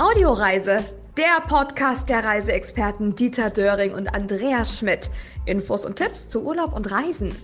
Audioreise, 0.00 0.84
der 1.16 1.40
Podcast 1.48 2.08
der 2.08 2.22
Reiseexperten 2.22 3.16
Dieter 3.16 3.50
Döring 3.50 3.94
und 3.94 4.14
Andreas 4.14 4.78
Schmidt. 4.78 5.10
Infos 5.44 5.84
und 5.84 5.96
Tipps 5.96 6.28
zu 6.28 6.44
Urlaub 6.44 6.72
und 6.72 6.92
Reisen. 6.92 7.34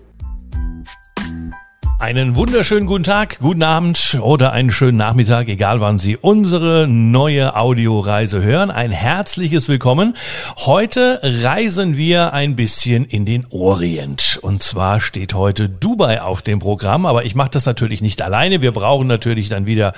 Einen 2.04 2.36
wunderschönen 2.36 2.86
guten 2.86 3.02
Tag, 3.02 3.38
guten 3.38 3.62
Abend 3.62 4.18
oder 4.20 4.52
einen 4.52 4.70
schönen 4.70 4.98
Nachmittag, 4.98 5.48
egal 5.48 5.80
wann 5.80 5.98
Sie 5.98 6.18
unsere 6.18 6.86
neue 6.86 7.56
Audioreise 7.56 8.42
hören. 8.42 8.70
Ein 8.70 8.90
herzliches 8.90 9.70
Willkommen. 9.70 10.14
Heute 10.58 11.18
reisen 11.22 11.96
wir 11.96 12.34
ein 12.34 12.56
bisschen 12.56 13.06
in 13.06 13.24
den 13.24 13.46
Orient. 13.48 14.38
Und 14.42 14.62
zwar 14.62 15.00
steht 15.00 15.32
heute 15.32 15.70
Dubai 15.70 16.20
auf 16.20 16.42
dem 16.42 16.58
Programm, 16.58 17.06
aber 17.06 17.24
ich 17.24 17.34
mache 17.34 17.52
das 17.52 17.64
natürlich 17.64 18.02
nicht 18.02 18.20
alleine. 18.20 18.60
Wir 18.60 18.72
brauchen 18.72 19.06
natürlich 19.06 19.48
dann 19.48 19.64
wieder 19.64 19.94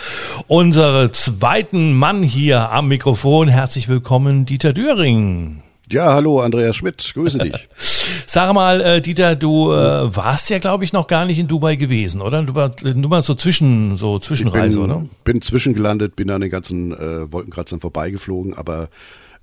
unseren 0.46 1.12
zweiten 1.12 1.93
Mann 1.93 2.23
hier 2.23 2.70
am 2.70 2.87
Mikrofon. 2.87 3.48
Herzlich 3.48 3.88
willkommen, 3.88 4.46
Dieter 4.46 4.73
Döring. 4.73 5.60
Ja, 5.90 6.12
hallo, 6.12 6.40
Andreas 6.40 6.74
Schmidt, 6.74 7.12
grüße 7.14 7.38
dich. 7.38 7.68
Sag 8.26 8.52
mal, 8.54 8.80
äh, 8.80 9.00
Dieter, 9.00 9.36
du 9.36 9.72
äh, 9.72 10.16
warst 10.16 10.50
ja, 10.50 10.59
glaube 10.59 10.82
ich, 10.82 10.92
noch 10.92 11.06
gar 11.06 11.26
nicht 11.26 11.38
in 11.38 11.46
Dubai 11.46 11.76
gewesen, 11.76 12.20
oder? 12.20 12.42
Du 12.42 12.56
warst 12.56 12.82
nur 12.84 13.09
mal 13.09 13.22
so 13.22 13.34
zwischen, 13.34 13.96
so 13.96 14.18
Zwischenreise, 14.18 14.80
bin, 14.80 14.90
oder? 14.90 15.06
Bin 15.22 15.40
zwischengelandet, 15.40 16.16
bin 16.16 16.30
an 16.30 16.40
den 16.40 16.50
ganzen 16.50 16.92
äh, 16.92 17.32
Wolkenkratzern 17.32 17.80
vorbeigeflogen, 17.80 18.54
aber 18.54 18.88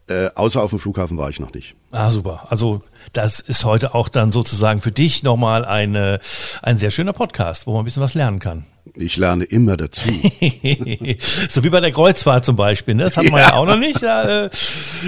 äh, 0.08 0.30
außer 0.36 0.62
auf 0.62 0.72
dem 0.72 0.80
Flughafen 0.80 1.18
war 1.18 1.30
ich 1.30 1.40
noch 1.40 1.54
nicht. 1.54 1.76
Ah, 1.92 2.10
super. 2.10 2.48
Also 2.50 2.82
das 3.14 3.40
ist 3.40 3.64
heute 3.64 3.96
auch 3.96 4.10
dann 4.10 4.32
sozusagen 4.32 4.82
für 4.82 4.92
dich 4.92 5.24
nochmal 5.24 5.66
eine, 5.66 6.20
ein 6.62 6.78
sehr 6.78 6.92
schöner 6.92 7.14
Podcast, 7.14 7.68
wo 7.68 7.74
man 7.74 7.82
ein 7.82 7.86
bisschen 7.86 8.04
was 8.04 8.14
lernen 8.14 8.40
kann. 8.40 8.66
Ich 8.96 9.16
lerne 9.16 9.46
immer 9.46 9.78
dazu. 9.78 10.04
so 11.50 11.64
wie 11.64 11.70
bei 11.70 11.80
der 11.80 11.92
Kreuzfahrt 11.92 12.46
zum 12.46 12.58
Beispiel. 12.58 12.96
Ne? 12.96 13.04
Das 13.04 13.18
hat 13.18 13.24
man 13.26 13.42
ja, 13.42 13.50
ja 13.50 13.54
auch 13.54 13.66
noch 13.66 13.80
nicht. 13.80 14.02
Ja, 14.02 14.46
äh, 14.46 14.50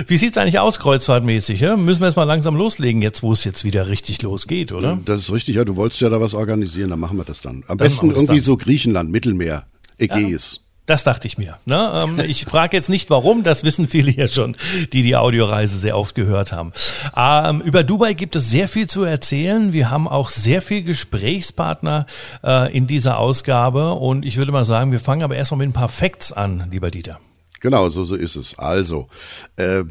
wie 0.08 0.18
sieht's 0.18 0.38
eigentlich 0.38 0.60
aus, 0.60 0.80
kreuzfahrtmäßig? 0.80 1.60
Ja? 1.60 1.76
Müssen 1.76 2.00
wir 2.00 2.08
jetzt 2.08 2.16
mal 2.16 2.24
langsam 2.24 2.56
loslegen, 2.56 3.02
jetzt 3.02 3.22
wo 3.22 3.34
es 3.34 3.44
jetzt 3.44 3.66
wieder 3.66 3.90
richtig 3.90 4.22
losgeht, 4.22 4.72
oder? 4.72 4.98
Das 5.06 5.22
ist 5.22 5.32
richtig, 5.32 5.58
ja. 5.58 5.66
Du 5.66 5.76
wolltest 5.76 6.02
ja 6.02 6.10
da 6.10 6.22
was 6.22 6.34
organisieren, 6.34 6.90
dann 6.90 7.00
machen 7.00 7.18
wir 7.18 7.26
das 7.26 7.42
dann. 7.42 7.58
Am 7.68 7.78
dann 7.78 7.78
besten 7.78 8.12
irgendwie 8.12 8.38
dann. 8.38 8.44
so 8.44 8.56
Griechenland, 8.56 9.12
Mittelmeer, 9.12 9.66
Ägäis. 9.98 10.62
Das 10.86 11.04
dachte 11.04 11.28
ich 11.28 11.38
mir. 11.38 11.58
Ne? 11.66 12.02
Ähm, 12.04 12.20
ich 12.20 12.46
frage 12.46 12.78
jetzt 12.78 12.90
nicht 12.90 13.10
warum, 13.10 13.44
das 13.44 13.64
wissen 13.64 13.88
viele 13.88 14.12
ja 14.12 14.28
schon, 14.28 14.56
die 14.94 15.02
die 15.02 15.16
Audioreise 15.16 15.78
sehr 15.78 15.98
oft 15.98 16.14
gehört 16.14 16.52
haben. 16.52 16.74
Ähm, 17.16 17.62
über 17.62 17.84
Dubai 17.84 18.14
gibt 18.14 18.36
es 18.36 18.50
sehr 18.50 18.68
viel 18.68 18.88
zu 18.88 19.04
erzählen. 19.04 19.74
Wir 19.74 19.90
haben 19.90 20.08
auch 20.08 20.30
sehr 20.30 20.62
viel 20.62 20.84
Gesprächspartner 20.84 22.06
äh, 22.44 22.76
in 22.76 22.86
dieser 22.86 23.18
Ausgabe 23.18 23.94
und 23.94 24.26
ich 24.26 24.38
würde 24.38 24.52
mal 24.52 24.66
sagen, 24.66 24.92
wir 24.92 25.00
fangen 25.00 25.24
aber 25.24 25.36
erstmal 25.36 25.60
mit 25.60 25.70
ein 25.70 25.74
paar 25.74 25.90
Facts 25.90 26.32
an, 26.32 26.68
lieber 26.72 26.92
Dieter. 26.92 27.20
Genau, 27.62 27.90
so, 27.90 28.04
so 28.04 28.16
ist 28.16 28.36
es. 28.36 28.60
Also, 28.60 29.08
äh, 29.56 29.84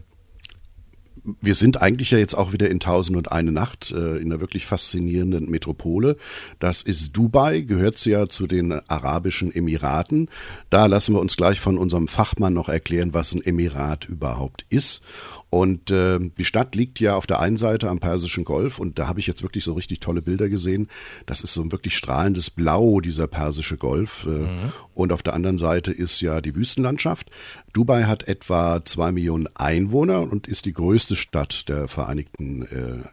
wir 1.41 1.55
sind 1.55 1.81
eigentlich 1.81 2.11
ja 2.11 2.19
jetzt 2.19 2.35
auch 2.35 2.53
wieder 2.53 2.69
in 2.69 2.81
Tausend 2.81 3.17
und 3.17 3.33
eine 3.33 3.53
Nacht 3.53 3.93
äh, 3.93 4.17
in 4.17 4.31
einer 4.31 4.41
wirklich 4.41 4.67
faszinierenden 4.67 5.51
Metropole. 5.51 6.17
Das 6.59 6.83
ist 6.83 7.13
Dubai, 7.17 7.61
gehört 7.61 8.05
ja 8.05 8.27
zu 8.27 8.47
den 8.47 8.73
Arabischen 8.73 9.55
Emiraten. 9.55 10.29
Da 10.71 10.87
lassen 10.87 11.15
wir 11.15 11.21
uns 11.21 11.37
gleich 11.37 11.61
von 11.61 11.79
unserem 11.79 12.09
Fachmann 12.09 12.53
noch 12.53 12.69
erklären, 12.69 13.15
was 13.15 13.35
ein 13.35 13.43
Emirat 13.43 14.07
überhaupt 14.07 14.67
ist. 14.69 15.03
Und 15.55 15.93
äh, 15.93 16.19
die 16.19 16.45
Stadt 16.45 16.75
liegt 16.75 16.99
ja 16.99 17.15
auf 17.15 17.29
der 17.29 17.39
einen 17.39 17.57
Seite 17.57 17.89
am 17.89 18.01
Persischen 18.01 18.45
Golf 18.45 18.81
und 18.81 18.99
da 18.99 19.07
habe 19.07 19.21
ich 19.21 19.29
jetzt 19.29 19.45
wirklich 19.45 19.63
so 19.63 19.75
richtig 19.75 20.01
tolle 20.01 20.21
Bilder 20.21 20.49
gesehen. 20.49 20.89
Das 21.27 21.43
ist 21.43 21.55
so 21.55 21.63
ein 21.63 21.71
wirklich 21.71 21.97
strahlendes 21.97 22.51
Blau, 22.51 22.99
dieser 22.99 23.29
Persische 23.29 23.77
Golf. 23.77 24.27
Äh, 24.27 24.31
mhm. 24.31 24.73
Und 24.95 25.13
auf 25.13 25.23
der 25.23 25.33
anderen 25.35 25.57
Seite 25.57 25.93
ist 25.93 26.21
ja 26.21 26.41
die 26.41 26.57
Wüstenlandschaft. 26.57 27.31
Dubai 27.73 28.03
hat 28.03 28.27
etwa 28.27 28.85
zwei 28.85 29.13
Millionen 29.13 29.47
Einwohner 29.55 30.23
und 30.23 30.49
ist 30.49 30.65
die 30.65 30.73
größte 30.73 31.15
Stadt 31.15 31.69
der 31.69 31.87
Vereinigten 31.87 32.63
äh, 32.63 33.09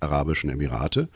Arabischen 0.00 0.48
Emirate. 0.48 1.10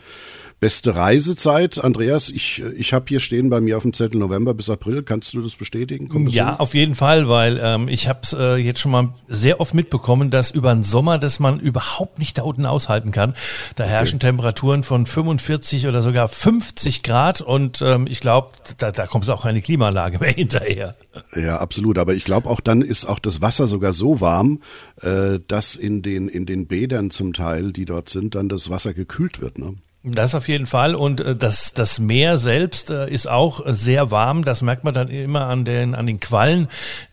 Beste 0.61 0.97
Reisezeit, 0.97 1.83
Andreas, 1.85 2.31
ich, 2.31 2.65
ich 2.77 2.93
habe 2.93 3.05
hier 3.09 3.21
stehen 3.21 3.49
bei 3.49 3.61
mir 3.61 3.77
auf 3.77 3.85
dem 3.85 3.93
Zettel 3.93 4.19
November 4.19 4.55
bis 4.55 4.69
April. 4.69 5.05
Kannst 5.05 5.33
du 5.35 5.41
das 5.41 5.55
bestätigen? 5.55 6.09
Das 6.25 6.35
ja, 6.35 6.51
hin? 6.51 6.59
auf 6.59 6.75
jeden 6.75 6.97
Fall, 6.97 7.29
weil 7.29 7.61
ähm, 7.63 7.87
ich 7.87 8.09
habe 8.09 8.21
es 8.25 8.33
äh, 8.33 8.57
jetzt 8.57 8.81
schon 8.81 8.91
mal 8.91 9.15
sehr 9.29 9.61
oft 9.61 9.73
mitbekommen, 9.73 10.33
dass 10.33 10.51
über 10.51 10.75
den 10.75 10.83
Sommer, 10.83 11.19
dass 11.19 11.39
man 11.39 11.61
überhaupt 11.61 12.19
nicht 12.19 12.39
da 12.39 12.43
unten 12.43 12.67
aushalten 12.67 13.13
kann. 13.13 13.35
Da 13.77 13.85
okay. 13.85 13.93
herrschen 13.93 14.19
Temperaturen 14.19 14.83
von 14.83 15.07
45 15.07 15.87
oder 15.87 16.03
sogar 16.03 16.27
50 16.27 17.05
Grad 17.05 17.41
und 17.41 17.81
ähm, 17.81 18.09
ich 18.09 18.19
glaube, 18.19 18.49
da, 18.79 18.91
da 18.91 19.07
kommt 19.07 19.31
auch 19.31 19.45
keine 19.45 19.63
Klimaanlage 19.63 20.19
mehr 20.19 20.33
hinterher. 20.35 20.97
Ja, 21.37 21.59
absolut. 21.59 21.99
Aber 21.99 22.15
ich 22.15 22.25
glaube, 22.25 22.49
auch 22.49 22.61
dann 22.61 22.83
ist 22.83 23.07
auch 23.07 23.21
das 23.21 23.41
Wasser 23.41 23.69
sogar 23.69 23.93
so 23.93 24.21
warm, 24.21 24.61
äh, 25.03 25.39
dass 25.47 25.77
in 25.77 26.03
den, 26.03 26.27
in 26.27 26.47
den 26.47 26.67
Bädern 26.67 27.11
zum 27.11 27.33
Teil, 27.33 27.71
die 27.73 27.85
dort 27.85 28.09
sind, 28.09 28.35
dann 28.35 28.49
das 28.49 28.71
Wasser 28.71 28.93
gekühlt 28.93 29.41
wird. 29.41 29.59
Ne? 29.59 29.77
Das 30.05 30.37
auf 30.37 30.47
jeden 30.47 30.67
Fall. 30.67 30.95
Und 30.95 31.21
äh, 31.21 31.35
das, 31.35 31.75
das 31.75 31.99
Meer 31.99 32.39
selbst 32.39 32.91
äh, 32.91 33.11
ist 33.11 33.29
auch 33.29 33.63
sehr 33.67 34.11
warm. 34.11 34.45
Das 34.45 34.63
merkt 34.63 34.85
man 34.85 34.95
dann 34.95 35.09
immer 35.09 35.47
an 35.47 35.65
den, 35.65 35.95
an 35.95 36.07
den 36.07 36.21
Quallen, 36.21 36.69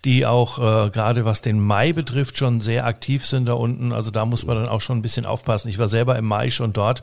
die 0.06 0.26
auch 0.26 0.60
äh, 0.60 0.90
gerade 0.92 1.26
was 1.26 1.42
den 1.42 1.60
Mai 1.60 1.94
betrifft 1.94 2.38
schon 2.38 2.62
sehr 2.62 2.86
aktiv 2.86 3.26
sind 3.26 3.48
da 3.48 3.54
unten. 3.54 3.92
Also 3.92 4.12
da 4.12 4.26
muss 4.26 4.46
man 4.46 4.58
dann 4.58 4.68
auch 4.68 4.82
schon 4.82 5.00
ein 5.00 5.02
bisschen 5.02 5.26
aufpassen. 5.26 5.70
Ich 5.70 5.80
war 5.80 5.88
selber 5.88 6.16
im 6.18 6.26
Mai 6.26 6.52
schon 6.52 6.74
dort 6.74 7.02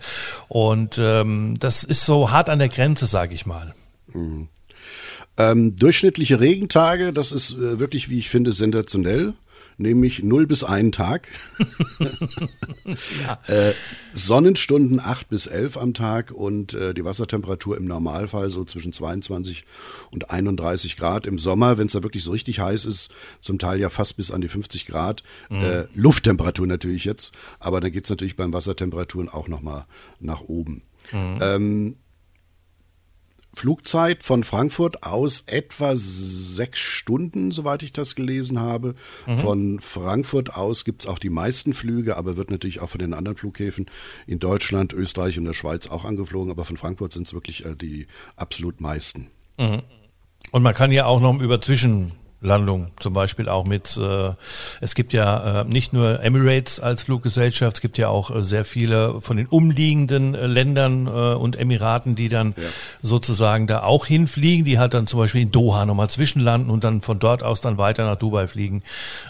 und 0.48 0.98
ähm, 0.98 1.56
das 1.58 1.82
ist 1.82 2.06
so 2.06 2.30
hart 2.30 2.48
an 2.48 2.60
der 2.60 2.68
Grenze, 2.68 3.06
sage 3.06 3.34
ich 3.34 3.44
mal. 3.44 3.74
Mhm. 4.12 4.48
Ähm, 5.38 5.76
durchschnittliche 5.76 6.40
Regentage, 6.40 7.12
das 7.12 7.32
ist 7.32 7.54
äh, 7.54 7.78
wirklich, 7.78 8.08
wie 8.08 8.18
ich 8.18 8.28
finde, 8.28 8.52
sensationell 8.52 9.32
nämlich 9.76 10.22
0 10.22 10.46
bis 10.46 10.64
1 10.64 10.96
Tag. 10.96 11.28
ja. 12.84 13.38
äh, 13.46 13.72
Sonnenstunden 14.14 15.00
8 15.00 15.28
bis 15.28 15.46
11 15.46 15.76
am 15.76 15.94
Tag 15.94 16.30
und 16.30 16.74
äh, 16.74 16.94
die 16.94 17.04
Wassertemperatur 17.04 17.76
im 17.76 17.86
Normalfall 17.86 18.50
so 18.50 18.64
zwischen 18.64 18.92
22 18.92 19.64
und 20.10 20.30
31 20.30 20.96
Grad. 20.96 21.26
Im 21.26 21.38
Sommer, 21.38 21.78
wenn 21.78 21.86
es 21.86 21.92
da 21.92 22.02
wirklich 22.02 22.24
so 22.24 22.32
richtig 22.32 22.60
heiß 22.60 22.86
ist, 22.86 23.12
zum 23.40 23.58
Teil 23.58 23.80
ja 23.80 23.90
fast 23.90 24.16
bis 24.16 24.30
an 24.30 24.40
die 24.40 24.48
50 24.48 24.86
Grad. 24.86 25.22
Mhm. 25.48 25.60
Äh, 25.60 25.84
Lufttemperatur 25.94 26.66
natürlich 26.66 27.04
jetzt, 27.04 27.34
aber 27.58 27.80
dann 27.80 27.92
geht 27.92 28.04
es 28.04 28.10
natürlich 28.10 28.36
beim 28.36 28.52
Wassertemperaturen 28.52 29.28
auch 29.28 29.48
nochmal 29.48 29.86
nach 30.20 30.42
oben. 30.42 30.82
Mhm. 31.10 31.38
Ähm, 31.40 31.96
Flugzeit 33.54 34.22
von 34.22 34.44
Frankfurt 34.44 35.02
aus 35.02 35.44
etwa 35.46 35.92
sechs 35.94 36.78
Stunden, 36.78 37.50
soweit 37.50 37.82
ich 37.82 37.92
das 37.92 38.14
gelesen 38.14 38.58
habe. 38.58 38.94
Mhm. 39.26 39.38
Von 39.38 39.80
Frankfurt 39.80 40.54
aus 40.54 40.84
gibt 40.84 41.02
es 41.02 41.08
auch 41.08 41.18
die 41.18 41.30
meisten 41.30 41.74
Flüge, 41.74 42.16
aber 42.16 42.36
wird 42.36 42.50
natürlich 42.50 42.80
auch 42.80 42.90
von 42.90 42.98
den 42.98 43.12
anderen 43.12 43.36
Flughäfen 43.36 43.86
in 44.26 44.38
Deutschland, 44.38 44.92
Österreich 44.92 45.38
und 45.38 45.44
der 45.44 45.52
Schweiz 45.52 45.86
auch 45.88 46.04
angeflogen. 46.04 46.50
Aber 46.50 46.64
von 46.64 46.76
Frankfurt 46.76 47.12
sind 47.12 47.26
es 47.26 47.34
wirklich 47.34 47.64
äh, 47.64 47.76
die 47.76 48.06
absolut 48.36 48.80
meisten. 48.80 49.30
Mhm. 49.58 49.82
Und 50.50 50.62
man 50.62 50.74
kann 50.74 50.90
ja 50.90 51.06
auch 51.06 51.20
noch 51.20 51.40
über 51.40 51.60
Zwischen 51.60 52.12
Landung 52.42 52.90
zum 52.98 53.12
Beispiel 53.14 53.48
auch 53.48 53.64
mit, 53.64 53.96
äh, 53.96 54.32
es 54.80 54.94
gibt 54.94 55.12
ja 55.12 55.62
äh, 55.62 55.64
nicht 55.64 55.92
nur 55.92 56.22
Emirates 56.22 56.80
als 56.80 57.04
Fluggesellschaft, 57.04 57.76
es 57.76 57.80
gibt 57.80 57.98
ja 57.98 58.08
auch 58.08 58.34
äh, 58.34 58.42
sehr 58.42 58.64
viele 58.64 59.20
von 59.20 59.36
den 59.36 59.46
umliegenden 59.46 60.34
äh, 60.34 60.46
Ländern 60.46 61.06
äh, 61.06 61.10
und 61.10 61.56
Emiraten, 61.56 62.16
die 62.16 62.28
dann 62.28 62.54
ja. 62.56 62.64
sozusagen 63.00 63.66
da 63.66 63.82
auch 63.84 64.06
hinfliegen, 64.06 64.64
die 64.64 64.78
halt 64.78 64.94
dann 64.94 65.06
zum 65.06 65.20
Beispiel 65.20 65.42
in 65.42 65.52
Doha 65.52 65.86
nochmal 65.86 66.10
zwischenlanden 66.10 66.70
und 66.70 66.84
dann 66.84 67.00
von 67.00 67.18
dort 67.18 67.42
aus 67.42 67.60
dann 67.60 67.78
weiter 67.78 68.04
nach 68.04 68.16
Dubai 68.16 68.46
fliegen. 68.48 68.82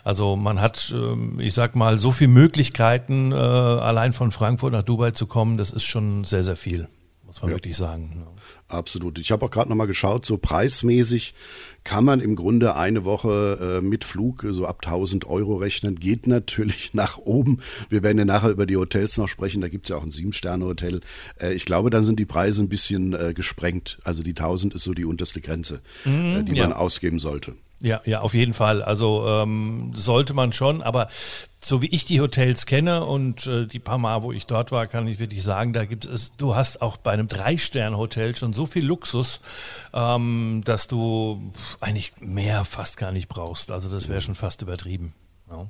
Also 0.04 0.36
man 0.36 0.60
hat, 0.60 0.92
äh, 0.96 1.42
ich 1.42 1.54
sag 1.54 1.76
mal, 1.76 1.98
so 1.98 2.12
viele 2.12 2.30
Möglichkeiten, 2.30 3.32
äh, 3.32 3.34
allein 3.34 4.12
von 4.14 4.32
Frankfurt 4.32 4.72
nach 4.72 4.82
Dubai 4.82 5.10
zu 5.10 5.26
kommen, 5.26 5.58
das 5.58 5.70
ist 5.70 5.84
schon 5.84 6.24
sehr, 6.24 6.42
sehr 6.42 6.56
viel, 6.56 6.88
muss 7.26 7.42
man 7.42 7.50
ja. 7.50 7.56
wirklich 7.56 7.76
sagen. 7.76 8.26
Absolut. 8.72 9.18
Ich 9.18 9.30
habe 9.30 9.44
auch 9.44 9.50
gerade 9.50 9.68
nochmal 9.68 9.86
geschaut, 9.86 10.24
so 10.24 10.38
preismäßig 10.38 11.34
kann 11.84 12.04
man 12.04 12.20
im 12.20 12.36
Grunde 12.36 12.76
eine 12.76 13.04
Woche 13.04 13.80
äh, 13.80 13.84
mit 13.84 14.04
Flug 14.04 14.46
so 14.50 14.66
ab 14.66 14.80
1000 14.84 15.26
Euro 15.26 15.56
rechnen. 15.56 15.96
Geht 15.96 16.26
natürlich 16.26 16.90
nach 16.94 17.18
oben. 17.18 17.60
Wir 17.88 18.02
werden 18.02 18.18
ja 18.18 18.24
nachher 18.24 18.50
über 18.50 18.66
die 18.66 18.76
Hotels 18.76 19.18
noch 19.18 19.28
sprechen. 19.28 19.60
Da 19.60 19.68
gibt 19.68 19.86
es 19.86 19.90
ja 19.90 19.96
auch 19.96 20.04
ein 20.04 20.10
Sieben-Sterne-Hotel. 20.10 21.00
Äh, 21.40 21.54
ich 21.54 21.64
glaube, 21.64 21.90
dann 21.90 22.04
sind 22.04 22.18
die 22.18 22.26
Preise 22.26 22.62
ein 22.62 22.68
bisschen 22.68 23.12
äh, 23.14 23.32
gesprengt. 23.34 23.98
Also 24.04 24.22
die 24.22 24.30
1000 24.30 24.74
ist 24.74 24.84
so 24.84 24.94
die 24.94 25.04
unterste 25.04 25.40
Grenze, 25.40 25.80
mhm, 26.04 26.36
äh, 26.36 26.42
die 26.44 26.54
ja. 26.54 26.68
man 26.68 26.72
ausgeben 26.72 27.18
sollte. 27.18 27.54
Ja, 27.82 28.00
ja, 28.04 28.20
auf 28.20 28.32
jeden 28.32 28.54
Fall. 28.54 28.80
Also 28.80 29.26
ähm, 29.26 29.90
sollte 29.92 30.34
man 30.34 30.52
schon, 30.52 30.82
aber 30.82 31.08
so 31.60 31.82
wie 31.82 31.86
ich 31.86 32.04
die 32.04 32.20
Hotels 32.20 32.64
kenne 32.64 33.04
und 33.04 33.48
äh, 33.48 33.66
die 33.66 33.80
paar 33.80 33.98
Mal, 33.98 34.22
wo 34.22 34.30
ich 34.30 34.46
dort 34.46 34.70
war, 34.70 34.86
kann 34.86 35.08
ich 35.08 35.18
wirklich 35.18 35.42
sagen, 35.42 35.72
da 35.72 35.84
gibt 35.84 36.04
es, 36.04 36.32
du 36.36 36.54
hast 36.54 36.80
auch 36.80 36.96
bei 36.96 37.10
einem 37.10 37.26
Drei-Stern-Hotel 37.26 38.36
schon 38.36 38.52
so 38.52 38.66
viel 38.66 38.84
Luxus, 38.86 39.40
ähm, 39.92 40.62
dass 40.64 40.86
du 40.86 41.52
eigentlich 41.80 42.12
mehr 42.20 42.64
fast 42.64 42.96
gar 42.96 43.10
nicht 43.10 43.28
brauchst. 43.28 43.72
Also 43.72 43.88
das 43.88 44.08
wäre 44.08 44.20
schon 44.20 44.36
fast 44.36 44.62
übertrieben. 44.62 45.12
Ja. 45.50 45.66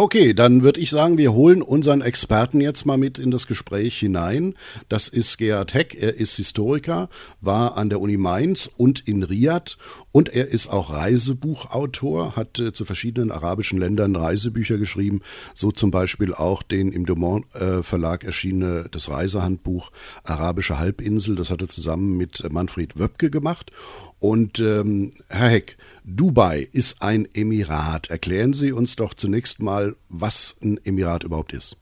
Okay, 0.00 0.32
dann 0.32 0.62
würde 0.62 0.78
ich 0.78 0.90
sagen, 0.90 1.18
wir 1.18 1.32
holen 1.32 1.60
unseren 1.60 2.02
Experten 2.02 2.60
jetzt 2.60 2.86
mal 2.86 2.96
mit 2.96 3.18
in 3.18 3.32
das 3.32 3.48
Gespräch 3.48 3.98
hinein. 3.98 4.54
Das 4.88 5.08
ist 5.08 5.38
Gerhard 5.38 5.74
Heck, 5.74 5.96
er 6.00 6.14
ist 6.14 6.36
Historiker, 6.36 7.08
war 7.40 7.76
an 7.76 7.90
der 7.90 8.00
Uni 8.00 8.16
Mainz 8.16 8.70
und 8.76 9.00
in 9.08 9.24
Riyadh 9.24 9.76
und 10.12 10.28
er 10.28 10.52
ist 10.52 10.68
auch 10.68 10.92
Reisebuchautor, 10.92 12.36
hat 12.36 12.60
äh, 12.60 12.72
zu 12.72 12.84
verschiedenen 12.84 13.32
arabischen 13.32 13.80
Ländern 13.80 14.14
Reisebücher 14.14 14.78
geschrieben, 14.78 15.18
so 15.52 15.72
zum 15.72 15.90
Beispiel 15.90 16.32
auch 16.32 16.62
den 16.62 16.92
im 16.92 17.04
Dumont 17.04 17.52
äh, 17.56 17.82
Verlag 17.82 18.22
erschienene 18.22 18.86
das 18.92 19.10
Reisehandbuch 19.10 19.90
Arabische 20.22 20.78
Halbinsel, 20.78 21.34
das 21.34 21.50
hat 21.50 21.60
er 21.60 21.68
zusammen 21.68 22.16
mit 22.16 22.44
Manfred 22.52 23.00
Wöbke 23.00 23.30
gemacht. 23.30 23.72
Und 24.20 24.58
ähm, 24.58 25.12
Herr 25.28 25.48
Heck, 25.48 25.76
Dubai 26.04 26.68
ist 26.72 27.02
ein 27.02 27.26
Emirat. 27.34 28.10
Erklären 28.10 28.52
Sie 28.52 28.72
uns 28.72 28.96
doch 28.96 29.14
zunächst 29.14 29.62
mal, 29.62 29.94
was 30.08 30.58
ein 30.62 30.78
Emirat 30.84 31.24
überhaupt 31.24 31.52
ist. 31.52 31.76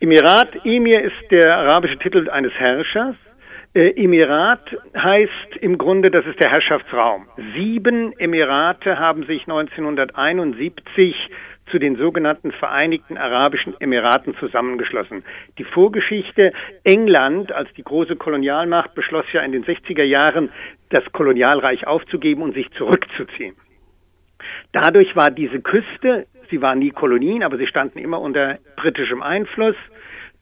Emirat, 0.00 0.48
Emir 0.64 1.00
ist 1.02 1.30
der 1.30 1.56
arabische 1.56 1.98
Titel 1.98 2.28
eines 2.28 2.52
Herrschers. 2.54 3.14
Äh, 3.74 3.90
Emirat 4.02 4.76
heißt 4.94 5.56
im 5.60 5.78
Grunde, 5.78 6.10
das 6.10 6.26
ist 6.26 6.40
der 6.40 6.50
Herrschaftsraum. 6.50 7.26
Sieben 7.54 8.12
Emirate 8.18 8.98
haben 8.98 9.24
sich 9.26 9.42
1971 9.42 11.14
zu 11.70 11.78
den 11.78 11.96
sogenannten 11.96 12.52
Vereinigten 12.52 13.16
Arabischen 13.16 13.74
Emiraten 13.80 14.36
zusammengeschlossen. 14.36 15.24
Die 15.58 15.64
Vorgeschichte 15.64 16.52
England 16.84 17.52
als 17.52 17.72
die 17.74 17.82
große 17.82 18.16
Kolonialmacht 18.16 18.94
beschloss 18.94 19.24
ja 19.32 19.40
in 19.40 19.52
den 19.52 19.64
60er 19.64 20.02
Jahren, 20.02 20.50
das 20.92 21.04
Kolonialreich 21.12 21.86
aufzugeben 21.86 22.42
und 22.42 22.54
sich 22.54 22.70
zurückzuziehen. 22.72 23.56
Dadurch 24.72 25.14
war 25.16 25.30
diese 25.30 25.60
Küste, 25.60 26.26
sie 26.50 26.62
waren 26.62 26.78
nie 26.78 26.90
Kolonien, 26.90 27.42
aber 27.42 27.58
sie 27.58 27.66
standen 27.66 27.98
immer 27.98 28.20
unter 28.20 28.58
britischem 28.76 29.22
Einfluss, 29.22 29.76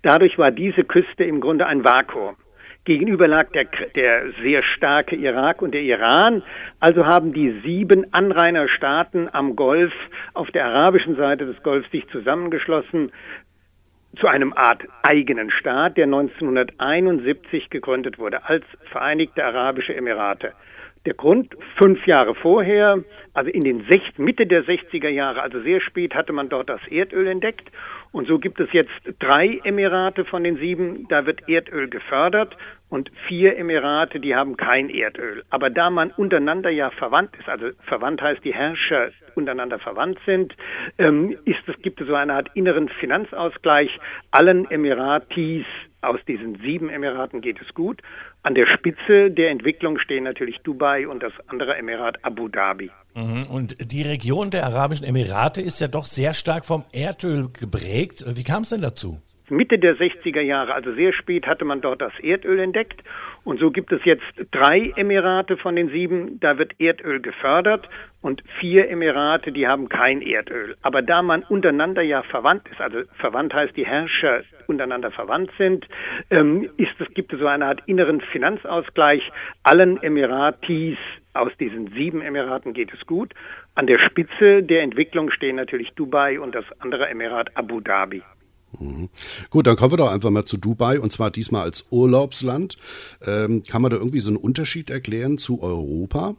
dadurch 0.02 0.38
war 0.38 0.50
diese 0.50 0.84
Küste 0.84 1.24
im 1.24 1.40
Grunde 1.40 1.66
ein 1.66 1.84
Vakuum. 1.84 2.36
Gegenüber 2.84 3.28
lag 3.28 3.50
der, 3.52 3.66
der 3.94 4.32
sehr 4.42 4.62
starke 4.62 5.14
Irak 5.14 5.60
und 5.60 5.72
der 5.72 5.82
Iran. 5.82 6.42
Also 6.80 7.04
haben 7.04 7.34
die 7.34 7.60
sieben 7.62 8.12
Anrainerstaaten 8.12 9.28
am 9.32 9.54
Golf 9.54 9.92
auf 10.32 10.50
der 10.50 10.64
arabischen 10.64 11.16
Seite 11.16 11.44
des 11.44 11.62
Golfs 11.62 11.90
sich 11.90 12.08
zusammengeschlossen 12.08 13.12
zu 14.18 14.26
einem 14.26 14.52
Art 14.54 14.82
eigenen 15.02 15.50
Staat, 15.50 15.96
der 15.96 16.04
1971 16.04 17.70
gegründet 17.70 18.18
wurde 18.18 18.44
als 18.44 18.64
Vereinigte 18.90 19.44
Arabische 19.44 19.94
Emirate. 19.94 20.52
Der 21.06 21.14
Grund, 21.14 21.54
fünf 21.78 22.06
Jahre 22.06 22.34
vorher, 22.34 23.02
also 23.32 23.50
in 23.50 23.62
den 23.62 23.86
Sech 23.88 24.18
Mitte 24.18 24.46
der 24.46 24.64
60er 24.64 25.08
Jahre, 25.08 25.40
also 25.40 25.60
sehr 25.62 25.80
spät, 25.80 26.14
hatte 26.14 26.32
man 26.32 26.50
dort 26.50 26.68
das 26.68 26.80
Erdöl 26.90 27.26
entdeckt. 27.26 27.70
Und 28.12 28.26
so 28.26 28.38
gibt 28.38 28.60
es 28.60 28.70
jetzt 28.72 28.90
drei 29.18 29.60
Emirate 29.64 30.26
von 30.26 30.44
den 30.44 30.56
sieben, 30.58 31.06
da 31.08 31.24
wird 31.24 31.48
Erdöl 31.48 31.88
gefördert 31.88 32.54
und 32.90 33.10
vier 33.28 33.56
Emirate, 33.56 34.20
die 34.20 34.34
haben 34.34 34.56
kein 34.56 34.90
Erdöl. 34.90 35.44
Aber 35.48 35.70
da 35.70 35.88
man 35.88 36.10
untereinander 36.10 36.70
ja 36.70 36.90
verwandt 36.90 37.30
ist, 37.38 37.48
also 37.48 37.70
verwandt 37.86 38.20
heißt, 38.20 38.44
die 38.44 38.52
Herrscher 38.52 39.10
untereinander 39.36 39.78
verwandt 39.78 40.18
sind, 40.26 40.54
ähm, 40.98 41.36
ist 41.44 41.66
es, 41.66 41.80
gibt 41.82 42.00
es 42.00 42.08
so 42.08 42.14
eine 42.14 42.34
Art 42.34 42.50
inneren 42.54 42.88
Finanzausgleich. 42.88 43.98
Allen 44.32 44.70
Emiratis 44.70 45.64
aus 46.02 46.18
diesen 46.26 46.56
sieben 46.56 46.90
Emiraten 46.90 47.40
geht 47.40 47.60
es 47.60 47.72
gut. 47.74 48.02
An 48.42 48.54
der 48.54 48.66
Spitze 48.66 49.30
der 49.30 49.50
Entwicklung 49.50 49.98
stehen 49.98 50.24
natürlich 50.24 50.58
Dubai 50.62 51.06
und 51.06 51.22
das 51.22 51.32
andere 51.46 51.76
Emirat 51.76 52.24
Abu 52.24 52.48
Dhabi. 52.48 52.90
Mhm. 53.14 53.46
Und 53.50 53.76
die 53.92 54.02
Region 54.02 54.50
der 54.50 54.64
Arabischen 54.64 55.06
Emirate 55.06 55.60
ist 55.60 55.80
ja 55.80 55.88
doch 55.88 56.06
sehr 56.06 56.34
stark 56.34 56.64
vom 56.64 56.84
Erdöl 56.92 57.50
geprägt. 57.52 58.24
Wie 58.26 58.44
kam 58.44 58.62
es 58.62 58.70
denn 58.70 58.82
dazu? 58.82 59.20
Mitte 59.50 59.78
der 59.78 59.96
60er 59.96 60.40
Jahre, 60.40 60.74
also 60.74 60.92
sehr 60.94 61.12
spät, 61.12 61.46
hatte 61.46 61.64
man 61.64 61.80
dort 61.80 62.00
das 62.00 62.12
Erdöl 62.20 62.58
entdeckt. 62.60 63.02
Und 63.44 63.58
so 63.58 63.70
gibt 63.70 63.90
es 63.92 64.04
jetzt 64.04 64.24
drei 64.52 64.92
Emirate 64.96 65.56
von 65.56 65.76
den 65.76 65.88
sieben, 65.88 66.38
da 66.40 66.58
wird 66.58 66.78
Erdöl 66.78 67.20
gefördert 67.20 67.88
und 68.22 68.42
vier 68.58 68.88
Emirate, 68.90 69.50
die 69.50 69.66
haben 69.66 69.88
kein 69.88 70.20
Erdöl. 70.20 70.76
Aber 70.82 71.00
da 71.02 71.22
man 71.22 71.42
untereinander 71.44 72.02
ja 72.02 72.22
verwandt 72.22 72.68
ist, 72.70 72.80
also 72.80 73.00
verwandt 73.18 73.54
heißt, 73.54 73.76
die 73.76 73.86
Herrscher 73.86 74.42
untereinander 74.66 75.10
verwandt 75.10 75.50
sind, 75.56 75.86
ähm, 76.30 76.68
ist 76.76 77.00
es, 77.00 77.12
gibt 77.14 77.32
es 77.32 77.40
so 77.40 77.46
eine 77.46 77.66
Art 77.66 77.82
inneren 77.86 78.20
Finanzausgleich. 78.20 79.30
Allen 79.62 80.02
Emiratis 80.02 80.98
aus 81.32 81.52
diesen 81.58 81.88
sieben 81.92 82.20
Emiraten 82.20 82.72
geht 82.72 82.92
es 82.92 83.06
gut. 83.06 83.32
An 83.74 83.86
der 83.86 83.98
Spitze 83.98 84.62
der 84.62 84.82
Entwicklung 84.82 85.30
stehen 85.30 85.56
natürlich 85.56 85.92
Dubai 85.94 86.40
und 86.40 86.54
das 86.54 86.64
andere 86.80 87.08
Emirat 87.08 87.56
Abu 87.56 87.80
Dhabi. 87.80 88.22
Mhm. 88.78 89.08
Gut, 89.50 89.66
dann 89.66 89.76
kommen 89.76 89.92
wir 89.92 89.96
doch 89.98 90.12
einfach 90.12 90.30
mal 90.30 90.44
zu 90.44 90.56
Dubai 90.56 91.00
und 91.00 91.10
zwar 91.10 91.30
diesmal 91.30 91.62
als 91.62 91.88
Urlaubsland. 91.90 92.76
Ähm, 93.26 93.62
kann 93.68 93.82
man 93.82 93.90
da 93.90 93.96
irgendwie 93.96 94.20
so 94.20 94.30
einen 94.30 94.36
Unterschied 94.36 94.90
erklären 94.90 95.38
zu 95.38 95.62
Europa? 95.62 96.34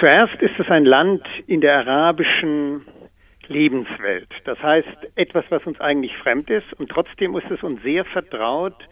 Zuerst 0.00 0.40
ist 0.40 0.58
es 0.58 0.68
ein 0.68 0.84
Land 0.84 1.22
in 1.46 1.60
der 1.60 1.78
arabischen 1.78 2.82
Lebenswelt. 3.48 4.28
Das 4.44 4.60
heißt, 4.62 4.88
etwas, 5.14 5.44
was 5.50 5.64
uns 5.66 5.80
eigentlich 5.80 6.16
fremd 6.16 6.50
ist 6.50 6.72
und 6.74 6.90
trotzdem 6.90 7.36
ist 7.36 7.50
es 7.50 7.62
uns 7.62 7.82
sehr 7.82 8.04
vertraut, 8.04 8.88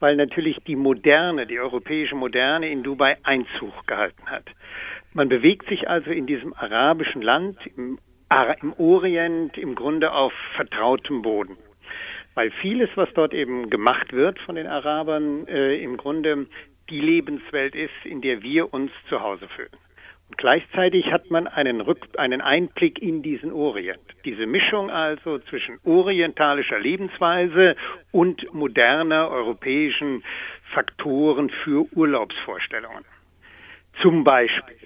weil 0.00 0.16
natürlich 0.16 0.58
die 0.66 0.76
Moderne, 0.76 1.46
die 1.46 1.58
europäische 1.58 2.14
Moderne 2.14 2.68
in 2.68 2.82
Dubai 2.82 3.16
Einzug 3.22 3.86
gehalten 3.86 4.26
hat. 4.26 4.44
Man 5.12 5.28
bewegt 5.28 5.68
sich 5.68 5.88
also 5.88 6.10
in 6.10 6.26
diesem 6.26 6.52
arabischen 6.54 7.22
Land, 7.22 7.58
im 7.76 7.98
im 8.62 8.72
Orient 8.74 9.56
im 9.58 9.74
Grunde 9.74 10.12
auf 10.12 10.32
vertrautem 10.56 11.22
Boden. 11.22 11.56
Weil 12.34 12.50
vieles, 12.50 12.90
was 12.96 13.08
dort 13.14 13.32
eben 13.32 13.70
gemacht 13.70 14.12
wird 14.12 14.38
von 14.40 14.56
den 14.56 14.66
Arabern, 14.66 15.46
äh, 15.46 15.76
im 15.76 15.96
Grunde 15.96 16.46
die 16.90 17.00
Lebenswelt 17.00 17.74
ist, 17.74 17.94
in 18.04 18.20
der 18.20 18.42
wir 18.42 18.74
uns 18.74 18.90
zu 19.08 19.20
Hause 19.20 19.48
fühlen. 19.48 19.70
Und 20.28 20.38
gleichzeitig 20.38 21.12
hat 21.12 21.30
man 21.30 21.46
einen, 21.46 21.80
Rück 21.80 22.08
einen 22.16 22.40
Einblick 22.40 23.00
in 23.00 23.22
diesen 23.22 23.52
Orient. 23.52 24.00
Diese 24.24 24.46
Mischung 24.46 24.90
also 24.90 25.38
zwischen 25.38 25.78
orientalischer 25.84 26.78
Lebensweise 26.78 27.76
und 28.10 28.52
moderner 28.52 29.28
europäischen 29.28 30.24
Faktoren 30.72 31.50
für 31.50 31.86
Urlaubsvorstellungen. 31.94 33.04
Zum 34.02 34.24
Beispiel 34.24 34.76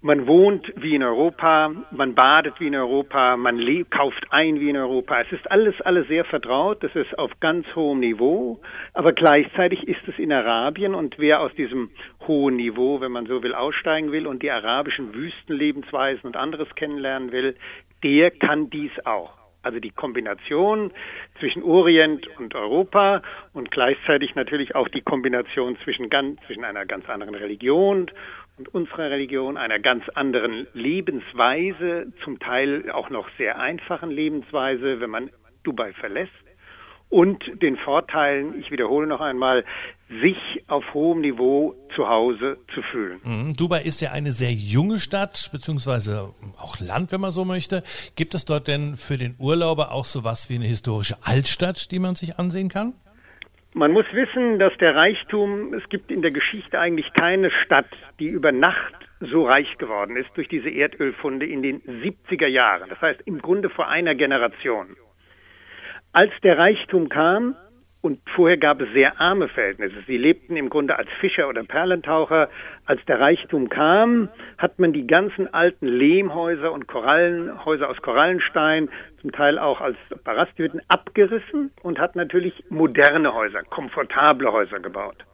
man 0.00 0.26
wohnt 0.28 0.72
wie 0.76 0.94
in 0.94 1.02
Europa, 1.02 1.72
man 1.90 2.14
badet 2.14 2.60
wie 2.60 2.68
in 2.68 2.76
Europa, 2.76 3.36
man 3.36 3.58
kauft 3.90 4.24
ein 4.30 4.60
wie 4.60 4.70
in 4.70 4.76
Europa. 4.76 5.20
Es 5.22 5.32
ist 5.32 5.50
alles, 5.50 5.80
alles 5.80 6.06
sehr 6.06 6.24
vertraut, 6.24 6.82
das 6.84 6.94
ist 6.94 7.18
auf 7.18 7.32
ganz 7.40 7.66
hohem 7.74 7.98
Niveau, 7.98 8.60
aber 8.94 9.12
gleichzeitig 9.12 9.88
ist 9.88 10.06
es 10.06 10.18
in 10.18 10.32
Arabien 10.32 10.94
und 10.94 11.18
wer 11.18 11.40
aus 11.40 11.52
diesem 11.54 11.90
hohen 12.26 12.56
Niveau, 12.56 13.00
wenn 13.00 13.10
man 13.10 13.26
so 13.26 13.42
will, 13.42 13.54
aussteigen 13.54 14.12
will 14.12 14.26
und 14.26 14.42
die 14.42 14.50
arabischen 14.50 15.14
Wüstenlebensweisen 15.14 16.26
und 16.26 16.36
anderes 16.36 16.72
kennenlernen 16.76 17.32
will, 17.32 17.56
der 18.04 18.30
kann 18.30 18.70
dies 18.70 18.92
auch. 19.04 19.32
Also 19.62 19.80
die 19.80 19.90
Kombination 19.90 20.92
zwischen 21.40 21.64
Orient 21.64 22.28
und 22.38 22.54
Europa 22.54 23.22
und 23.52 23.72
gleichzeitig 23.72 24.36
natürlich 24.36 24.76
auch 24.76 24.88
die 24.88 25.00
Kombination 25.00 25.76
zwischen, 25.82 26.08
ganz, 26.08 26.40
zwischen 26.46 26.64
einer 26.64 26.86
ganz 26.86 27.08
anderen 27.08 27.34
Religion 27.34 28.08
und 28.58 28.74
unserer 28.74 29.10
Religion, 29.10 29.56
einer 29.56 29.78
ganz 29.78 30.04
anderen 30.14 30.66
Lebensweise, 30.74 32.12
zum 32.24 32.38
Teil 32.40 32.90
auch 32.90 33.10
noch 33.10 33.28
sehr 33.38 33.58
einfachen 33.60 34.10
Lebensweise, 34.10 35.00
wenn 35.00 35.10
man 35.10 35.30
Dubai 35.62 35.92
verlässt. 35.92 36.32
Und 37.10 37.42
den 37.62 37.78
Vorteilen, 37.78 38.60
ich 38.60 38.70
wiederhole 38.70 39.06
noch 39.06 39.22
einmal, 39.22 39.64
sich 40.20 40.36
auf 40.66 40.84
hohem 40.92 41.22
Niveau 41.22 41.74
zu 41.94 42.06
Hause 42.06 42.58
zu 42.74 42.82
fühlen. 42.82 43.20
Mhm. 43.24 43.56
Dubai 43.56 43.82
ist 43.82 44.00
ja 44.02 44.12
eine 44.12 44.32
sehr 44.32 44.52
junge 44.52 44.98
Stadt, 44.98 45.48
beziehungsweise 45.50 46.34
auch 46.58 46.80
Land, 46.80 47.12
wenn 47.12 47.20
man 47.20 47.30
so 47.30 47.46
möchte. 47.46 47.82
Gibt 48.14 48.34
es 48.34 48.44
dort 48.44 48.68
denn 48.68 48.96
für 48.96 49.16
den 49.16 49.36
Urlauber 49.38 49.92
auch 49.92 50.04
so 50.04 50.22
was 50.22 50.50
wie 50.50 50.56
eine 50.56 50.66
historische 50.66 51.16
Altstadt, 51.22 51.90
die 51.92 51.98
man 51.98 52.14
sich 52.14 52.38
ansehen 52.38 52.68
kann? 52.68 52.92
Man 53.74 53.92
muss 53.92 54.06
wissen, 54.12 54.58
dass 54.58 54.76
der 54.78 54.96
Reichtum, 54.96 55.74
es 55.74 55.88
gibt 55.88 56.10
in 56.10 56.22
der 56.22 56.30
Geschichte 56.30 56.78
eigentlich 56.80 57.12
keine 57.12 57.50
Stadt, 57.50 57.88
die 58.18 58.28
über 58.28 58.50
Nacht 58.50 58.94
so 59.20 59.46
reich 59.46 59.76
geworden 59.78 60.16
ist 60.16 60.30
durch 60.34 60.48
diese 60.48 60.70
Erdölfunde 60.70 61.46
in 61.46 61.62
den 61.62 61.82
70er 61.82 62.46
Jahren. 62.46 62.88
Das 62.88 63.00
heißt 63.00 63.20
im 63.26 63.40
Grunde 63.40 63.68
vor 63.68 63.88
einer 63.88 64.14
Generation. 64.14 64.96
Als 66.12 66.32
der 66.42 66.56
Reichtum 66.56 67.08
kam, 67.08 67.56
und 68.00 68.20
vorher 68.36 68.56
gab 68.56 68.80
es 68.80 68.88
sehr 68.92 69.20
arme 69.20 69.48
Verhältnisse. 69.48 69.96
Sie 70.06 70.16
lebten 70.16 70.56
im 70.56 70.70
Grunde 70.70 70.96
als 70.96 71.08
Fischer 71.20 71.48
oder 71.48 71.64
Perlentaucher. 71.64 72.48
Als 72.86 73.04
der 73.06 73.18
Reichtum 73.18 73.68
kam, 73.68 74.28
hat 74.56 74.78
man 74.78 74.92
die 74.92 75.06
ganzen 75.06 75.52
alten 75.52 75.86
Lehmhäuser 75.86 76.72
und 76.72 76.86
Korallenhäuser 76.86 77.88
aus 77.88 78.00
Korallenstein, 78.00 78.88
zum 79.20 79.32
Teil 79.32 79.58
auch 79.58 79.80
als 79.80 79.96
Barasthütten, 80.22 80.80
abgerissen 80.86 81.72
und 81.82 81.98
hat 81.98 82.14
natürlich 82.14 82.64
moderne 82.68 83.34
Häuser, 83.34 83.62
komfortable 83.64 84.52
Häuser 84.52 84.78
gebaut. 84.78 85.24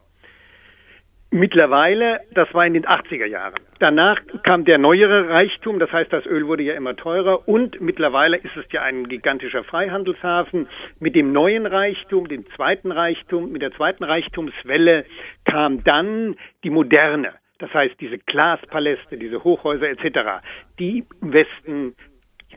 Mittlerweile, 1.35 2.21
das 2.31 2.55
war 2.55 2.65
in 2.65 2.75
den 2.75 2.87
80er 2.87 3.27
Jahren. 3.27 3.61
Danach 3.81 4.21
kam 4.45 4.65
der 4.65 4.79
neuere 4.79 5.29
Reichtum, 5.31 5.81
das 5.81 5.91
heißt, 5.91 6.13
das 6.13 6.25
Öl 6.27 6.47
wurde 6.47 6.63
ja 6.63 6.75
immer 6.75 6.95
teurer 6.95 7.49
und 7.49 7.81
mittlerweile 7.81 8.37
ist 8.37 8.57
es 8.57 8.65
ja 8.71 8.83
ein 8.83 9.09
gigantischer 9.09 9.65
Freihandelshafen. 9.65 10.69
Mit 11.01 11.17
dem 11.17 11.33
neuen 11.33 11.67
Reichtum, 11.67 12.29
dem 12.29 12.49
zweiten 12.55 12.93
Reichtum, 12.93 13.51
mit 13.51 13.63
der 13.63 13.73
zweiten 13.73 14.05
Reichtumswelle 14.05 15.07
kam 15.45 15.83
dann 15.83 16.37
die 16.63 16.71
moderne. 16.71 17.33
Das 17.59 17.75
heißt, 17.75 17.97
diese 18.01 18.19
Glaspaläste, 18.19 19.19
diese 19.19 19.43
Hochhäuser 19.43 19.89
etc., 19.89 20.41
die 20.79 21.05
im 21.21 21.33
Westen, 21.33 21.97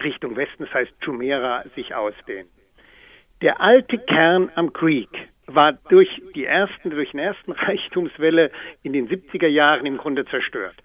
Richtung 0.03 0.35
Westen, 0.35 0.65
das 0.65 0.73
heißt 0.75 0.93
Jumeirah, 1.01 1.63
sich 1.75 1.95
ausdehnen. 1.95 2.47
Der 3.41 3.61
alte 3.61 3.97
Kern 3.99 4.51
am 4.55 4.73
Creek, 4.73 5.09
war 5.47 5.73
durch 5.89 6.09
die 6.35 6.45
ersten, 6.45 6.89
durch 6.89 7.11
den 7.11 7.19
ersten 7.19 7.51
Reichtumswelle 7.53 8.51
in 8.83 8.93
den 8.93 9.07
70er 9.07 9.47
Jahren 9.47 9.85
im 9.85 9.97
Grunde 9.97 10.25
zerstört. 10.25 10.75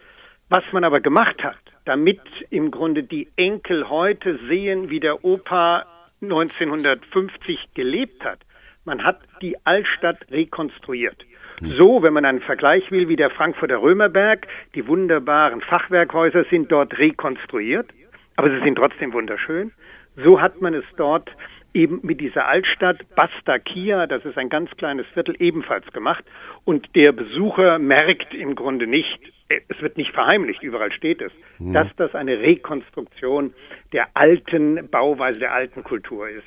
Was 0.49 0.65
man 0.73 0.85
aber 0.85 1.01
gemacht 1.01 1.43
hat, 1.43 1.59
damit 1.85 2.21
im 2.51 2.71
Grunde 2.71 3.03
die 3.03 3.29
Enkel 3.37 3.89
heute 3.89 4.39
sehen, 4.49 4.91
wie 4.91 5.01
der 5.01 5.25
Opa 5.25 5.87
1950 6.21 7.75
gelebt 7.75 8.25
hat, 8.25 8.39
man 8.85 9.03
hat 9.03 9.21
die 9.41 9.57
Altstadt 9.65 10.19
rekonstruiert. 10.31 11.25
So, 11.61 12.03
wenn 12.03 12.13
man 12.13 12.25
einen 12.25 12.41
Vergleich 12.41 12.91
will, 12.91 13.09
wie 13.09 13.17
der 13.17 13.31
Frankfurter 13.31 13.81
Römerberg, 13.81 14.47
die 14.75 14.87
wunderbaren 14.87 15.61
Fachwerkhäuser 15.61 16.45
sind 16.51 16.71
dort 16.73 16.99
rekonstruiert, 16.99 17.89
aber 18.37 18.51
sie 18.51 18.61
sind 18.65 18.77
trotzdem 18.77 19.13
wunderschön. 19.13 19.73
So 20.17 20.41
hat 20.41 20.61
man 20.61 20.75
es 20.75 20.85
dort 20.97 21.31
eben 21.75 22.01
mit 22.03 22.21
dieser 22.21 22.47
Altstadt 22.49 22.99
Bastakia, 23.15 24.07
das 24.07 24.25
ist 24.25 24.39
ein 24.39 24.49
ganz 24.49 24.71
kleines 24.77 25.07
Viertel, 25.15 25.37
ebenfalls 25.39 25.87
gemacht. 25.93 26.25
Und 26.65 26.95
der 26.95 27.13
Besucher 27.13 27.79
merkt 27.79 28.35
im 28.35 28.55
Grunde 28.55 28.87
nicht, 28.87 29.21
es 29.49 29.81
wird 29.81 29.97
nicht 29.97 30.13
verheimlicht, 30.13 30.63
überall 30.63 30.93
steht 30.93 31.21
es, 31.21 31.33
mhm. 31.59 31.73
dass 31.75 31.89
das 31.97 32.15
eine 32.15 32.39
Rekonstruktion 32.39 33.53
der 33.93 34.09
alten 34.15 34.89
Bauweise, 34.91 35.41
der 35.41 35.53
alten 35.53 35.83
Kultur 35.83 36.29
ist. 36.29 36.43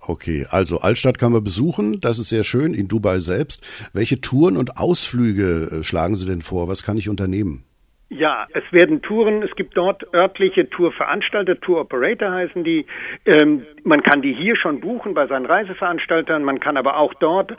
Okay, 0.00 0.46
also 0.50 0.78
Altstadt 0.78 1.18
kann 1.18 1.32
man 1.32 1.42
besuchen, 1.42 2.00
das 2.00 2.18
ist 2.18 2.28
sehr 2.28 2.44
schön, 2.44 2.74
in 2.74 2.86
Dubai 2.86 3.18
selbst. 3.18 3.62
Welche 3.92 4.20
Touren 4.20 4.56
und 4.56 4.76
Ausflüge 4.76 5.78
äh, 5.80 5.82
schlagen 5.82 6.16
Sie 6.16 6.26
denn 6.26 6.42
vor? 6.42 6.68
Was 6.68 6.82
kann 6.82 6.96
ich 6.96 7.08
unternehmen? 7.08 7.64
Ja, 8.08 8.46
es 8.52 8.62
werden 8.72 9.02
Touren, 9.02 9.42
es 9.42 9.54
gibt 9.56 9.76
dort 9.76 10.14
örtliche 10.14 10.70
Tourveranstalter, 10.70 11.58
Tour 11.60 11.80
Operator 11.80 12.30
heißen 12.30 12.62
die. 12.62 12.86
Ähm, 13.24 13.66
man 13.82 14.02
kann 14.02 14.22
die 14.22 14.32
hier 14.32 14.54
schon 14.54 14.80
buchen 14.80 15.12
bei 15.12 15.26
seinen 15.26 15.46
Reiseveranstaltern, 15.46 16.44
man 16.44 16.60
kann 16.60 16.76
aber 16.76 16.98
auch 16.98 17.14
dort 17.14 17.56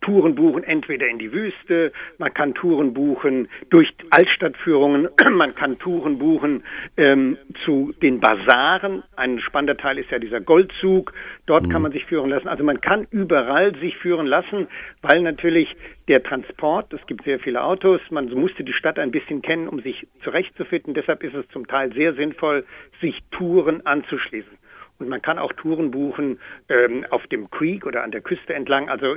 Touren 0.00 0.34
buchen, 0.34 0.64
entweder 0.64 1.08
in 1.08 1.18
die 1.18 1.32
Wüste, 1.32 1.92
man 2.18 2.32
kann 2.32 2.54
Touren 2.54 2.94
buchen 2.94 3.48
durch 3.68 3.92
Altstadtführungen, 4.10 5.08
man 5.32 5.54
kann 5.54 5.78
Touren 5.78 6.18
buchen 6.18 6.64
ähm, 6.96 7.36
zu 7.64 7.92
den 8.02 8.20
Basaren. 8.20 9.02
Ein 9.16 9.40
spannender 9.40 9.76
Teil 9.76 9.98
ist 9.98 10.10
ja 10.10 10.18
dieser 10.18 10.40
Goldzug, 10.40 11.12
dort 11.46 11.64
mhm. 11.64 11.68
kann 11.70 11.82
man 11.82 11.92
sich 11.92 12.04
führen 12.06 12.30
lassen. 12.30 12.48
Also 12.48 12.64
man 12.64 12.80
kann 12.80 13.06
überall 13.10 13.74
sich 13.76 13.96
führen 13.98 14.26
lassen, 14.26 14.68
weil 15.02 15.20
natürlich 15.22 15.74
der 16.08 16.22
Transport, 16.22 16.92
es 16.92 17.06
gibt 17.06 17.24
sehr 17.24 17.38
viele 17.38 17.62
Autos, 17.62 18.00
man 18.10 18.30
musste 18.30 18.64
die 18.64 18.72
Stadt 18.72 18.98
ein 18.98 19.10
bisschen 19.10 19.42
kennen, 19.42 19.68
um 19.68 19.80
sich 19.80 20.06
zurechtzufinden. 20.24 20.94
Deshalb 20.94 21.22
ist 21.22 21.34
es 21.34 21.46
zum 21.48 21.66
Teil 21.66 21.92
sehr 21.92 22.14
sinnvoll, 22.14 22.64
sich 23.00 23.18
Touren 23.30 23.84
anzuschließen. 23.86 24.58
Und 24.98 25.08
man 25.08 25.22
kann 25.22 25.38
auch 25.38 25.52
Touren 25.54 25.90
buchen 25.90 26.38
ähm, 26.68 27.06
auf 27.10 27.26
dem 27.28 27.50
Creek 27.50 27.86
oder 27.86 28.02
an 28.02 28.10
der 28.10 28.20
Küste 28.20 28.54
entlang. 28.54 28.90
Also 28.90 29.16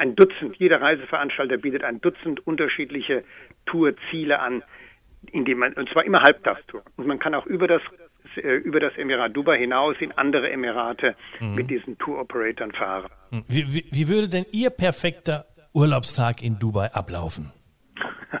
ein 0.00 0.16
Dutzend, 0.16 0.56
jeder 0.56 0.80
Reiseveranstalter 0.80 1.58
bietet 1.58 1.84
ein 1.84 2.00
Dutzend 2.00 2.46
unterschiedliche 2.46 3.22
Tourziele 3.66 4.40
an, 4.40 4.62
indem 5.30 5.58
man, 5.58 5.74
und 5.74 5.90
zwar 5.90 6.04
immer 6.04 6.22
Halbtagstour. 6.22 6.82
Und 6.96 7.06
man 7.06 7.18
kann 7.18 7.34
auch 7.34 7.44
über 7.44 7.68
das, 7.68 7.82
äh, 8.36 8.56
über 8.56 8.80
das 8.80 8.96
Emirat 8.96 9.36
Dubai 9.36 9.58
hinaus 9.58 9.96
in 10.00 10.12
andere 10.12 10.50
Emirate 10.50 11.14
mhm. 11.38 11.54
mit 11.54 11.70
diesen 11.70 11.98
Tour-Operatoren 11.98 12.72
fahren. 12.72 13.10
Mhm. 13.30 13.44
Wie, 13.46 13.74
wie, 13.74 13.84
wie 13.90 14.08
würde 14.08 14.28
denn 14.28 14.46
Ihr 14.52 14.70
perfekter 14.70 15.44
Urlaubstag 15.74 16.42
in 16.42 16.58
Dubai 16.58 16.92
ablaufen? 16.92 17.52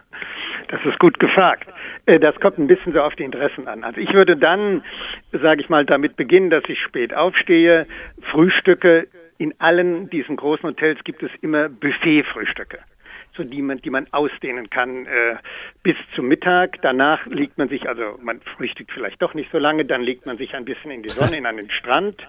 Das 0.68 0.80
ist 0.84 1.00
gut 1.00 1.18
gefragt. 1.18 1.68
Äh, 2.06 2.20
das 2.20 2.36
kommt 2.36 2.56
ein 2.58 2.68
bisschen 2.68 2.92
so 2.92 3.00
auf 3.00 3.16
die 3.16 3.24
Interessen 3.24 3.66
an. 3.66 3.82
Also 3.82 4.00
ich 4.00 4.12
würde 4.14 4.36
dann, 4.36 4.84
sage 5.32 5.62
ich 5.62 5.68
mal, 5.68 5.84
damit 5.84 6.14
beginnen, 6.14 6.48
dass 6.48 6.62
ich 6.68 6.78
spät 6.80 7.12
aufstehe, 7.12 7.88
frühstücke, 8.30 9.08
in 9.40 9.54
allen 9.58 10.10
diesen 10.10 10.36
großen 10.36 10.68
Hotels 10.68 11.02
gibt 11.02 11.22
es 11.22 11.30
immer 11.40 11.70
Buffetfrühstücke, 11.70 12.78
so 13.34 13.42
die 13.42 13.62
man, 13.62 13.78
die 13.78 13.88
man 13.88 14.06
ausdehnen 14.12 14.68
kann 14.68 15.06
äh, 15.06 15.36
bis 15.82 15.96
zum 16.14 16.28
Mittag. 16.28 16.82
Danach 16.82 17.24
legt 17.24 17.56
man 17.56 17.70
sich, 17.70 17.88
also 17.88 18.18
man 18.20 18.42
frühstückt 18.42 18.92
vielleicht 18.92 19.22
doch 19.22 19.32
nicht 19.32 19.50
so 19.50 19.58
lange, 19.58 19.86
dann 19.86 20.02
legt 20.02 20.26
man 20.26 20.36
sich 20.36 20.54
ein 20.54 20.66
bisschen 20.66 20.90
in 20.90 21.02
die 21.02 21.08
Sonne, 21.08 21.38
in 21.38 21.46
einen 21.46 21.70
Strand. 21.70 22.20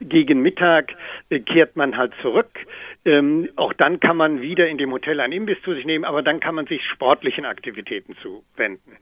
Gegen 0.00 0.40
Mittag 0.40 0.94
äh, 1.28 1.40
kehrt 1.40 1.76
man 1.76 1.98
halt 1.98 2.14
zurück. 2.22 2.58
Ähm, 3.04 3.50
auch 3.56 3.74
dann 3.74 4.00
kann 4.00 4.16
man 4.16 4.40
wieder 4.40 4.66
in 4.66 4.78
dem 4.78 4.90
Hotel 4.90 5.20
ein 5.20 5.32
Imbiss 5.32 5.60
zu 5.64 5.74
sich 5.74 5.84
nehmen, 5.84 6.06
aber 6.06 6.22
dann 6.22 6.40
kann 6.40 6.54
man 6.54 6.66
sich 6.66 6.82
sportlichen 6.86 7.44
Aktivitäten 7.44 8.16
zuwenden. 8.22 8.96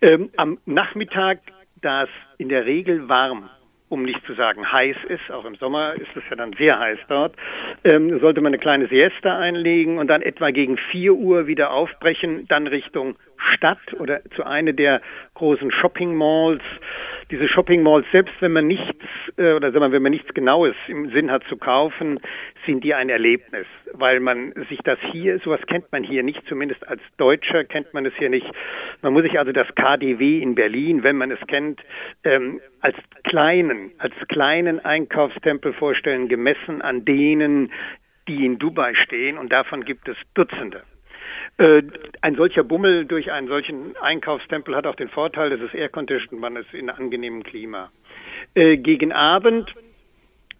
Ähm, 0.00 0.30
am 0.38 0.58
Nachmittag, 0.64 1.40
da 1.82 2.04
es 2.04 2.10
in 2.38 2.48
der 2.48 2.64
Regel 2.64 3.10
warm 3.10 3.50
um 3.94 4.02
nicht 4.02 4.26
zu 4.26 4.34
sagen 4.34 4.70
heiß 4.70 4.96
ist, 5.08 5.30
auch 5.30 5.44
im 5.44 5.54
Sommer 5.54 5.94
ist 5.94 6.10
es 6.16 6.24
ja 6.28 6.34
dann 6.34 6.52
sehr 6.54 6.80
heiß 6.80 6.98
dort, 7.06 7.36
ähm, 7.84 8.18
sollte 8.18 8.40
man 8.40 8.50
eine 8.50 8.58
kleine 8.58 8.88
Siesta 8.88 9.38
einlegen 9.38 9.98
und 9.98 10.08
dann 10.08 10.20
etwa 10.20 10.50
gegen 10.50 10.76
4 10.90 11.14
Uhr 11.14 11.46
wieder 11.46 11.70
aufbrechen, 11.70 12.46
dann 12.48 12.66
Richtung 12.66 13.14
Stadt 13.52 13.78
oder 14.00 14.20
zu 14.34 14.44
einer 14.44 14.72
der 14.72 15.00
großen 15.34 15.70
Shopping 15.70 16.16
Malls. 16.16 16.62
Diese 17.30 17.48
Shopping 17.48 17.82
Malls, 17.82 18.06
selbst 18.12 18.34
wenn 18.40 18.52
man 18.52 18.66
nichts 18.66 19.04
äh, 19.36 19.52
oder 19.52 19.72
sagen 19.72 19.84
wir, 19.84 19.92
wenn 19.92 20.02
man 20.02 20.12
nichts 20.12 20.32
Genaues 20.34 20.74
im 20.88 21.10
Sinn 21.10 21.30
hat 21.30 21.42
zu 21.44 21.56
kaufen, 21.56 22.20
sind 22.66 22.84
die 22.84 22.94
ein 22.94 23.08
Erlebnis, 23.08 23.66
weil 23.92 24.20
man 24.20 24.52
sich 24.68 24.78
das 24.84 24.98
hier, 25.10 25.38
sowas 25.38 25.60
kennt 25.66 25.90
man 25.92 26.02
hier 26.02 26.22
nicht, 26.22 26.42
zumindest 26.48 26.86
als 26.86 27.00
Deutscher 27.16 27.64
kennt 27.64 27.94
man 27.94 28.04
es 28.04 28.14
hier 28.16 28.28
nicht. 28.28 28.46
Man 29.02 29.12
muss 29.12 29.22
sich 29.22 29.38
also 29.38 29.52
das 29.52 29.66
KDW 29.74 30.38
in 30.40 30.54
Berlin, 30.54 31.02
wenn 31.02 31.16
man 31.16 31.30
es 31.30 31.40
kennt, 31.46 31.80
ähm, 32.24 32.60
als 32.80 32.96
kleinen, 33.24 33.92
als 33.98 34.14
kleinen 34.28 34.84
Einkaufstempel 34.84 35.72
vorstellen, 35.72 36.28
gemessen 36.28 36.82
an 36.82 37.04
denen, 37.04 37.72
die 38.28 38.44
in 38.44 38.58
Dubai 38.58 38.94
stehen 38.94 39.38
und 39.38 39.52
davon 39.52 39.84
gibt 39.84 40.08
es 40.08 40.16
Dutzende. 40.34 40.82
Äh, 41.56 41.82
ein 42.20 42.34
solcher 42.34 42.64
Bummel 42.64 43.04
durch 43.04 43.30
einen 43.30 43.46
solchen 43.46 43.96
Einkaufstempel 43.96 44.74
hat 44.74 44.86
auch 44.86 44.96
den 44.96 45.08
Vorteil, 45.08 45.50
dass 45.50 45.60
es 45.60 45.72
air 45.72 45.88
conditioned, 45.88 46.40
man 46.40 46.56
ist 46.56 46.74
in 46.74 46.90
angenehmem 46.90 47.44
Klima. 47.44 47.92
Äh, 48.54 48.76
gegen 48.76 49.12
Abend 49.12 49.72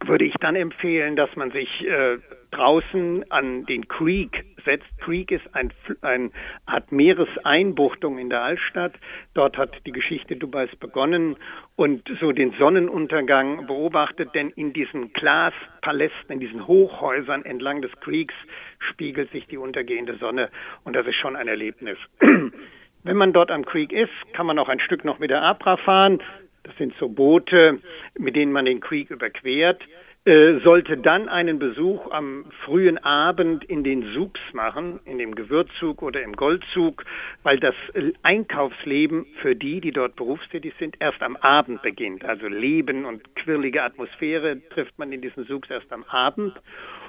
würde 0.05 0.25
ich 0.25 0.35
dann 0.41 0.55
empfehlen, 0.55 1.17
dass 1.17 1.35
man 1.35 1.51
sich 1.51 1.85
äh, 1.85 2.19
draußen 2.53 3.31
an 3.31 3.67
den 3.67 3.89
Creek 3.89 4.44
setzt. 4.65 4.87
Creek 5.01 5.31
ist 5.31 5.45
ein, 5.53 5.73
ein 6.03 6.33
Art 6.67 6.91
Meereseinbuchtung 6.93 8.19
in 8.19 8.31
der 8.31 8.43
Altstadt. 8.43 8.95
Dort 9.35 9.57
hat 9.57 9.71
die 9.87 9.93
Geschichte 9.93 10.37
Dubais 10.37 10.75
begonnen 10.77 11.37
und 11.77 12.09
so 12.21 12.33
den 12.33 12.53
Sonnenuntergang 12.59 13.67
beobachtet, 13.67 14.35
denn 14.35 14.51
in 14.51 14.73
diesen 14.73 15.13
Glaspalästen, 15.13 16.31
in 16.31 16.41
diesen 16.41 16.67
Hochhäusern 16.67 17.45
entlang 17.45 17.83
des 17.83 17.93
Creeks 18.01 18.35
spiegelt 18.79 19.31
sich 19.33 19.47
die 19.47 19.59
untergehende 19.59 20.17
Sonne 20.17 20.51
und 20.85 20.95
das 20.95 21.07
ist 21.07 21.17
schon 21.17 21.37
ein 21.37 21.49
Erlebnis. 21.49 21.99
Wenn 23.05 23.17
man 23.17 23.33
dort 23.33 23.51
am 23.51 23.65
Creek 23.65 23.93
ist, 23.93 24.13
kann 24.33 24.47
man 24.47 24.59
auch 24.59 24.69
ein 24.69 24.81
Stück 24.81 25.05
noch 25.05 25.19
mit 25.19 25.31
der 25.31 25.43
Abra 25.43 25.77
fahren. 25.77 26.23
Das 26.63 26.75
sind 26.79 26.95
so 26.99 27.09
Boote, 27.09 27.79
mit 28.19 28.35
denen 28.35 28.51
man 28.51 28.65
den 28.65 28.81
Creek 28.81 29.11
überquert. 29.11 29.83
Äh, 30.27 30.61
sollte 30.61 30.97
dann 30.97 31.29
einen 31.29 31.59
Besuch 31.59 32.11
am 32.11 32.47
frühen 32.65 32.97
Abend 32.97 33.63
in 33.65 33.85
den 33.85 34.15
Souks 34.15 34.41
machen, 34.55 34.99
in 35.05 35.19
dem 35.19 35.35
Gewürzzug 35.35 36.01
oder 36.01 36.23
im 36.23 36.33
Goldzug, 36.33 37.05
weil 37.43 37.61
das 37.61 37.75
Einkaufsleben 38.23 39.27
für 39.43 39.55
die, 39.55 39.83
die 39.83 39.93
dort 39.93 40.17
berufstätig 40.17 40.73
sind, 40.79 40.97
erst 40.99 41.23
am 41.23 41.37
Abend 41.37 41.83
beginnt. 41.83 42.25
Also 42.25 42.49
Leben 42.49 43.05
und 43.05 43.37
quirlige 43.37 43.83
Atmosphäre 43.83 44.67
trifft 44.71 44.99
man 44.99 45.13
in 45.13 45.21
diesen 45.21 45.45
Souks 45.45 45.69
erst 45.69 45.93
am 45.93 46.05
Abend 46.05 46.55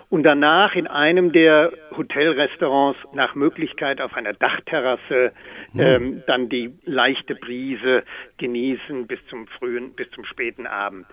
und 0.09 0.23
danach 0.23 0.75
in 0.75 0.85
einem 0.85 1.31
der 1.31 1.71
Hotelrestaurants 1.95 2.99
nach 3.13 3.33
Möglichkeit 3.33 4.01
auf 4.01 4.13
einer 4.17 4.33
Dachterrasse 4.33 5.31
hm. 5.71 5.79
ähm, 5.79 6.23
dann 6.27 6.49
die 6.49 6.73
leichte 6.83 7.35
Brise 7.35 8.03
genießen 8.39 9.07
bis 9.07 9.19
zum 9.29 9.47
frühen, 9.47 9.93
bis 9.93 10.11
zum 10.11 10.25
späten 10.25 10.67
Abend. 10.67 11.05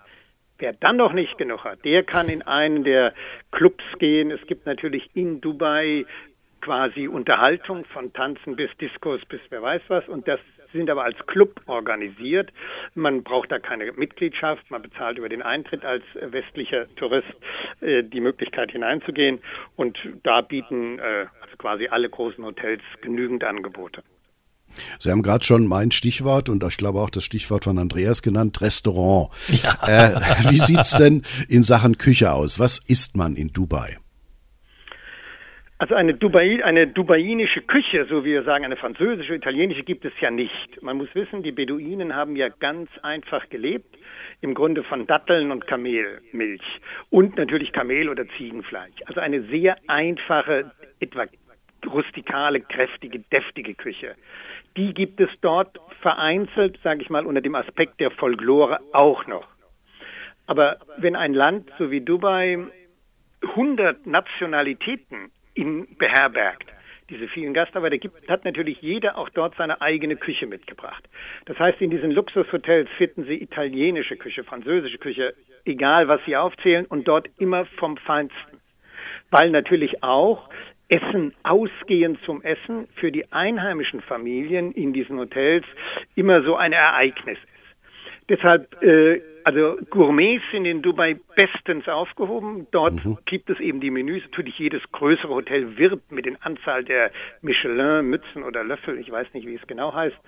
Wer 0.62 0.75
dann 0.75 0.97
noch 0.97 1.12
nicht 1.12 1.38
genug 1.38 1.64
hat, 1.64 1.85
der 1.85 2.04
kann 2.04 2.28
in 2.28 2.42
einen 2.42 2.85
der 2.85 3.14
Clubs 3.50 3.83
gehen. 3.99 4.31
Es 4.31 4.47
gibt 4.47 4.64
natürlich 4.64 5.11
in 5.12 5.40
Dubai 5.40 6.07
quasi 6.61 7.09
Unterhaltung 7.09 7.85
von 7.87 8.12
Tanzen 8.12 8.54
bis 8.54 8.71
Diskos 8.81 9.21
bis 9.28 9.40
wer 9.50 9.61
weiß 9.61 9.83
was 9.88 10.07
und 10.07 10.28
das 10.28 10.38
sind 10.73 10.88
aber 10.88 11.02
als 11.02 11.19
Club 11.26 11.61
organisiert. 11.66 12.52
Man 12.95 13.25
braucht 13.25 13.50
da 13.50 13.59
keine 13.59 13.90
Mitgliedschaft. 13.90 14.71
Man 14.71 14.83
bezahlt 14.83 15.19
über 15.19 15.28
den 15.28 15.42
Eintritt 15.42 15.85
als 15.85 16.04
westlicher 16.14 16.87
Tourist 16.95 17.26
äh, 17.81 18.04
die 18.04 18.21
Möglichkeit 18.21 18.71
hineinzugehen. 18.71 19.40
Und 19.75 19.99
da 20.23 20.42
bieten 20.42 21.00
äh, 21.00 21.26
also 21.40 21.57
quasi 21.59 21.88
alle 21.88 22.09
großen 22.09 22.45
Hotels 22.45 22.83
genügend 23.00 23.42
Angebote. 23.42 24.04
Sie 24.99 25.11
haben 25.11 25.23
gerade 25.23 25.45
schon 25.45 25.67
mein 25.67 25.91
Stichwort 25.91 26.49
und 26.49 26.64
ich 26.64 26.76
glaube 26.76 27.00
auch 27.00 27.11
das 27.11 27.25
Stichwort 27.25 27.64
von 27.64 27.79
Andreas 27.79 28.23
genannt, 28.23 28.61
Restaurant. 28.61 29.31
Ja. 29.49 29.73
Äh, 29.87 30.50
wie 30.50 30.59
sieht's 30.59 30.97
denn 30.97 31.23
in 31.49 31.62
Sachen 31.64 31.99
Küche 31.99 32.33
aus? 32.33 32.59
Was 32.59 32.79
isst 32.79 33.17
man 33.17 33.37
in 33.37 33.52
Dubai? 33.52 33.99
Also 35.83 35.97
eine, 35.97 36.14
Dubai, 36.14 36.64
eine 36.64 36.87
dubainische 36.87 37.61
Küche, 37.61 38.07
so 38.09 38.25
wie 38.25 38.31
wir 38.31 38.45
sagen, 38.45 38.64
eine 38.64 38.76
französische, 38.76 39.35
italienische 39.35 39.83
gibt 39.83 40.05
es 40.05 40.12
ja 40.21 40.31
nicht. 40.31 40.81
Man 40.81 40.97
muss 40.97 41.12
wissen, 41.14 41.43
die 41.43 41.50
Beduinen 41.50 42.14
haben 42.14 42.37
ja 42.37 42.50
ganz 42.50 42.88
einfach 43.02 43.49
gelebt, 43.49 43.99
im 44.43 44.55
Grunde 44.55 44.85
von 44.85 45.09
Datteln 45.09 45.50
und 45.50 45.67
Kamelmilch 45.67 46.62
und 47.11 47.37
natürlich 47.37 47.73
Kamel- 47.73 48.09
oder 48.09 48.29
Ziegenfleisch. 48.38 48.95
Also 49.07 49.19
eine 49.19 49.43
sehr 49.49 49.76
einfache, 49.88 50.71
etwa 51.00 51.26
rustikale, 51.85 52.61
kräftige, 52.61 53.19
deftige 53.19 53.75
Küche. 53.75 54.14
Die 54.76 54.95
gibt 54.95 55.21
es 55.21 55.31
dort 55.41 55.79
vereinzelt, 56.00 56.79
sage 56.83 57.02
ich 57.02 57.11
mal, 57.11 57.26
unter 57.26 57.41
dem 57.41 57.55
Aspekt 57.55 58.00
der 58.00 58.11
Folklore 58.11 58.81
auch 58.93 59.26
noch. 59.26 59.47
Aber 60.47 60.79
wenn 60.97 61.17
ein 61.17 61.35
Land 61.35 61.71
so 61.79 61.91
wie 61.91 62.00
Dubai 62.00 62.59
100 63.43 64.07
Nationalitäten 64.07 65.31
in, 65.55 65.97
beherbergt, 65.97 66.73
diese 67.11 67.29
vielen 67.29 67.52
Gastarbeiter 67.52 67.99
gibt, 67.99 68.29
hat 68.29 68.45
natürlich 68.45 68.81
jeder 68.81 69.19
auch 69.19 69.29
dort 69.29 69.55
seine 69.57 69.81
eigene 69.83 70.17
Küche 70.17 70.47
mitgebracht. 70.47 71.07
Das 71.45 71.59
heißt, 71.59 71.81
in 71.81 71.91
diesen 71.91 72.11
Luxushotels 72.11 72.88
finden 72.97 73.25
Sie 73.25 73.43
italienische 73.43 74.17
Küche, 74.17 74.45
französische 74.45 74.99
Küche, 74.99 75.35
egal 75.64 76.09
was 76.09 76.25
Sie 76.25 76.37
aufzählen, 76.37 76.87
und 76.87 77.07
dort 77.07 77.29
immer 77.38 77.67
vom 77.76 77.99
Feinsten. 77.99 78.61
Weil 79.31 79.50
natürlich 79.50 80.02
auch 80.02 80.49
Essen, 80.92 81.32
Ausgehen 81.42 82.18
zum 82.26 82.42
Essen 82.42 82.87
für 82.96 83.11
die 83.11 83.32
einheimischen 83.32 84.02
Familien 84.02 84.72
in 84.72 84.92
diesen 84.92 85.18
Hotels 85.18 85.64
immer 86.16 86.42
so 86.42 86.54
ein 86.54 86.72
Ereignis 86.72 87.38
ist. 87.38 88.28
Deshalb 88.28 88.82
äh, 88.82 89.22
also 89.44 89.78
Gourmets 89.90 90.44
sind 90.50 90.64
in 90.64 90.82
Dubai 90.82 91.16
bestens 91.37 91.88
aufgehoben. 91.88 92.66
Dort 92.70 93.04
mhm. 93.04 93.18
gibt 93.26 93.50
es 93.50 93.61
eben 93.61 93.80
die 93.80 93.90
Menüs. 93.90 94.22
Natürlich 94.25 94.58
jedes 94.58 94.82
größere 94.92 95.34
Hotel 95.34 95.76
wirbt 95.76 96.11
mit 96.12 96.26
den 96.26 96.40
Anzahl 96.42 96.84
der 96.84 97.11
Michelin-Mützen 97.42 98.42
oder 98.42 98.64
Löffel. 98.64 98.99
Ich 98.99 99.11
weiß 99.11 99.28
nicht, 99.34 99.46
wie 99.46 99.54
es 99.54 99.66
genau 99.66 99.94
heißt. 99.94 100.16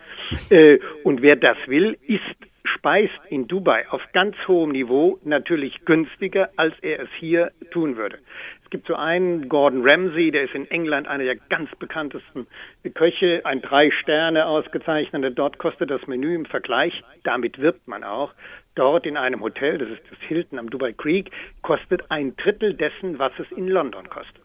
Äh, 0.51 0.79
und 1.05 1.23
wer 1.23 1.37
das 1.37 1.57
will, 1.67 1.97
isst 2.07 2.37
speist 2.65 3.19
in 3.29 3.47
Dubai 3.47 3.89
auf 3.91 4.03
ganz 4.13 4.37
hohem 4.49 4.73
Niveau 4.73 5.19
natürlich 5.25 5.85
günstiger, 5.85 6.51
als 6.57 6.75
er 6.83 7.01
es 7.01 7.09
hier 7.19 7.51
tun 7.71 7.97
würde. 7.97 8.19
Es 8.65 8.71
gibt 8.71 8.87
so 8.87 8.95
einen, 8.95 9.49
Gordon 9.49 9.89
Ramsay, 9.89 10.31
der 10.31 10.45
ist 10.45 10.55
in 10.55 10.71
England 10.71 11.07
einer 11.07 11.25
der 11.25 11.37
ganz 11.37 11.71
bekanntesten 11.77 12.47
Köche, 12.95 13.43
ein 13.45 13.61
drei 13.61 13.91
Sterne 13.91 14.47
ausgezeichneter. 14.47 15.31
Dort 15.31 15.59
kostet 15.59 15.91
das 15.91 16.07
Menü 16.07 16.35
im 16.35 16.47
Vergleich, 16.47 17.03
damit 17.23 17.59
wirbt 17.59 17.87
man 17.87 18.03
auch, 18.03 18.35
dort 18.75 19.07
in 19.07 19.17
einem 19.17 19.41
Hotel, 19.41 19.79
das 19.79 19.89
ist 19.89 20.03
das 20.11 20.19
Hilton 20.27 20.59
am 20.59 20.71
Dubai 20.71 20.93
Creek, 20.93 21.31
kostet 21.63 22.11
ein 22.11 22.37
Drittel 22.37 22.75
dessen, 22.75 23.19
was 23.19 23.33
es 23.39 23.47
in 23.57 23.69
London 23.69 24.09
kostet. 24.09 24.43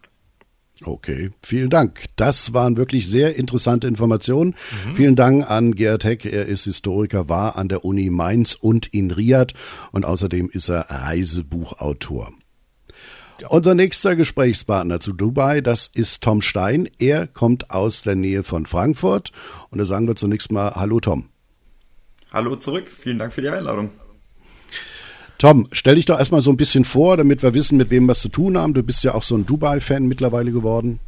Okay, 0.84 1.30
vielen 1.42 1.68
Dank. 1.68 2.04
Das 2.16 2.54
waren 2.54 2.78
wirklich 2.78 3.10
sehr 3.10 3.36
interessante 3.36 3.86
Informationen. 3.86 4.54
Mhm. 4.86 4.94
Vielen 4.94 5.16
Dank 5.16 5.50
an 5.50 5.74
Gerhard 5.74 6.04
Heck. 6.04 6.24
Er 6.24 6.46
ist 6.46 6.64
Historiker, 6.64 7.28
war 7.28 7.56
an 7.56 7.68
der 7.68 7.84
Uni 7.84 8.08
Mainz 8.08 8.54
und 8.54 8.86
in 8.86 9.10
Riyadh 9.10 9.52
und 9.92 10.06
außerdem 10.06 10.48
ist 10.50 10.70
er 10.70 10.86
Reisebuchautor. 10.88 12.32
Ja. 13.40 13.48
Unser 13.48 13.74
nächster 13.74 14.16
Gesprächspartner 14.16 15.00
zu 15.00 15.12
Dubai, 15.12 15.60
das 15.60 15.86
ist 15.86 16.22
Tom 16.22 16.40
Stein. 16.40 16.88
Er 16.98 17.26
kommt 17.26 17.70
aus 17.70 18.02
der 18.02 18.14
Nähe 18.14 18.42
von 18.42 18.66
Frankfurt 18.66 19.32
und 19.70 19.78
da 19.78 19.84
sagen 19.84 20.06
wir 20.06 20.16
zunächst 20.16 20.50
mal 20.50 20.72
Hallo 20.76 21.00
Tom. 21.00 21.28
Hallo 22.32 22.56
zurück, 22.56 22.88
vielen 22.88 23.18
Dank 23.18 23.32
für 23.32 23.42
die 23.42 23.48
Einladung. 23.48 23.90
Tom, 25.40 25.68
stell 25.72 25.94
dich 25.94 26.04
doch 26.04 26.18
erstmal 26.18 26.42
so 26.42 26.50
ein 26.50 26.58
bisschen 26.58 26.84
vor, 26.84 27.16
damit 27.16 27.42
wir 27.42 27.54
wissen, 27.54 27.78
mit 27.78 27.88
wem 27.88 28.04
wir 28.04 28.12
es 28.12 28.20
zu 28.20 28.28
tun 28.28 28.58
haben. 28.58 28.74
Du 28.74 28.82
bist 28.82 29.02
ja 29.04 29.14
auch 29.14 29.22
so 29.22 29.34
ein 29.34 29.46
Dubai-Fan 29.46 30.06
mittlerweile 30.06 30.52
geworden. 30.52 31.00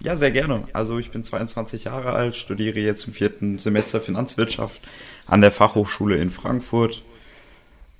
Ja, 0.00 0.16
sehr 0.16 0.30
gerne. 0.30 0.64
Also 0.72 0.98
ich 0.98 1.10
bin 1.10 1.22
22 1.22 1.84
Jahre 1.84 2.12
alt, 2.14 2.34
studiere 2.34 2.80
jetzt 2.80 3.06
im 3.06 3.12
vierten 3.12 3.58
Semester 3.58 4.00
Finanzwirtschaft 4.00 4.80
an 5.26 5.42
der 5.42 5.52
Fachhochschule 5.52 6.16
in 6.16 6.30
Frankfurt, 6.30 7.02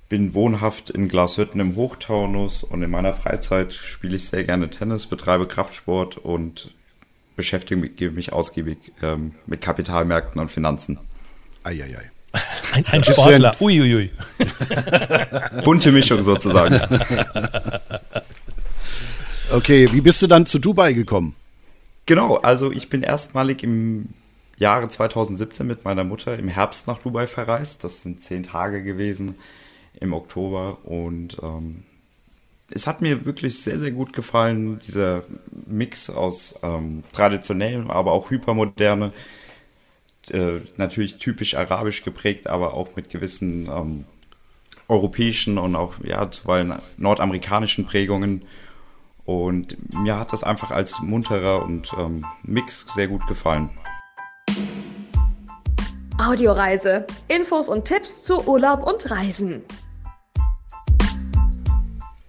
bin 0.09 0.33
wohnhaft 0.33 0.89
in 0.89 1.07
Glashütten 1.07 1.61
im 1.61 1.75
Hochtaunus 1.75 2.63
und 2.63 2.81
in 2.81 2.89
meiner 2.89 3.13
Freizeit 3.13 3.73
spiele 3.73 4.15
ich 4.15 4.25
sehr 4.27 4.45
gerne 4.45 4.71
Tennis, 4.71 5.05
betreibe 5.05 5.45
Kraftsport 5.45 6.17
und 6.17 6.73
beschäftige 7.35 8.09
mich 8.09 8.33
ausgiebig 8.33 8.91
ähm, 9.03 9.35
mit 9.45 9.61
Kapitalmärkten 9.61 10.41
und 10.41 10.51
Finanzen. 10.51 10.97
Eieiei. 11.63 12.12
Ein, 12.73 12.85
ein 12.87 13.03
Sportler. 13.03 13.55
Uiuiui. 13.61 14.09
Bunte 15.63 15.91
Mischung 15.91 16.21
sozusagen. 16.21 16.79
Okay, 19.51 19.87
wie 19.91 20.01
bist 20.01 20.21
du 20.21 20.27
dann 20.27 20.45
zu 20.45 20.57
Dubai 20.57 20.93
gekommen? 20.93 21.35
Genau, 22.05 22.37
also 22.37 22.71
ich 22.71 22.89
bin 22.89 23.03
erstmalig 23.03 23.63
im 23.63 24.09
Jahre 24.57 24.89
2017 24.89 25.65
mit 25.65 25.85
meiner 25.85 26.03
Mutter 26.03 26.37
im 26.37 26.47
Herbst 26.47 26.87
nach 26.87 26.99
Dubai 26.99 27.27
verreist. 27.27 27.83
Das 27.83 28.01
sind 28.01 28.23
zehn 28.23 28.43
Tage 28.43 28.83
gewesen 28.83 29.35
im 29.99 30.13
Oktober 30.13 30.79
und 30.83 31.37
ähm, 31.43 31.83
es 32.71 32.87
hat 32.87 33.01
mir 33.01 33.25
wirklich 33.25 33.61
sehr, 33.61 33.77
sehr 33.77 33.91
gut 33.91 34.13
gefallen, 34.13 34.79
dieser 34.79 35.23
Mix 35.67 36.09
aus 36.09 36.55
ähm, 36.63 37.03
traditionellem, 37.13 37.91
aber 37.91 38.11
auch 38.11 38.31
hypermoderne 38.31 39.13
äh, 40.31 40.61
natürlich 40.77 41.17
typisch 41.17 41.55
arabisch 41.55 42.03
geprägt, 42.03 42.47
aber 42.47 42.73
auch 42.73 42.95
mit 42.95 43.09
gewissen 43.09 43.67
ähm, 43.67 44.05
europäischen 44.87 45.57
und 45.57 45.75
auch 45.75 45.95
ja 46.03 46.29
zuweilen 46.31 46.79
nordamerikanischen 46.97 47.85
Prägungen. 47.85 48.43
Und 49.25 49.77
mir 50.03 50.17
hat 50.19 50.33
das 50.33 50.43
einfach 50.43 50.71
als 50.71 50.99
munterer 51.01 51.63
und 51.63 51.89
ähm, 51.97 52.25
Mix 52.43 52.85
sehr 52.93 53.07
gut 53.07 53.25
gefallen. 53.27 53.69
Audioreise. 56.17 57.05
Infos 57.27 57.69
und 57.69 57.85
Tipps 57.85 58.21
zu 58.21 58.47
Urlaub 58.47 58.85
und 58.85 59.09
Reisen. 59.09 59.63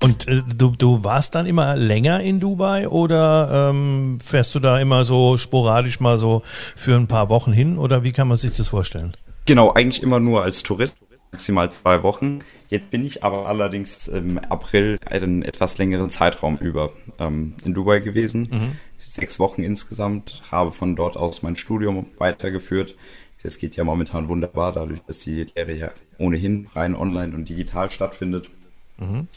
Und 0.04 0.28
äh, 0.28 0.42
du, 0.42 0.74
du 0.76 1.02
warst 1.02 1.34
dann 1.34 1.46
immer 1.46 1.76
länger 1.76 2.20
in 2.20 2.38
Dubai 2.38 2.88
oder 2.88 3.70
ähm, 3.70 4.18
fährst 4.22 4.54
du 4.54 4.60
da 4.60 4.78
immer 4.78 5.02
so 5.02 5.38
sporadisch 5.38 5.98
mal 5.98 6.18
so 6.18 6.42
für 6.76 6.94
ein 6.94 7.06
paar 7.06 7.30
Wochen 7.30 7.52
hin 7.52 7.78
oder 7.78 8.04
wie 8.04 8.12
kann 8.12 8.28
man 8.28 8.36
sich 8.36 8.54
das 8.54 8.68
vorstellen? 8.68 9.16
Genau, 9.46 9.72
eigentlich 9.72 10.02
immer 10.02 10.20
nur 10.20 10.42
als 10.42 10.62
Tourist, 10.62 10.98
maximal 11.32 11.72
zwei 11.72 12.02
Wochen. 12.02 12.40
Jetzt 12.68 12.90
bin 12.90 13.02
ich 13.02 13.24
aber 13.24 13.46
allerdings 13.46 14.08
im 14.08 14.38
April 14.38 14.98
einen 15.06 15.42
etwas 15.42 15.78
längeren 15.78 16.10
Zeitraum 16.10 16.58
über 16.58 16.92
ähm, 17.18 17.54
in 17.64 17.72
Dubai 17.72 18.00
gewesen. 18.00 18.48
Mhm. 18.52 18.72
Sechs 19.02 19.38
Wochen 19.38 19.62
insgesamt, 19.62 20.42
habe 20.50 20.72
von 20.72 20.96
dort 20.96 21.16
aus 21.16 21.42
mein 21.42 21.56
Studium 21.56 22.06
weitergeführt. 22.18 22.94
Das 23.42 23.58
geht 23.58 23.76
ja 23.76 23.84
momentan 23.84 24.28
wunderbar, 24.28 24.72
dadurch, 24.72 25.00
dass 25.06 25.20
die 25.20 25.46
Lehre 25.54 25.72
ja 25.72 25.90
ohnehin 26.18 26.68
rein 26.74 26.94
online 26.94 27.34
und 27.34 27.48
digital 27.48 27.90
stattfindet. 27.90 28.50
Mhm 28.98 29.28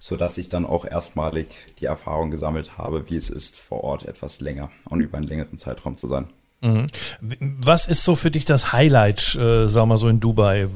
sodass 0.00 0.38
ich 0.38 0.48
dann 0.48 0.64
auch 0.64 0.84
erstmalig 0.84 1.48
die 1.80 1.86
Erfahrung 1.86 2.30
gesammelt 2.30 2.78
habe, 2.78 3.08
wie 3.08 3.16
es 3.16 3.30
ist, 3.30 3.58
vor 3.58 3.84
Ort 3.84 4.06
etwas 4.06 4.40
länger 4.40 4.70
und 4.88 5.00
über 5.00 5.18
einen 5.18 5.26
längeren 5.26 5.58
Zeitraum 5.58 5.96
zu 5.96 6.06
sein. 6.06 6.26
Mhm. 6.60 6.86
Was 7.20 7.86
ist 7.86 8.02
so 8.02 8.16
für 8.16 8.30
dich 8.30 8.44
das 8.44 8.72
Highlight, 8.72 9.34
äh, 9.36 9.68
sag 9.68 9.86
mal 9.86 9.96
so 9.96 10.08
in 10.08 10.20
Dubai? 10.20 10.68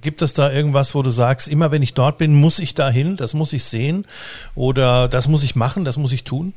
Gibt 0.00 0.22
es 0.22 0.34
da 0.34 0.52
irgendwas, 0.52 0.94
wo 0.94 1.02
du 1.02 1.10
sagst, 1.10 1.48
immer 1.48 1.72
wenn 1.72 1.82
ich 1.82 1.94
dort 1.94 2.18
bin, 2.18 2.34
muss 2.34 2.58
ich 2.60 2.74
da 2.74 2.88
hin, 2.90 3.16
das 3.16 3.34
muss 3.34 3.52
ich 3.52 3.64
sehen 3.64 4.06
oder 4.54 5.08
das 5.08 5.26
muss 5.26 5.42
ich 5.42 5.56
machen, 5.56 5.84
das 5.84 5.96
muss 5.96 6.12
ich 6.12 6.22
tun? 6.22 6.54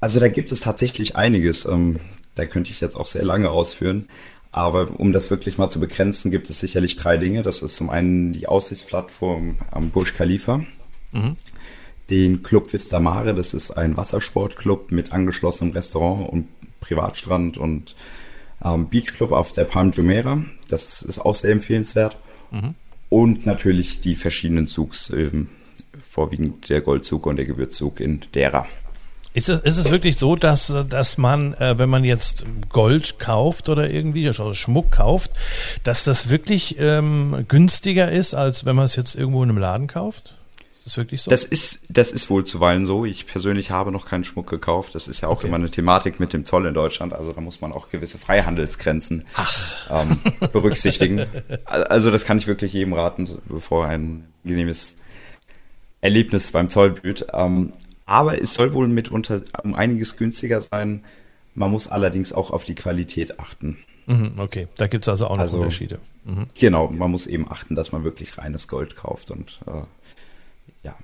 Also 0.00 0.20
da 0.20 0.28
gibt 0.28 0.52
es 0.52 0.60
tatsächlich 0.60 1.16
einiges. 1.16 1.64
Ähm, 1.66 2.00
da 2.34 2.46
könnte 2.46 2.70
ich 2.70 2.80
jetzt 2.80 2.96
auch 2.96 3.06
sehr 3.06 3.24
lange 3.24 3.50
ausführen. 3.50 4.08
Aber 4.50 5.00
um 5.00 5.12
das 5.12 5.30
wirklich 5.30 5.58
mal 5.58 5.68
zu 5.68 5.80
begrenzen, 5.80 6.30
gibt 6.30 6.48
es 6.48 6.60
sicherlich 6.60 6.96
drei 6.96 7.16
Dinge. 7.16 7.42
Das 7.42 7.60
ist 7.60 7.74
zum 7.74 7.90
einen 7.90 8.32
die 8.32 8.46
Aussichtsplattform 8.46 9.56
am 9.70 9.90
Burj 9.90 10.12
Khalifa. 10.12 10.64
Mhm. 11.14 11.36
Den 12.10 12.42
Club 12.42 12.72
Vista 12.72 13.00
Mare, 13.00 13.34
das 13.34 13.54
ist 13.54 13.70
ein 13.70 13.96
Wassersportclub 13.96 14.92
mit 14.92 15.12
angeschlossenem 15.12 15.72
Restaurant 15.72 16.28
und 16.28 16.48
Privatstrand 16.80 17.56
und 17.56 17.94
ähm, 18.62 18.88
Beachclub 18.88 19.32
auf 19.32 19.52
der 19.52 19.64
Palm 19.64 19.92
Jumeirah. 19.92 20.44
Das 20.68 21.02
ist 21.02 21.18
auch 21.18 21.34
sehr 21.34 21.52
empfehlenswert. 21.52 22.18
Mhm. 22.50 22.74
Und 23.08 23.46
natürlich 23.46 24.00
die 24.00 24.16
verschiedenen 24.16 24.66
Zugs, 24.66 25.10
ähm, 25.10 25.48
vorwiegend 26.10 26.68
der 26.68 26.80
Goldzug 26.80 27.26
und 27.26 27.36
der 27.36 27.46
Gewürzzug 27.46 28.00
in 28.00 28.24
Dera. 28.34 28.66
Ist 29.32 29.48
es, 29.48 29.58
ist 29.60 29.78
es 29.78 29.90
wirklich 29.90 30.16
so, 30.16 30.36
dass, 30.36 30.72
dass 30.88 31.18
man, 31.18 31.54
äh, 31.54 31.76
wenn 31.76 31.90
man 31.90 32.04
jetzt 32.04 32.44
Gold 32.68 33.18
kauft 33.18 33.68
oder 33.68 33.90
irgendwie 33.90 34.28
oder 34.28 34.54
Schmuck 34.54 34.92
kauft, 34.92 35.32
dass 35.82 36.04
das 36.04 36.30
wirklich 36.30 36.76
ähm, 36.78 37.44
günstiger 37.48 38.12
ist, 38.12 38.34
als 38.34 38.64
wenn 38.64 38.76
man 38.76 38.84
es 38.84 38.94
jetzt 38.94 39.16
irgendwo 39.16 39.42
in 39.42 39.50
einem 39.50 39.58
Laden 39.58 39.88
kauft? 39.88 40.33
Ist 40.84 40.88
das 40.88 40.96
wirklich 40.98 41.22
so? 41.22 41.30
Das 41.30 41.44
ist, 41.44 41.80
das 41.88 42.12
ist 42.12 42.28
wohl 42.28 42.44
zuweilen 42.44 42.84
so. 42.84 43.06
Ich 43.06 43.26
persönlich 43.26 43.70
habe 43.70 43.90
noch 43.90 44.04
keinen 44.04 44.22
Schmuck 44.22 44.50
gekauft. 44.50 44.94
Das 44.94 45.08
ist 45.08 45.22
ja 45.22 45.28
auch 45.28 45.38
okay. 45.38 45.46
immer 45.46 45.56
eine 45.56 45.70
Thematik 45.70 46.20
mit 46.20 46.34
dem 46.34 46.44
Zoll 46.44 46.66
in 46.66 46.74
Deutschland. 46.74 47.14
Also 47.14 47.32
da 47.32 47.40
muss 47.40 47.62
man 47.62 47.72
auch 47.72 47.88
gewisse 47.88 48.18
Freihandelsgrenzen 48.18 49.24
ähm, 49.90 50.18
berücksichtigen. 50.52 51.26
Also 51.64 52.10
das 52.10 52.24
kann 52.24 52.36
ich 52.36 52.46
wirklich 52.46 52.72
jedem 52.74 52.92
raten, 52.92 53.26
bevor 53.46 53.86
ein 53.86 54.26
genehmes 54.44 54.96
Erlebnis 56.02 56.52
beim 56.52 56.68
Zoll 56.68 56.90
blüht. 56.90 57.26
Ähm, 57.32 57.72
aber 58.04 58.40
es 58.40 58.52
soll 58.52 58.74
wohl 58.74 58.86
mitunter 58.86 59.40
um 59.62 59.74
einiges 59.74 60.16
günstiger 60.16 60.60
sein. 60.60 61.04
Man 61.54 61.70
muss 61.70 61.88
allerdings 61.88 62.32
auch 62.34 62.50
auf 62.50 62.64
die 62.64 62.74
Qualität 62.74 63.40
achten. 63.40 63.78
Mhm, 64.06 64.32
okay, 64.36 64.68
da 64.76 64.86
gibt 64.86 65.04
es 65.04 65.08
also 65.08 65.26
auch 65.28 65.36
noch 65.36 65.44
also, 65.44 65.56
Unterschiede. 65.58 66.00
Mhm. 66.24 66.46
Genau, 66.54 66.88
man 66.88 67.10
muss 67.10 67.26
eben 67.26 67.50
achten, 67.50 67.74
dass 67.74 67.92
man 67.92 68.04
wirklich 68.04 68.36
reines 68.36 68.68
Gold 68.68 68.96
kauft 68.96 69.30
und 69.30 69.60
äh, 69.66 69.82
ja, 70.82 70.96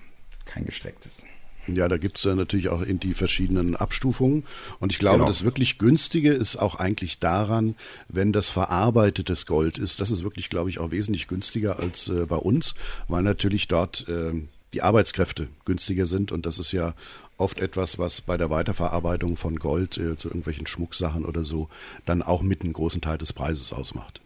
kein 0.44 0.64
gestrecktes. 0.64 1.24
Ja, 1.66 1.88
da 1.88 1.98
gibt 1.98 2.18
es 2.18 2.24
ja 2.24 2.34
natürlich 2.34 2.68
auch 2.68 2.82
in 2.82 3.00
die 3.00 3.14
verschiedenen 3.14 3.76
Abstufungen. 3.76 4.44
Und 4.78 4.92
ich 4.92 4.98
glaube, 4.98 5.18
genau. 5.18 5.28
das 5.28 5.44
wirklich 5.44 5.78
Günstige 5.78 6.32
ist 6.32 6.56
auch 6.56 6.76
eigentlich 6.76 7.18
daran, 7.18 7.76
wenn 8.08 8.32
das 8.32 8.48
verarbeitetes 8.48 9.46
Gold 9.46 9.78
ist. 9.78 10.00
Das 10.00 10.10
ist 10.10 10.24
wirklich, 10.24 10.48
glaube 10.48 10.70
ich, 10.70 10.78
auch 10.78 10.90
wesentlich 10.90 11.28
günstiger 11.28 11.78
als 11.78 12.08
äh, 12.08 12.24
bei 12.26 12.36
uns, 12.36 12.74
weil 13.08 13.22
natürlich 13.22 13.68
dort 13.68 14.08
äh, 14.08 14.32
die 14.72 14.82
Arbeitskräfte 14.82 15.48
günstiger 15.64 16.06
sind. 16.06 16.32
Und 16.32 16.46
das 16.46 16.58
ist 16.58 16.72
ja 16.72 16.94
oft 17.36 17.60
etwas, 17.60 17.98
was 17.98 18.20
bei 18.20 18.36
der 18.36 18.50
Weiterverarbeitung 18.50 19.36
von 19.36 19.56
Gold 19.56 19.98
äh, 19.98 20.16
zu 20.16 20.28
irgendwelchen 20.28 20.66
Schmucksachen 20.66 21.24
oder 21.24 21.44
so 21.44 21.68
dann 22.06 22.22
auch 22.22 22.42
mit 22.42 22.62
einem 22.62 22.72
großen 22.72 23.00
Teil 23.00 23.18
des 23.18 23.32
Preises 23.32 23.72
ausmacht. 23.72 24.20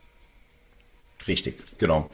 Richtig, 1.26 1.62
genau. 1.78 2.10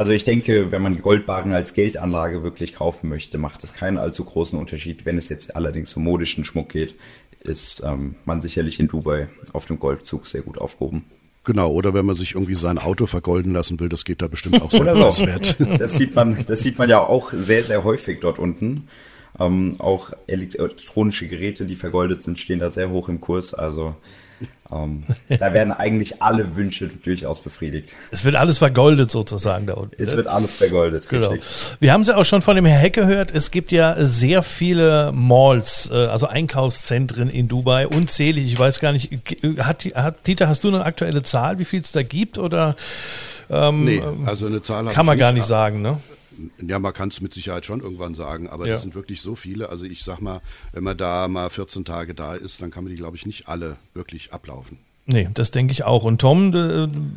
Also 0.00 0.12
ich 0.12 0.24
denke, 0.24 0.72
wenn 0.72 0.80
man 0.80 0.96
Goldbarren 1.02 1.52
als 1.52 1.74
Geldanlage 1.74 2.42
wirklich 2.42 2.72
kaufen 2.72 3.10
möchte, 3.10 3.36
macht 3.36 3.62
es 3.64 3.74
keinen 3.74 3.98
allzu 3.98 4.24
großen 4.24 4.58
Unterschied. 4.58 5.04
Wenn 5.04 5.18
es 5.18 5.28
jetzt 5.28 5.54
allerdings 5.54 5.94
um 5.94 6.04
modischen 6.04 6.46
Schmuck 6.46 6.70
geht, 6.70 6.94
ist 7.40 7.82
ähm, 7.84 8.14
man 8.24 8.40
sicherlich 8.40 8.80
in 8.80 8.88
Dubai 8.88 9.28
auf 9.52 9.66
dem 9.66 9.78
Goldzug 9.78 10.26
sehr 10.26 10.40
gut 10.40 10.56
aufgehoben. 10.56 11.04
Genau, 11.44 11.70
oder 11.70 11.92
wenn 11.92 12.06
man 12.06 12.16
sich 12.16 12.34
irgendwie 12.34 12.54
sein 12.54 12.78
Auto 12.78 13.04
vergolden 13.04 13.52
lassen 13.52 13.78
will, 13.78 13.90
das 13.90 14.06
geht 14.06 14.22
da 14.22 14.28
bestimmt 14.28 14.62
auch 14.62 14.70
so 14.70 14.80
oder 14.80 15.12
so. 15.12 15.26
Das 15.78 15.92
sieht 15.92 16.14
man, 16.14 16.46
das 16.46 16.60
sieht 16.60 16.78
man 16.78 16.88
ja 16.88 17.00
auch 17.00 17.34
sehr, 17.34 17.62
sehr 17.62 17.84
häufig 17.84 18.20
dort 18.20 18.38
unten. 18.38 18.88
Ähm, 19.38 19.76
auch 19.80 20.14
elektronische 20.26 21.28
Geräte, 21.28 21.66
die 21.66 21.76
vergoldet 21.76 22.22
sind, 22.22 22.38
stehen 22.38 22.60
da 22.60 22.70
sehr 22.70 22.88
hoch 22.88 23.10
im 23.10 23.20
Kurs. 23.20 23.52
Also 23.52 23.96
ähm, 24.72 25.04
da 25.28 25.52
werden 25.52 25.72
eigentlich 25.72 26.22
alle 26.22 26.54
Wünsche 26.56 26.88
durchaus 26.88 27.40
befriedigt. 27.40 27.88
Es 28.10 28.24
wird 28.24 28.36
alles 28.36 28.58
vergoldet 28.58 29.10
sozusagen 29.10 29.66
da 29.66 29.74
unten. 29.74 30.00
Es 30.00 30.10
ne? 30.10 30.18
wird 30.18 30.26
alles 30.28 30.56
vergoldet, 30.56 31.08
genau. 31.08 31.28
richtig. 31.28 31.48
Wir 31.80 31.92
haben 31.92 32.02
es 32.02 32.08
ja 32.08 32.16
auch 32.16 32.24
schon 32.24 32.42
von 32.42 32.56
dem 32.56 32.64
Herr 32.64 32.78
Heck 32.78 32.94
gehört, 32.94 33.34
es 33.34 33.50
gibt 33.50 33.72
ja 33.72 33.96
sehr 33.98 34.42
viele 34.42 35.12
Malls, 35.12 35.90
äh, 35.92 35.94
also 35.94 36.26
Einkaufszentren 36.26 37.28
in 37.28 37.48
Dubai, 37.48 37.86
unzählig, 37.86 38.46
ich 38.46 38.58
weiß 38.58 38.80
gar 38.80 38.92
nicht, 38.92 39.10
hat, 39.58 39.84
hat 39.94 40.26
Dieter, 40.26 40.48
hast 40.48 40.64
du 40.64 40.68
eine 40.68 40.84
aktuelle 40.84 41.22
Zahl, 41.22 41.58
wie 41.58 41.64
viel 41.64 41.80
es 41.80 41.92
da 41.92 42.02
gibt 42.02 42.38
oder? 42.38 42.76
Ähm, 43.50 43.84
nee, 43.84 44.02
also 44.26 44.46
eine 44.46 44.62
Zahl 44.62 44.86
kann 44.86 45.06
man 45.06 45.18
gar 45.18 45.32
nicht 45.32 45.46
sagen, 45.46 45.82
ne? 45.82 45.98
Ja, 46.60 46.78
man 46.78 46.92
kann 46.92 47.08
es 47.08 47.20
mit 47.20 47.34
Sicherheit 47.34 47.66
schon 47.66 47.80
irgendwann 47.80 48.14
sagen, 48.14 48.48
aber 48.48 48.66
ja. 48.66 48.72
das 48.72 48.82
sind 48.82 48.94
wirklich 48.94 49.20
so 49.20 49.34
viele. 49.34 49.68
Also 49.68 49.84
ich 49.84 50.04
sag 50.04 50.20
mal, 50.20 50.40
wenn 50.72 50.84
man 50.84 50.96
da 50.96 51.28
mal 51.28 51.50
14 51.50 51.84
Tage 51.84 52.14
da 52.14 52.34
ist, 52.34 52.62
dann 52.62 52.70
kann 52.70 52.84
man 52.84 52.90
die, 52.92 52.96
glaube 52.96 53.16
ich, 53.16 53.26
nicht 53.26 53.48
alle 53.48 53.76
wirklich 53.94 54.32
ablaufen. 54.32 54.78
Nee, 55.06 55.28
das 55.34 55.50
denke 55.50 55.72
ich 55.72 55.84
auch. 55.84 56.04
Und 56.04 56.20
Tom, 56.20 56.52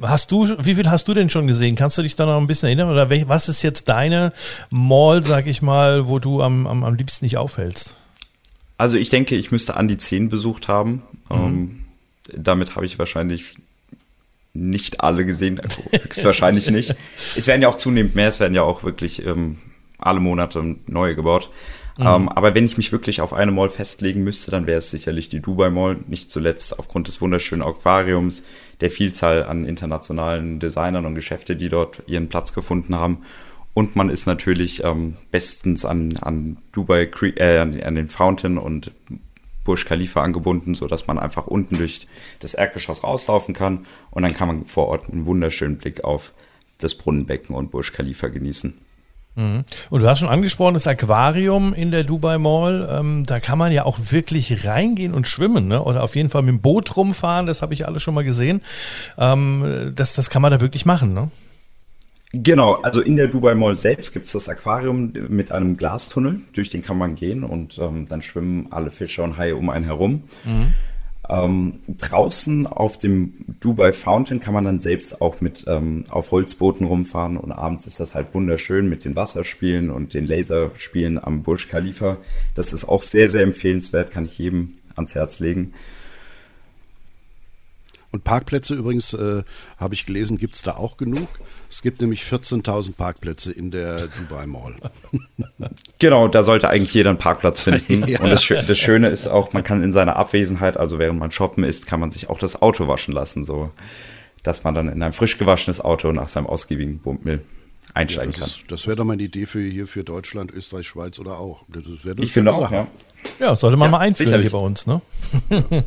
hast 0.02 0.32
du, 0.32 0.47
wie 0.63 0.76
viel 0.76 0.89
hast 0.89 1.08
du 1.08 1.13
denn 1.13 1.30
schon 1.30 1.47
gesehen? 1.47 1.76
Kannst 1.76 1.97
du 1.97 2.02
dich 2.02 2.15
da 2.15 2.26
noch 2.26 2.38
ein 2.38 2.47
bisschen 2.47 2.67
erinnern? 2.67 2.89
Oder 2.89 3.10
was 3.28 3.49
ist 3.49 3.62
jetzt 3.62 3.88
deine 3.89 4.34
Mall, 4.69 5.23
sag 5.23 5.47
ich 5.47 5.62
mal, 5.62 6.08
wo 6.08 6.19
du 6.19 6.41
am, 6.41 6.65
am, 6.65 6.84
am 6.84 6.95
liebsten 6.95 7.26
nicht 7.26 7.38
aufhältst? 7.38 7.97
Also 8.78 8.97
ich 8.97 9.10
denke, 9.10 9.36
ich 9.36 9.52
müsste 9.52 9.76
an 9.76 9.88
die 9.88 9.97
10 9.97 10.30
besucht 10.30 10.67
haben. 10.67 11.04
Mhm. 11.30 11.36
Ähm, 11.36 11.86
damit 12.36 12.76
habe 12.76 12.86
ich 12.86 12.97
wahrscheinlich 12.97 13.56
nicht 14.54 15.02
alle 15.02 15.26
gesehen, 15.26 15.60
also 15.60 15.84
höchstwahrscheinlich 15.92 16.70
nicht. 16.70 16.96
Es 17.36 17.48
werden 17.48 17.62
ja 17.62 17.68
auch 17.68 17.78
zunehmend 17.78 18.16
mehr, 18.16 18.28
es 18.28 18.39
werden 18.39 18.54
ja 18.54 18.63
auch 18.63 18.84
wirklich 18.84 19.26
ähm, 19.26 19.58
alle 19.98 20.20
Monate 20.20 20.76
neue 20.88 21.16
gebaut. 21.16 21.50
Mhm. 21.98 22.06
Ähm, 22.06 22.30
aber 22.30 22.56
wenn 22.56 22.66
ich 22.66 22.78
mich 22.78 22.92
wirklich 22.92 23.22
auf 23.22 23.34
eine 23.34 23.52
Mall 23.52 23.70
festlegen 23.70 24.24
müsste, 24.24 24.52
dann 24.52 24.68
wäre 24.68 24.80
es 24.80 24.92
sicherlich 24.92 25.30
die 25.30 25.42
Dubai 25.42 25.70
Mall, 25.70 25.98
nicht 26.08 26.32
zuletzt 26.32 26.78
aufgrund 26.78 27.08
des 27.08 27.22
wunderschönen 27.22 27.63
Aquariums, 27.63 28.44
der 28.82 28.89
Vielzahl 28.89 29.44
an 29.44 29.66
internationalen 29.66 30.60
Designern 30.60 31.06
und 31.06 31.16
Geschäfte, 31.16 31.56
die 31.56 31.70
dort 31.70 32.04
ihren 32.08 32.30
Platz 32.30 32.54
gefunden 32.54 32.96
haben. 32.96 33.20
Und 33.76 33.96
man 33.96 34.10
ist 34.10 34.28
natürlich 34.28 34.84
ähm, 34.84 35.16
bestens 35.32 35.84
an, 35.84 36.18
an 36.18 36.58
Dubai, 36.72 37.10
äh, 37.38 37.58
an, 37.58 37.80
an 37.82 37.96
den 37.96 38.08
Fountain 38.08 38.58
und 38.60 38.92
Burj 39.63 39.86
Khalifa 39.86 40.21
angebunden, 40.21 40.76
so 40.76 40.88
dass 40.88 41.08
man 41.08 41.17
einfach 41.19 41.47
unten 41.47 41.78
durch 41.78 42.08
das 42.39 42.54
Erdgeschoss 42.54 43.04
rauslaufen 43.04 43.54
kann 43.54 43.86
und 44.12 44.23
dann 44.23 44.34
kann 44.34 44.47
man 44.47 44.65
vor 44.65 44.88
Ort 44.88 45.10
einen 45.10 45.26
wunderschönen 45.26 45.78
Blick 45.78 46.04
auf 46.04 46.34
das 46.80 46.95
Brunnenbecken 46.95 47.56
und 47.56 47.71
Burj 47.71 47.91
Khalifa 47.91 48.28
genießen. 48.28 48.73
Mhm. 49.36 49.63
Und 49.89 50.02
du 50.02 50.08
hast 50.08 50.19
schon 50.19 50.30
angesprochen, 50.30 50.76
das 50.76 50.86
Aquarium 50.86 51.73
in 51.73 51.89
der 51.89 52.04
Dubai 52.04 52.38
Mall, 52.38 52.88
ähm, 52.91 53.23
da 53.26 53.39
kann 53.39 53.58
man 53.58 53.71
ja 53.71 53.84
auch 53.86 53.97
wirklich 54.12 54.65
reingehen 54.65 55.13
und 55.13 55.28
schwimmen, 55.28 55.67
ne? 55.67 55.82
oder 55.82 56.04
auf 56.04 56.15
jeden 56.15 56.30
Fall 56.30 56.43
mit 56.43 56.49
dem 56.49 56.62
Boot 56.62 56.95
rumfahren, 56.95 57.47
das 57.47 57.62
habe 57.62 57.73
ich 57.73 57.88
alles 57.88 58.04
schon 58.04 58.13
mal 58.13 58.23
gesehen. 58.23 58.62
Ähm, 59.17 59.93
das, 59.95 60.13
das 60.13 60.30
kann 60.30 60.41
man 60.41 60.52
da 60.52 60.62
wirklich 60.62 60.86
machen, 60.86 61.13
ne? 61.13 61.32
Genau, 62.36 62.74
also 62.82 63.00
in 63.00 63.15
der 63.15 63.28
Dubai 63.28 63.54
Mall 63.54 63.78
selbst 63.78 64.12
gibt 64.12 64.26
es 64.26 64.32
das 64.32 64.50
Aquarium 64.50 65.13
mit 65.30 65.52
einem 65.52 65.78
Glastunnel, 65.78 66.41
durch 66.54 66.72
den 66.72 66.82
kann 66.82 66.98
man 66.98 67.13
gehen 67.13 67.43
und 67.43 67.78
ähm, 67.78 68.08
dann 68.10 68.24
schwimmen 68.24 68.72
alle 68.72 68.89
Fische 68.89 69.22
und 69.22 69.38
Haie 69.38 69.56
um 69.56 69.69
einen 69.69 69.86
herum. 69.86 70.24
Mhm. 70.43 70.74
Ähm, 71.30 71.80
draußen 71.88 72.65
auf 72.65 72.98
dem 72.98 73.34
Dubai 73.60 73.93
Fountain 73.93 74.39
kann 74.39 74.56
man 74.56 74.65
dann 74.65 74.80
selbst 74.80 75.22
auch 75.22 75.41
mit 75.41 75.63
ähm, 75.67 76.06
auf 76.10 76.32
Holzbooten 76.32 76.88
rumfahren 76.88 77.38
und 77.38 77.52
abends 77.52 77.86
ist 77.86 78.00
das 78.00 78.15
halt 78.15 78.34
wunderschön 78.34 78.89
mit 78.89 79.06
den 79.06 79.15
Wasserspielen 79.15 79.91
und 79.91 80.15
den 80.15 80.26
Laserspielen 80.26 81.24
am 81.24 81.43
Burj 81.43 81.67
Khalifa. 81.67 82.17
Das 82.56 82.74
ist 82.74 82.86
auch 82.86 83.04
sehr, 83.04 83.30
sehr 83.30 83.43
empfehlenswert, 83.43 84.10
kann 84.10 84.26
ich 84.26 84.39
jedem 84.39 84.74
ans 84.96 85.13
Herz 85.13 85.38
legen. 85.38 85.74
Und 88.12 88.24
Parkplätze 88.24 88.76
übrigens, 88.76 89.13
äh, 89.13 89.43
habe 89.78 89.93
ich 89.93 90.06
gelesen, 90.06 90.38
gibt 90.38 90.56
es 90.56 90.62
da 90.62 90.76
auch 90.76 90.98
genug. 90.98 91.28
Es 91.74 91.82
gibt 91.82 92.02
nämlich 92.02 92.22
14.000 92.22 92.94
Parkplätze 92.96 93.52
in 93.52 93.72
der 93.72 94.08
Dubai 94.08 94.46
Mall. 94.46 94.76
Genau, 95.98 96.28
da 96.28 96.44
sollte 96.44 96.70
eigentlich 96.70 96.94
jeder 96.94 97.10
einen 97.10 97.18
Parkplatz 97.18 97.62
finden. 97.62 98.08
ja. 98.08 98.20
Und 98.20 98.30
das, 98.30 98.46
das, 98.46 98.78
Schöne 98.78 99.08
ist 99.08 99.28
auch, 99.28 99.54
man 99.54 99.64
kann 99.64 99.82
in 99.82 99.94
seiner 99.94 100.18
Abwesenheit, 100.18 100.78
also 100.78 101.00
während 101.00 101.18
man 101.18 101.32
shoppen 101.32 101.64
ist, 101.64 101.88
kann 101.88 102.00
man 102.00 102.12
sich 102.12 102.30
auch 102.30 102.38
das 102.38 102.62
Auto 102.62 102.88
waschen 102.88 103.14
lassen, 103.14 103.46
so 103.46 103.72
dass 104.44 104.64
man 104.64 104.76
dann 104.76 104.90
in 104.90 105.02
ein 105.02 105.14
frisch 105.14 105.38
gewaschenes 105.38 105.82
Auto 105.82 106.12
nach 106.12 106.28
seinem 106.28 106.46
ausgiebigen 106.46 107.00
Bummill 107.00 107.42
einsteigen 107.93 108.34
ja, 108.34 108.39
das 108.39 108.49
kann. 108.49 108.62
Ist, 108.62 108.71
das 108.71 108.88
wäre 108.88 108.95
doch 108.95 109.03
mal 109.06 109.13
eine 109.13 109.23
Idee 109.23 109.45
für 109.45 109.62
hier 109.62 109.88
für 109.88 110.03
Deutschland, 110.03 110.51
Österreich, 110.51 110.88
Schweiz 110.88 111.19
oder 111.19 111.38
auch. 111.38 111.63
Das 111.67 111.84
ich 112.17 112.32
finde 112.32 112.53
auch, 112.53 112.71
ja. 112.71 112.88
Ja, 113.39 113.56
sollte 113.56 113.77
man 113.77 113.88
ja, 113.88 113.91
mal 113.91 113.99
einführen 113.99 114.27
sicherlich. 114.27 114.51
hier 114.51 114.60
bei 114.60 114.65
uns, 114.65 114.86
ne? 114.86 115.01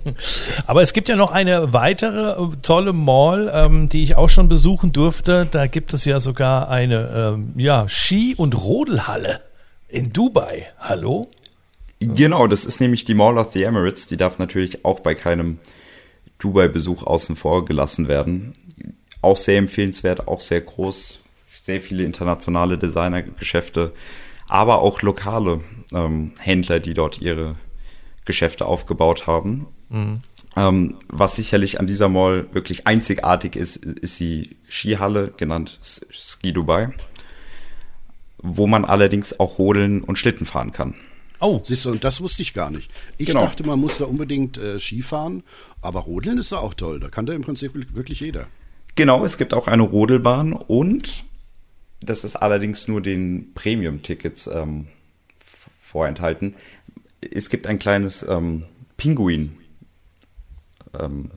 Aber 0.66 0.82
es 0.82 0.92
gibt 0.92 1.08
ja 1.08 1.16
noch 1.16 1.30
eine 1.30 1.72
weitere 1.72 2.42
äh, 2.42 2.56
tolle 2.62 2.92
Mall, 2.92 3.50
ähm, 3.52 3.88
die 3.88 4.02
ich 4.02 4.16
auch 4.16 4.28
schon 4.28 4.48
besuchen 4.48 4.92
durfte. 4.92 5.46
Da 5.50 5.66
gibt 5.66 5.92
es 5.92 6.04
ja 6.04 6.20
sogar 6.20 6.70
eine 6.70 7.34
ähm, 7.34 7.52
ja, 7.56 7.88
Ski- 7.88 8.34
und 8.36 8.54
Rodelhalle 8.54 9.42
in 9.88 10.12
Dubai. 10.12 10.66
Hallo? 10.78 11.28
Genau, 12.00 12.46
das 12.46 12.64
ist 12.64 12.80
nämlich 12.80 13.04
die 13.04 13.14
Mall 13.14 13.38
of 13.38 13.52
the 13.52 13.62
Emirates. 13.62 14.06
Die 14.06 14.16
darf 14.16 14.38
natürlich 14.38 14.84
auch 14.84 15.00
bei 15.00 15.14
keinem 15.14 15.58
Dubai-Besuch 16.38 17.02
außen 17.02 17.36
vor 17.36 17.64
gelassen 17.64 18.08
werden. 18.08 18.52
Auch 19.22 19.36
sehr 19.36 19.58
empfehlenswert, 19.58 20.28
auch 20.28 20.40
sehr 20.40 20.60
groß, 20.60 21.20
sehr 21.66 21.80
viele 21.80 22.04
internationale 22.04 22.78
Designergeschäfte, 22.78 23.92
aber 24.48 24.80
auch 24.80 25.02
lokale 25.02 25.60
ähm, 25.92 26.32
Händler, 26.38 26.78
die 26.78 26.94
dort 26.94 27.20
ihre 27.20 27.56
Geschäfte 28.24 28.66
aufgebaut 28.66 29.26
haben. 29.26 29.66
Mhm. 29.88 30.20
Ähm, 30.56 30.94
was 31.08 31.36
sicherlich 31.36 31.78
an 31.80 31.86
dieser 31.86 32.08
Mall 32.08 32.46
wirklich 32.52 32.86
einzigartig 32.86 33.56
ist, 33.56 33.76
ist 33.76 34.18
die 34.20 34.56
Skihalle, 34.68 35.32
genannt 35.36 35.78
Ski 35.82 36.52
Dubai, 36.52 36.90
wo 38.38 38.66
man 38.68 38.84
allerdings 38.84 39.38
auch 39.38 39.58
rodeln 39.58 40.02
und 40.02 40.18
Schlitten 40.18 40.46
fahren 40.46 40.72
kann. 40.72 40.94
Oh. 41.40 41.60
Siehst 41.62 41.84
du, 41.84 41.90
und 41.90 42.04
das 42.04 42.20
wusste 42.20 42.42
ich 42.42 42.54
gar 42.54 42.70
nicht. 42.70 42.90
Ich 43.18 43.26
genau. 43.26 43.40
dachte, 43.40 43.66
man 43.66 43.78
muss 43.78 43.98
da 43.98 44.06
unbedingt 44.06 44.56
äh, 44.56 44.78
Ski 44.78 45.02
fahren, 45.02 45.42
aber 45.82 46.00
Rodeln 46.00 46.38
ist 46.38 46.52
da 46.52 46.58
auch 46.58 46.74
toll. 46.74 47.00
Da 47.00 47.08
kann 47.08 47.26
da 47.26 47.34
im 47.34 47.42
Prinzip 47.42 47.72
wirklich 47.94 48.20
jeder. 48.20 48.46
Genau, 48.94 49.24
es 49.24 49.36
gibt 49.36 49.52
auch 49.52 49.66
eine 49.66 49.82
Rodelbahn 49.82 50.54
und 50.54 51.26
das 52.00 52.24
ist 52.24 52.36
allerdings 52.36 52.88
nur 52.88 53.00
den 53.00 53.52
Premium-Tickets 53.54 54.46
ähm, 54.48 54.88
vorenthalten. 55.78 56.54
es 57.32 57.48
gibt 57.48 57.66
ein 57.66 57.78
kleines 57.78 58.24
ähm, 58.28 58.64
Pinguin 58.96 59.56
ähm, 60.98 61.30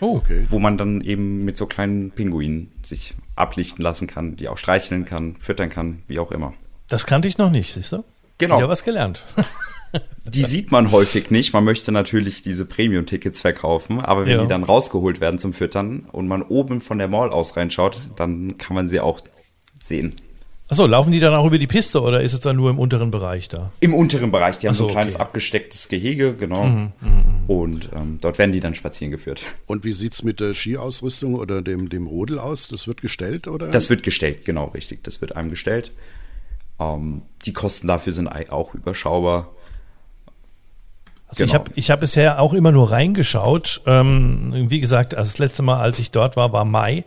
Oh, 0.00 0.16
Okay. 0.18 0.46
wo 0.50 0.58
man 0.58 0.76
dann 0.76 1.00
eben 1.00 1.44
mit 1.44 1.56
so 1.56 1.66
kleinen 1.66 2.10
Pinguinen 2.10 2.70
sich 2.82 3.14
ablichten 3.34 3.82
lassen 3.82 4.06
kann, 4.06 4.36
die 4.36 4.48
auch 4.48 4.58
streicheln 4.58 5.04
kann, 5.06 5.36
füttern 5.38 5.70
kann, 5.70 6.02
wie 6.06 6.18
auch 6.18 6.30
immer. 6.32 6.52
das 6.88 7.06
kannte 7.06 7.28
ich 7.28 7.38
noch 7.38 7.50
nicht, 7.50 7.72
siehst 7.72 7.92
du? 7.92 8.04
Genau. 8.38 8.58
Wieder 8.58 8.68
was 8.68 8.84
gelernt. 8.84 9.24
Die 10.28 10.42
sieht 10.42 10.72
man 10.72 10.90
häufig 10.90 11.30
nicht. 11.30 11.54
Man 11.54 11.64
möchte 11.64 11.90
natürlich 11.92 12.42
diese 12.42 12.66
Premium-Tickets 12.66 13.40
verkaufen, 13.40 14.00
aber 14.00 14.26
wenn 14.26 14.32
Ja. 14.36 14.42
die 14.42 14.48
dann 14.48 14.62
rausgeholt 14.64 15.20
werden 15.22 15.38
zum 15.38 15.54
Füttern 15.54 16.00
und 16.12 16.26
man 16.28 16.42
oben 16.42 16.82
von 16.82 16.98
der 16.98 17.08
Mall 17.08 17.30
aus 17.30 17.56
reinschaut, 17.56 17.98
dann 18.16 18.58
kann 18.58 18.74
man 18.74 18.88
sie 18.88 19.00
auch 19.00 19.20
sehen. 19.86 20.14
Achso, 20.68 20.84
laufen 20.86 21.12
die 21.12 21.20
dann 21.20 21.32
auch 21.32 21.46
über 21.46 21.58
die 21.58 21.68
Piste 21.68 22.02
oder 22.02 22.22
ist 22.22 22.32
es 22.32 22.40
dann 22.40 22.56
nur 22.56 22.70
im 22.70 22.78
unteren 22.80 23.12
Bereich 23.12 23.46
da? 23.46 23.70
Im 23.78 23.94
unteren 23.94 24.32
Bereich, 24.32 24.58
die 24.58 24.66
haben 24.66 24.74
Ach 24.74 24.78
so, 24.78 24.84
so 24.84 24.88
ein 24.88 24.94
kleines 24.94 25.14
okay. 25.14 25.22
abgestecktes 25.22 25.88
Gehege, 25.88 26.34
genau. 26.34 26.90
Und 27.46 27.90
ähm, 27.94 28.18
dort 28.20 28.38
werden 28.38 28.50
die 28.50 28.58
dann 28.58 28.74
spazieren 28.74 29.12
geführt. 29.12 29.42
Und 29.66 29.84
wie 29.84 29.92
sieht's 29.92 30.24
mit 30.24 30.40
der 30.40 30.54
Skiausrüstung 30.54 31.36
oder 31.36 31.62
dem, 31.62 31.88
dem 31.88 32.08
Rodel 32.08 32.40
aus? 32.40 32.66
Das 32.66 32.88
wird 32.88 33.00
gestellt, 33.00 33.46
oder? 33.46 33.68
Das 33.68 33.90
wird 33.90 34.02
gestellt, 34.02 34.44
genau 34.44 34.64
richtig. 34.66 35.04
Das 35.04 35.20
wird 35.20 35.36
einem 35.36 35.50
gestellt. 35.50 35.92
Ähm, 36.80 37.22
die 37.44 37.52
Kosten 37.52 37.86
dafür 37.86 38.12
sind 38.12 38.26
auch 38.26 38.74
überschaubar. 38.74 39.54
Also 41.28 41.42
ich 41.42 41.50
Genau. 41.50 41.64
habe 41.64 41.70
ich 41.74 41.90
hab 41.90 42.00
bisher 42.00 42.40
auch 42.40 42.54
immer 42.54 42.70
nur 42.70 42.92
reingeschaut. 42.92 43.80
Ähm, 43.84 44.52
wie 44.68 44.78
gesagt, 44.78 45.14
das 45.14 45.38
letzte 45.38 45.62
Mal, 45.64 45.80
als 45.80 45.98
ich 45.98 46.12
dort 46.12 46.36
war, 46.36 46.52
war 46.52 46.64
Mai. 46.64 47.04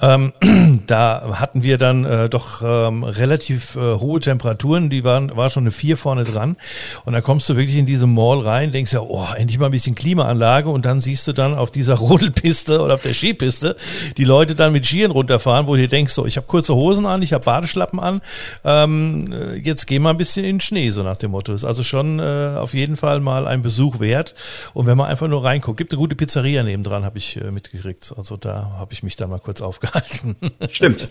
Ähm, 0.00 0.32
da 0.88 1.34
hatten 1.38 1.62
wir 1.62 1.78
dann 1.78 2.04
äh, 2.04 2.28
doch 2.28 2.62
ähm, 2.64 3.04
relativ 3.04 3.76
äh, 3.76 3.98
hohe 3.98 4.18
Temperaturen. 4.18 4.90
Die 4.90 5.04
waren 5.04 5.36
war 5.36 5.48
schon 5.48 5.62
eine 5.62 5.70
4 5.70 5.96
vorne 5.96 6.24
dran. 6.24 6.56
Und 7.04 7.12
dann 7.12 7.22
kommst 7.22 7.48
du 7.48 7.56
wirklich 7.56 7.76
in 7.76 7.86
diese 7.86 8.08
Mall 8.08 8.40
rein, 8.40 8.72
denkst 8.72 8.92
ja, 8.92 9.00
oh, 9.00 9.26
endlich 9.36 9.60
mal 9.60 9.66
ein 9.66 9.72
bisschen 9.72 9.94
Klimaanlage. 9.94 10.68
Und 10.68 10.84
dann 10.84 11.00
siehst 11.00 11.28
du 11.28 11.32
dann 11.32 11.54
auf 11.54 11.70
dieser 11.70 11.94
Rodelpiste 11.98 12.80
oder 12.80 12.94
auf 12.94 13.02
der 13.02 13.14
Skipiste 13.14 13.76
die 14.16 14.24
Leute 14.24 14.56
dann 14.56 14.72
mit 14.72 14.86
Skiern 14.86 15.12
runterfahren, 15.12 15.68
wo 15.68 15.76
du 15.76 15.82
dir 15.82 15.88
denkst, 15.88 16.12
so, 16.12 16.26
ich 16.26 16.36
habe 16.36 16.48
kurze 16.48 16.74
Hosen 16.74 17.06
an, 17.06 17.22
ich 17.22 17.32
habe 17.32 17.44
Badeschlappen 17.44 18.00
an. 18.00 18.22
Ähm, 18.64 19.32
äh, 19.32 19.56
jetzt 19.58 19.86
geh 19.86 20.00
mal 20.00 20.10
ein 20.10 20.16
bisschen 20.16 20.44
in 20.44 20.56
den 20.56 20.60
Schnee, 20.60 20.90
so 20.90 21.04
nach 21.04 21.16
dem 21.16 21.30
Motto. 21.30 21.52
Ist 21.52 21.64
also 21.64 21.84
schon 21.84 22.18
äh, 22.18 22.56
auf 22.58 22.74
jeden 22.74 22.96
Fall 22.96 23.20
mal 23.20 23.51
ein 23.52 23.62
Besuch 23.62 24.00
wert. 24.00 24.34
Und 24.74 24.86
wenn 24.86 24.96
man 24.96 25.08
einfach 25.08 25.28
nur 25.28 25.44
reinguckt, 25.44 25.78
gibt 25.78 25.92
eine 25.92 25.98
gute 25.98 26.16
Pizzeria 26.16 26.62
nebendran, 26.62 27.04
habe 27.04 27.18
ich 27.18 27.36
äh, 27.36 27.50
mitgekriegt. 27.50 28.12
Also 28.16 28.36
da 28.36 28.72
habe 28.78 28.92
ich 28.92 29.02
mich 29.02 29.16
dann 29.16 29.30
mal 29.30 29.38
kurz 29.38 29.60
aufgehalten. 29.60 30.36
Stimmt. 30.70 31.08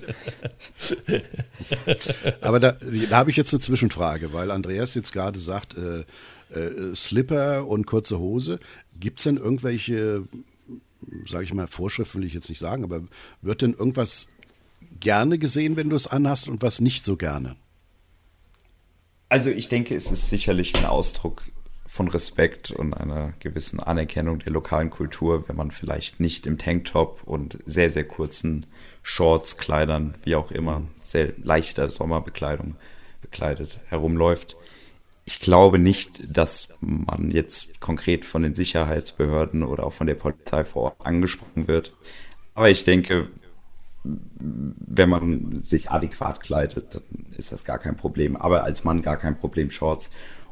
Aber 2.42 2.60
da, 2.60 2.76
da 3.10 3.18
habe 3.18 3.30
ich 3.30 3.38
jetzt 3.38 3.54
eine 3.54 3.62
Zwischenfrage, 3.62 4.34
weil 4.34 4.52
Andreas 4.52 4.94
jetzt 4.96 5.14
gerade 5.14 5.40
sagt, 5.40 5.76
äh, 5.78 6.04
äh, 6.54 6.96
Slipper 6.96 7.68
und 7.68 7.86
kurze 7.86 8.20
Hose. 8.20 8.60
Gibt's 9.00 9.24
denn 9.24 9.38
irgendwelche, 9.38 10.24
sage 11.28 11.46
ich 11.46 11.54
mal, 11.54 11.68
Vorschriften 11.68 12.20
will 12.20 12.28
ich 12.28 12.34
jetzt 12.34 12.50
nicht 12.50 12.60
sagen, 12.60 12.84
aber 12.84 13.02
wird 13.42 13.62
denn 13.62 13.74
irgendwas 13.74 14.28
gerne 15.00 15.38
gesehen, 15.38 15.76
wenn 15.76 15.90
du 15.90 15.96
es 15.96 16.08
anhast 16.08 16.48
und 16.48 16.62
was 16.62 16.82
nicht 16.82 17.06
so 17.06 17.16
gerne? 17.16 17.56
Also 19.30 19.50
ich 19.50 19.70
denke, 19.70 19.96
es 19.96 20.12
ist 20.12 20.30
sicherlich 20.30 20.76
ein 20.76 20.86
Ausdruck 20.86 21.44
von 21.92 22.08
Respekt 22.08 22.72
und 22.72 22.94
einer 22.94 23.34
gewissen 23.40 23.82
Anerkennung 23.82 24.40
der 24.40 24.54
lokalen 24.54 24.90
Kultur, 24.90 25.50
wenn 25.50 25.58
man 25.58 25.72
vielleicht 25.72 26.22
nicht 26.22 26.48
im 26.48 26.58
Tanktop 26.58 27.22
und 27.26 27.58
sehr, 27.66 27.90
sehr 27.90 28.06
kurzen 28.06 28.66
Shorts, 29.04 29.58
Kleidern, 29.58 30.16
wie 30.24 30.36
auch 30.36 30.52
immer, 30.52 30.84
sehr 31.04 31.34
leichter 31.44 31.92
Sommerbekleidung 31.92 32.78
bekleidet 33.20 33.82
herumläuft. 33.88 34.56
Ich 35.26 35.42
glaube 35.42 35.80
nicht, 35.80 36.22
dass 36.26 36.70
man 36.80 37.30
jetzt 37.30 37.82
konkret 37.82 38.24
von 38.24 38.44
den 38.44 38.56
Sicherheitsbehörden 38.56 39.64
oder 39.64 39.86
auch 39.86 39.94
von 39.94 40.08
der 40.08 40.16
Polizei 40.16 40.64
vor 40.64 40.84
Ort 40.84 41.06
angesprochen 41.06 41.68
wird. 41.68 41.94
Aber 42.54 42.70
ich 42.70 42.86
denke, 42.86 43.28
wenn 44.04 45.10
man 45.10 45.62
sich 45.62 45.92
adäquat 45.92 46.40
kleidet, 46.40 46.96
dann 46.96 47.04
ist 47.38 47.52
das 47.52 47.66
gar 47.66 47.80
kein 47.80 47.98
Problem. 47.98 48.38
Aber 48.38 48.64
als 48.64 48.86
Mann 48.86 49.02
gar 49.02 49.18
kein 49.18 49.38
Problem, 49.38 49.72
Shorts. 49.72 50.10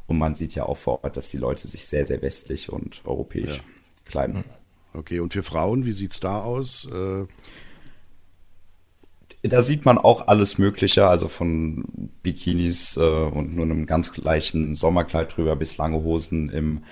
Und 0.09 0.17
man 0.17 0.35
sieht 0.35 0.55
ja 0.55 0.65
auch 0.65 0.77
vor 0.77 1.03
Ort, 1.03 1.17
dass 1.17 1.29
die 1.29 1.37
Leute 1.37 1.67
sich 1.67 1.85
sehr, 1.85 2.05
sehr 2.07 2.21
westlich 2.21 2.69
und 2.69 3.01
europäisch 3.05 3.61
kleiden. 4.05 4.43
Okay, 4.93 5.19
und 5.19 5.33
für 5.33 5.43
Frauen, 5.43 5.85
wie 5.85 5.91
sieht's 5.91 6.19
da 6.19 6.41
aus? 6.41 6.87
Äh, 6.91 7.25
Da 9.43 9.61
sieht 9.61 9.85
man 9.85 9.97
auch 9.97 10.27
alles 10.27 10.57
Mögliche, 10.57 11.07
also 11.07 11.29
von 11.29 11.85
Bikinis 12.23 12.97
äh, 12.97 12.99
und 12.99 13.55
nur 13.55 13.65
einem 13.65 13.85
ganz 13.85 14.17
leichten 14.17 14.75
Sommerkleid 14.75 15.35
drüber 15.35 15.55
bis 15.55 15.77
lange 15.77 16.03
Hosen 16.03 16.49
im 16.49 16.83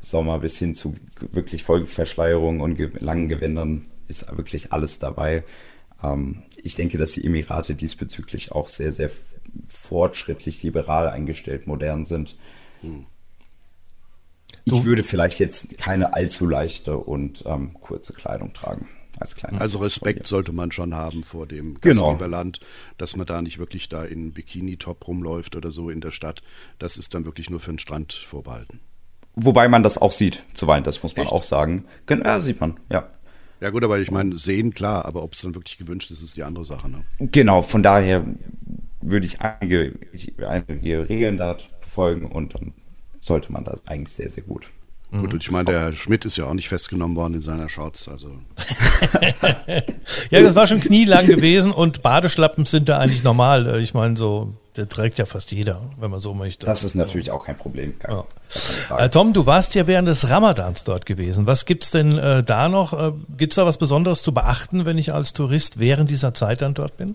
Sommer 0.00 0.40
bis 0.40 0.58
hin 0.58 0.74
zu 0.74 0.94
wirklich 1.32 1.62
Vollverschleierung 1.62 2.60
und 2.60 2.74
ge 2.74 2.90
langen 2.98 3.28
Gewändern 3.28 3.86
ist 4.08 4.26
wirklich 4.36 4.72
alles 4.72 4.98
dabei. 4.98 5.44
Ähm, 6.02 6.42
ich 6.56 6.74
denke, 6.74 6.98
dass 6.98 7.12
die 7.12 7.24
Emirate 7.24 7.74
diesbezüglich 7.74 8.52
auch 8.52 8.68
sehr, 8.68 8.92
sehr 8.92 9.10
fortschrittlich, 9.66 10.62
liberal 10.62 11.08
eingestellt, 11.08 11.66
modern 11.66 12.04
sind. 12.04 12.36
Ich 14.64 14.84
würde 14.84 15.04
vielleicht 15.04 15.38
jetzt 15.38 15.76
keine 15.78 16.14
allzu 16.14 16.46
leichte 16.46 16.96
und 16.96 17.44
ähm, 17.46 17.74
kurze 17.80 18.12
Kleidung 18.12 18.52
tragen 18.52 18.88
als 19.18 19.34
also 19.58 19.78
Respekt 19.78 20.26
sollte 20.26 20.52
man 20.52 20.72
schon 20.72 20.94
haben 20.94 21.24
vor 21.24 21.46
dem 21.46 21.80
Genau. 21.80 22.02
Gastgeberland, 22.10 22.60
dass 22.98 23.16
man 23.16 23.26
da 23.26 23.40
nicht 23.40 23.58
wirklich 23.58 23.88
da 23.88 24.04
in 24.04 24.32
Bikini-Top 24.32 25.08
rumläuft 25.08 25.56
oder 25.56 25.70
so 25.70 25.88
in 25.88 26.02
der 26.02 26.10
Stadt. 26.10 26.42
Das 26.78 26.98
ist 26.98 27.14
dann 27.14 27.24
wirklich 27.24 27.48
nur 27.48 27.60
für 27.60 27.72
den 27.72 27.78
Strand 27.78 28.12
vorbehalten. 28.12 28.80
Wobei 29.34 29.68
man 29.68 29.82
das 29.82 29.96
auch 29.96 30.12
sieht, 30.12 30.42
zuweilen, 30.52 30.84
das 30.84 31.02
muss 31.02 31.16
man 31.16 31.24
Echt? 31.24 31.32
auch 31.32 31.42
sagen. 31.44 31.86
Gen- 32.06 32.22
Ja, 32.24 32.42
sieht 32.42 32.60
man, 32.60 32.78
ja. 32.90 33.08
Ja 33.62 33.70
gut, 33.70 33.84
aber 33.84 33.98
ich 33.98 34.10
meine, 34.10 34.36
sehen 34.36 34.74
klar, 34.74 35.06
aber 35.06 35.22
ob 35.22 35.32
es 35.32 35.40
dann 35.40 35.54
wirklich 35.54 35.78
gewünscht 35.78 36.10
ist, 36.10 36.20
ist 36.20 36.36
die 36.36 36.42
andere 36.42 36.66
Sache. 36.66 36.90
Ne? 36.90 37.02
Genau, 37.18 37.62
von 37.62 37.82
daher 37.82 38.22
würde 39.10 39.26
ich 39.26 39.40
einige, 39.40 39.92
einige 40.46 41.08
Regeln 41.08 41.36
da 41.36 41.56
befolgen 41.80 42.26
und 42.26 42.54
dann 42.54 42.72
sollte 43.20 43.52
man 43.52 43.64
das 43.64 43.86
eigentlich 43.86 44.14
sehr, 44.14 44.28
sehr 44.28 44.42
gut. 44.42 44.66
Gut, 45.12 45.32
und 45.32 45.42
ich 45.42 45.50
meine, 45.52 45.70
der 45.70 45.92
Schmidt 45.92 46.24
ist 46.24 46.36
ja 46.36 46.46
auch 46.46 46.52
nicht 46.52 46.68
festgenommen 46.68 47.16
worden 47.16 47.34
in 47.34 47.42
seiner 47.42 47.68
Shorts. 47.68 48.08
Also 48.08 48.28
Ja, 50.30 50.42
das 50.42 50.56
war 50.56 50.66
schon 50.66 50.80
knielang 50.80 51.26
gewesen 51.26 51.70
und 51.70 52.02
Badeschlappen 52.02 52.66
sind 52.66 52.88
da 52.88 52.98
eigentlich 52.98 53.22
normal. 53.22 53.66
Äh, 53.66 53.80
Ich 53.80 53.94
meine, 53.94 54.16
so, 54.16 54.54
der 54.76 54.88
trägt 54.88 55.18
ja 55.18 55.24
fast 55.24 55.52
jeder, 55.52 55.80
wenn 55.98 56.10
man 56.10 56.18
so 56.20 56.34
möchte. 56.34 56.66
Das 56.66 56.82
ist 56.82 56.96
natürlich 56.96 57.30
auch 57.30 57.46
kein 57.46 57.56
Problem. 57.56 57.94
Ja. 58.06 58.24
Äh, 58.98 59.08
Tom, 59.08 59.32
du 59.32 59.46
warst 59.46 59.74
ja 59.76 59.86
während 59.86 60.08
des 60.08 60.28
Ramadans 60.28 60.82
dort 60.84 61.06
gewesen. 61.06 61.46
Was 61.46 61.64
gibt's 61.66 61.92
denn 61.92 62.18
äh, 62.18 62.42
da 62.42 62.68
noch? 62.68 62.92
Äh, 62.92 63.12
gibt's 63.36 63.56
da 63.56 63.64
was 63.64 63.78
Besonderes 63.78 64.22
zu 64.22 64.34
beachten, 64.34 64.84
wenn 64.84 64.98
ich 64.98 65.14
als 65.14 65.32
Tourist 65.32 65.78
während 65.78 66.10
dieser 66.10 66.34
Zeit 66.34 66.62
dann 66.62 66.74
dort 66.74 66.96
bin? 66.96 67.14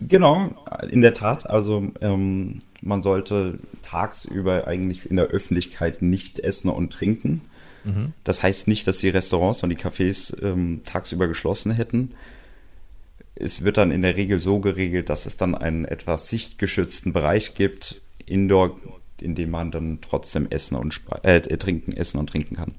Genau, 0.00 0.54
in 0.90 1.00
der 1.00 1.14
Tat. 1.14 1.48
Also 1.48 1.90
ähm, 2.00 2.58
man 2.82 3.02
sollte 3.02 3.58
tagsüber 3.82 4.66
eigentlich 4.66 5.10
in 5.10 5.16
der 5.16 5.26
Öffentlichkeit 5.26 6.02
nicht 6.02 6.38
essen 6.38 6.68
und 6.68 6.92
trinken. 6.92 7.42
Das 8.24 8.42
heißt 8.42 8.68
nicht, 8.68 8.86
dass 8.86 8.98
die 8.98 9.08
Restaurants 9.08 9.62
und 9.62 9.70
die 9.70 9.76
Cafés 9.76 10.36
ähm, 10.42 10.82
tagsüber 10.84 11.28
geschlossen 11.28 11.72
hätten. 11.72 12.12
Es 13.36 13.62
wird 13.62 13.76
dann 13.76 13.90
in 13.90 14.02
der 14.02 14.16
Regel 14.16 14.40
so 14.40 14.60
geregelt, 14.60 15.08
dass 15.08 15.26
es 15.26 15.36
dann 15.36 15.54
einen 15.54 15.84
etwas 15.84 16.28
sichtgeschützten 16.28 17.12
Bereich 17.12 17.54
gibt, 17.54 18.00
Indoor, 18.24 18.76
in 19.20 19.34
dem 19.34 19.50
man 19.50 19.70
dann 19.70 20.00
trotzdem 20.00 20.46
essen 20.50 20.76
und 20.76 21.00
äh, 21.22 21.40
trinken, 21.40 21.92
essen 21.92 22.18
und 22.18 22.28
trinken 22.28 22.56
kann. 22.56 22.74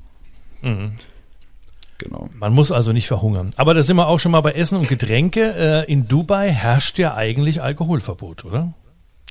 Genau. 1.99 2.29
Man 2.37 2.53
muss 2.53 2.71
also 2.71 2.93
nicht 2.93 3.07
verhungern. 3.07 3.51
Aber 3.57 3.73
da 3.73 3.81
sind 3.81 3.95
wir 3.97 4.07
auch 4.07 4.19
schon 4.19 4.31
mal 4.31 4.41
bei 4.41 4.51
Essen 4.51 4.77
und 4.77 4.87
Getränke. 4.87 5.85
Äh, 5.87 5.91
in 5.91 6.07
Dubai 6.07 6.51
herrscht 6.51 6.99
ja 6.99 7.15
eigentlich 7.15 7.61
Alkoholverbot, 7.61 8.45
oder? 8.45 8.73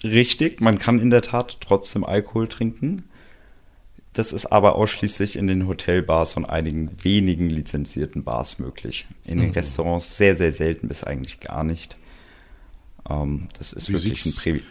Richtig, 0.02 0.60
man 0.60 0.78
kann 0.78 0.98
in 0.98 1.10
der 1.10 1.22
Tat 1.22 1.58
trotzdem 1.60 2.04
Alkohol 2.04 2.48
trinken. 2.48 3.04
Das 4.12 4.32
ist 4.32 4.46
aber 4.46 4.76
ausschließlich 4.76 5.36
in 5.36 5.46
den 5.46 5.66
Hotelbars 5.68 6.36
und 6.36 6.44
einigen 6.46 6.90
wenigen 7.02 7.50
lizenzierten 7.50 8.24
Bars 8.24 8.58
möglich. 8.58 9.06
In 9.24 9.38
den 9.38 9.50
Restaurants 9.52 10.16
sehr, 10.16 10.34
sehr 10.34 10.52
selten 10.52 10.88
bis 10.88 11.04
eigentlich 11.04 11.38
gar 11.40 11.64
nicht. 11.64 11.96
Ähm, 13.08 13.48
das 13.58 13.72
ist 13.72 13.88
Wie 13.88 13.92
wirklich 13.94 14.12
ein 14.24 14.30
sieht's- 14.30 14.42
Pri 14.42 14.62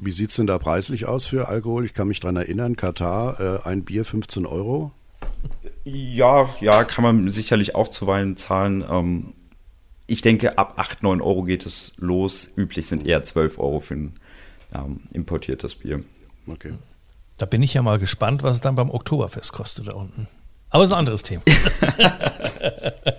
wie 0.00 0.12
sieht's 0.12 0.36
denn 0.36 0.46
da 0.46 0.58
preislich 0.58 1.06
aus 1.06 1.26
für 1.26 1.48
Alkohol? 1.48 1.84
Ich 1.84 1.92
kann 1.92 2.06
mich 2.06 2.20
dran 2.20 2.36
erinnern, 2.36 2.76
Katar, 2.76 3.40
äh, 3.40 3.68
ein 3.68 3.82
Bier 3.84 4.04
15 4.04 4.46
Euro. 4.46 4.92
Ja, 5.84 6.48
ja, 6.60 6.84
kann 6.84 7.04
man 7.04 7.30
sicherlich 7.30 7.74
auch 7.74 7.88
zuweilen 7.88 8.36
zahlen. 8.36 8.84
Ähm, 8.88 9.34
ich 10.06 10.22
denke, 10.22 10.58
ab 10.58 10.74
8, 10.76 11.02
9 11.02 11.20
Euro 11.20 11.42
geht 11.42 11.66
es 11.66 11.92
los. 11.98 12.50
Üblich 12.56 12.86
sind 12.86 13.06
eher 13.06 13.22
12 13.22 13.58
Euro 13.58 13.80
für 13.80 13.94
ein 13.94 14.14
ähm, 14.74 15.00
importiertes 15.12 15.76
Bier. 15.76 16.02
Okay. 16.46 16.72
Da 17.36 17.46
bin 17.46 17.62
ich 17.62 17.74
ja 17.74 17.82
mal 17.82 17.98
gespannt, 17.98 18.42
was 18.42 18.56
es 18.56 18.60
dann 18.60 18.74
beim 18.74 18.90
Oktoberfest 18.90 19.52
kostet 19.52 19.86
da 19.88 19.92
unten. 19.92 20.26
Aber 20.70 20.84
ist 20.84 20.92
ein 20.92 20.98
anderes 20.98 21.22
Thema. 21.22 21.42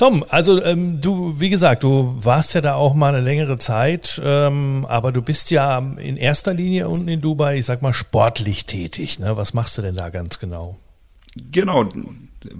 Tom, 0.00 0.24
also 0.30 0.64
ähm, 0.64 1.02
du, 1.02 1.38
wie 1.40 1.50
gesagt, 1.50 1.84
du 1.84 2.16
warst 2.22 2.54
ja 2.54 2.62
da 2.62 2.72
auch 2.72 2.94
mal 2.94 3.14
eine 3.14 3.22
längere 3.22 3.58
Zeit, 3.58 4.18
ähm, 4.24 4.86
aber 4.88 5.12
du 5.12 5.20
bist 5.20 5.50
ja 5.50 5.78
in 5.78 6.16
erster 6.16 6.54
Linie 6.54 6.88
unten 6.88 7.06
in 7.06 7.20
Dubai, 7.20 7.58
ich 7.58 7.66
sag 7.66 7.82
mal, 7.82 7.92
sportlich 7.92 8.64
tätig. 8.64 9.18
Ne? 9.18 9.36
Was 9.36 9.52
machst 9.52 9.76
du 9.76 9.82
denn 9.82 9.96
da 9.96 10.08
ganz 10.08 10.38
genau? 10.38 10.78
Genau, 11.36 11.86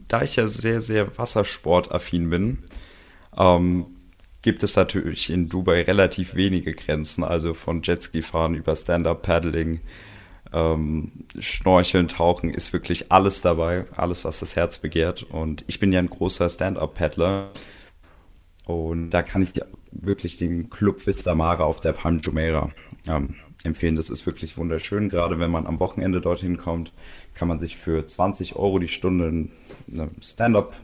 da 0.07 0.21
ich 0.21 0.37
ja 0.37 0.49
sehr, 0.49 0.83
sehr 0.83 1.17
wassersportaffin 1.17 2.29
bin, 2.29 2.59
ähm, 3.35 3.87
gibt 4.43 4.63
es 4.63 4.77
natürlich 4.77 5.31
in 5.31 5.49
Dubai 5.49 5.81
relativ 5.81 6.35
wenige 6.35 6.75
Grenzen, 6.75 7.25
also 7.25 7.55
von 7.55 7.81
Jetski 7.83 8.21
fahren 8.21 8.55
über 8.55 8.77
Stand-up-Paddling, 8.77 9.81
ähm, 10.53 11.13
Schnorcheln, 11.39 12.09
Tauchen 12.09 12.51
ist 12.51 12.73
wirklich 12.73 13.13
alles 13.13 13.41
dabei, 13.41 13.87
alles, 13.97 14.25
was 14.25 14.41
das 14.41 14.57
Herz 14.57 14.79
begehrt. 14.79 15.23
Und 15.23 15.65
ich 15.67 15.81
bin 15.81 15.93
ja 15.93 15.99
ein 15.99 16.11
großer 16.11 16.49
Stand-up-Paddler 16.49 17.51
und 18.67 19.11
da 19.11 19.23
kann 19.23 19.43
ich 19.43 19.53
dir 19.53 19.67
wirklich 19.93 20.37
den 20.37 20.71
Club 20.71 21.07
Vista 21.07 21.35
Mare 21.35 21.65
auf 21.65 21.81
der 21.81 21.93
Palm 21.93 22.21
Jumeirah 22.21 22.71
ähm, 23.07 23.35
empfehlen. 23.65 23.97
Das 23.97 24.11
ist 24.11 24.27
wirklich 24.27 24.57
wunderschön, 24.57 25.09
gerade 25.09 25.39
wenn 25.39 25.51
man 25.51 25.67
am 25.67 25.81
Wochenende 25.81 26.21
dorthin 26.21 26.57
kommt 26.57 26.93
kann 27.35 27.49
man 27.49 27.59
sich 27.59 27.77
für 27.77 28.07
20 28.07 28.57
Euro 28.57 28.79
die 28.79 28.89
Stunde 28.89 29.49
eine 29.91 30.11
Stand-up 30.21 30.75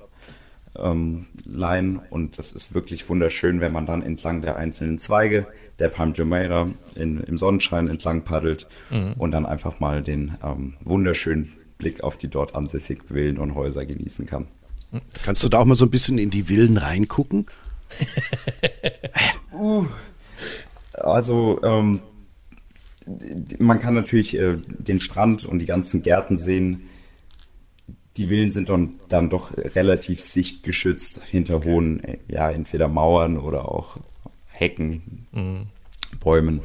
ähm, 0.79 1.27
leihen 1.45 2.01
und 2.11 2.39
das 2.39 2.53
ist 2.53 2.75
wirklich 2.75 3.09
wunderschön, 3.09 3.61
wenn 3.61 3.73
man 3.73 3.87
dann 3.87 4.03
entlang 4.03 4.43
der 4.43 4.57
einzelnen 4.57 4.99
Zweige 4.99 5.47
der 5.79 5.89
Palm 5.89 6.15
Jumeirah 6.15 6.71
im 6.95 7.39
Sonnenschein 7.39 7.89
entlang 7.89 8.23
paddelt 8.23 8.67
mhm. 8.91 9.15
und 9.19 9.31
dann 9.33 9.47
einfach 9.47 9.81
mal 9.81 10.03
den 10.03 10.37
ähm, 10.43 10.75
wunderschönen 10.85 11.53
Blick 11.79 12.03
auf 12.03 12.17
die 12.17 12.29
dort 12.29 12.55
ansässigen 12.55 13.07
Villen 13.07 13.39
und 13.39 13.55
Häuser 13.55 13.85
genießen 13.85 14.27
kann. 14.27 14.47
Kannst 15.25 15.43
du 15.43 15.49
da 15.49 15.59
auch 15.59 15.65
mal 15.65 15.75
so 15.75 15.85
ein 15.85 15.91
bisschen 15.91 16.19
in 16.19 16.31
die 16.31 16.45
Villen 16.45 16.79
reingucken? 16.79 17.47
uh, 19.53 19.87
also 20.95 21.61
ähm, 21.63 22.01
man 23.59 23.79
kann 23.79 23.95
natürlich 23.95 24.37
äh, 24.37 24.57
den 24.67 25.01
Strand 25.01 25.45
und 25.45 25.59
die 25.59 25.67
ganzen 25.67 26.03
Gärten 26.03 26.39
sehen. 26.39 26.89
Die 28.17 28.29
Villen 28.29 28.51
sind 28.51 28.69
dann, 28.69 28.95
dann 29.09 29.31
doch 29.31 29.57
relativ 29.57 30.21
sichtgeschützt 30.21 31.21
hinter 31.29 31.57
okay. 31.57 31.69
hohen, 31.69 32.05
äh, 32.05 32.19
ja, 32.29 32.51
entweder 32.51 32.89
Mauern 32.89 33.39
oder 33.39 33.69
auch 33.69 33.99
Hecken, 34.53 35.27
mhm. 35.33 35.67
Bäumen. 36.21 36.63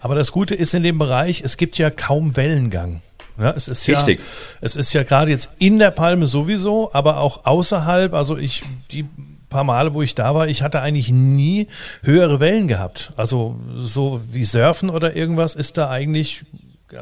Aber 0.00 0.14
das 0.14 0.32
Gute 0.32 0.54
ist 0.54 0.74
in 0.74 0.82
dem 0.82 0.98
Bereich, 0.98 1.42
es 1.42 1.56
gibt 1.56 1.78
ja 1.78 1.90
kaum 1.90 2.36
Wellengang. 2.36 3.00
Ja, 3.38 3.52
es 3.52 3.68
ist 3.68 3.86
Richtig. 3.86 4.18
ja, 4.18 4.24
es 4.62 4.74
ist 4.74 4.92
ja 4.92 5.04
gerade 5.04 5.30
jetzt 5.30 5.50
in 5.58 5.78
der 5.78 5.92
Palme 5.92 6.26
sowieso, 6.26 6.90
aber 6.92 7.18
auch 7.18 7.46
außerhalb. 7.46 8.12
Also 8.12 8.36
ich, 8.36 8.62
die 8.90 9.06
paar 9.48 9.64
Male, 9.64 9.94
wo 9.94 10.02
ich 10.02 10.14
da 10.14 10.34
war, 10.34 10.48
ich 10.48 10.62
hatte 10.62 10.80
eigentlich 10.80 11.10
nie 11.10 11.68
höhere 12.02 12.40
Wellen 12.40 12.68
gehabt. 12.68 13.12
Also 13.16 13.56
so 13.76 14.20
wie 14.30 14.44
Surfen 14.44 14.90
oder 14.90 15.16
irgendwas 15.16 15.54
ist 15.54 15.76
da 15.76 15.88
eigentlich 15.88 16.44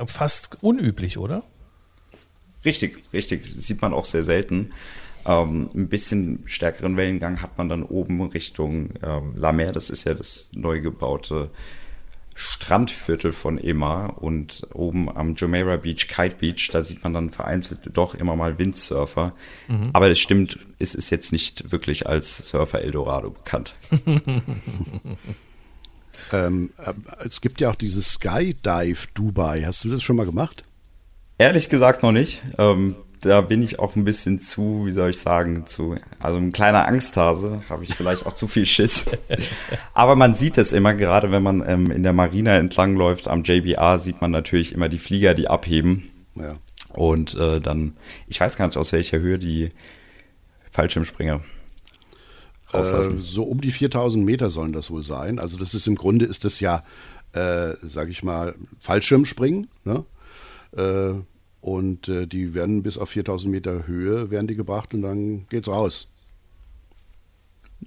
fast 0.07 0.62
unüblich, 0.62 1.18
oder? 1.18 1.42
Richtig, 2.66 3.02
richtig. 3.12 3.55
Das 3.55 3.66
sieht 3.66 3.81
man 3.81 3.94
auch 3.94 4.05
sehr 4.05 4.24
selten. 4.24 4.72
Ähm, 5.24 5.70
ein 5.74 5.88
bisschen 5.88 6.42
stärkeren 6.46 6.96
Wellengang 6.96 7.40
hat 7.40 7.57
man 7.57 7.68
dann 7.68 7.83
oben 7.83 8.20
Richtung 8.22 8.90
ähm, 9.02 9.33
La 9.37 9.52
Mer. 9.52 9.72
Das 9.72 9.88
ist 9.88 10.05
ja 10.05 10.14
das 10.14 10.50
neu 10.55 10.81
gebaute 10.81 11.50
Strandviertel 12.38 13.33
von 13.33 13.57
Ema 13.57 14.07
und 14.07 14.66
oben 14.74 15.09
am 15.09 15.37
Jumeirah 15.37 15.79
Beach, 15.79 16.07
Kite 16.07 16.37
Beach, 16.38 16.68
da 16.70 16.83
sieht 16.83 17.02
man 17.02 17.14
dann 17.14 17.31
vereinzelt 17.31 17.81
doch 17.94 18.14
immer 18.14 18.37
mal 18.37 18.59
Windsurfer. 18.59 19.33
Mhm. 19.68 19.88
Aber 19.94 20.11
es 20.11 20.18
stimmt, 20.18 20.59
es 20.79 20.94
ist 20.94 21.09
jetzt 21.09 21.33
nicht 21.33 21.72
wirklich 21.72 22.07
als 22.07 22.48
Surfer 22.50 22.83
Eldorado 22.83 23.31
bekannt. 23.31 23.74
ähm, 26.33 26.70
äh, 26.76 26.92
es 27.24 27.40
gibt 27.40 27.62
ja 27.62 27.70
auch 27.70 27.74
dieses 27.74 28.12
Skydive 28.12 29.09
Dubai. 29.14 29.62
Hast 29.64 29.85
du 29.85 29.88
das 29.88 30.02
schon 30.02 30.16
mal 30.16 30.26
gemacht? 30.26 30.62
Ehrlich 31.38 31.68
gesagt 31.68 32.03
noch 32.03 32.12
nicht. 32.12 32.42
Ähm, 32.59 32.96
da 33.20 33.40
bin 33.40 33.62
ich 33.62 33.79
auch 33.79 33.96
ein 33.96 34.05
bisschen 34.05 34.40
zu, 34.40 34.87
wie 34.87 34.92
soll 34.92 35.11
ich 35.11 35.18
sagen, 35.18 35.66
zu, 35.66 35.96
also 36.18 36.38
ein 36.38 36.53
kleiner 36.53 36.87
Angsthase, 36.87 37.62
habe 37.68 37.85
ich 37.85 37.94
vielleicht 37.94 38.27
auch 38.27 38.35
zu 38.35 38.46
viel 38.46 38.66
Schiss. 38.66 39.05
Aber 39.94 40.16
man 40.16 40.35
sieht 40.35 40.59
es 40.59 40.72
immer, 40.72 40.94
gerade 40.94 41.31
wenn 41.31 41.42
man 41.42 41.64
ähm, 41.66 41.90
in 41.90 42.03
der 42.03 42.12
Marina 42.12 42.57
entlangläuft, 42.57 43.29
am 43.29 43.42
JBA 43.42 43.99
sieht 43.99 44.20
man 44.20 44.31
natürlich 44.31 44.72
immer 44.72 44.88
die 44.88 44.99
Flieger, 44.99 45.35
die 45.35 45.49
abheben. 45.49 46.11
Ja. 46.35 46.57
Und 46.92 47.35
äh, 47.35 47.61
dann, 47.61 47.96
ich 48.27 48.40
weiß 48.40 48.57
gar 48.57 48.66
nicht, 48.66 48.77
aus 48.77 48.92
welcher 48.92 49.18
Höhe 49.18 49.38
die 49.38 49.70
Fallschirmspringer 50.70 51.40
rauslassen. 52.72 53.18
Äh, 53.18 53.22
so 53.22 53.44
um 53.44 53.61
die 53.61 53.72
4000 53.72 54.25
Meter 54.25 54.51
sollen 54.51 54.72
das 54.72 54.90
wohl 54.90 55.03
sein. 55.03 55.38
Also 55.38 55.59
das 55.59 55.75
ist 55.75 55.87
im 55.87 55.96
Grunde 55.96 56.25
ist 56.27 56.44
das 56.44 56.61
ja, 56.61 56.85
äh, 57.33 57.75
sage 57.83 58.11
ich 58.11 58.22
mal, 58.22 58.55
Fallschirmspringen. 58.81 59.68
Ne? 59.85 60.05
Äh, 60.76 61.14
und 61.61 62.09
äh, 62.09 62.26
die 62.26 62.55
werden 62.55 62.83
bis 62.83 62.96
auf 62.96 63.11
4000 63.11 63.50
Meter 63.50 63.87
Höhe 63.87 64.31
werden 64.31 64.46
die 64.46 64.55
gebracht 64.55 64.94
und 64.94 65.02
dann 65.02 65.46
geht's 65.48 65.68
raus. 65.68 66.09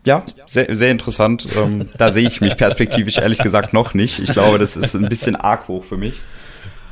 Ja, 0.05 0.25
sehr, 0.47 0.75
sehr 0.75 0.91
interessant. 0.91 1.45
Ähm, 1.57 1.89
da 1.97 2.11
sehe 2.11 2.27
ich 2.27 2.41
mich 2.41 2.57
perspektivisch 2.57 3.17
ehrlich 3.17 3.39
gesagt 3.39 3.73
noch 3.73 3.93
nicht. 3.93 4.19
Ich 4.19 4.31
glaube, 4.31 4.59
das 4.59 4.77
ist 4.77 4.95
ein 4.95 5.09
bisschen 5.09 5.35
arg 5.35 5.67
hoch 5.67 5.83
für 5.83 5.97
mich. 5.97 6.21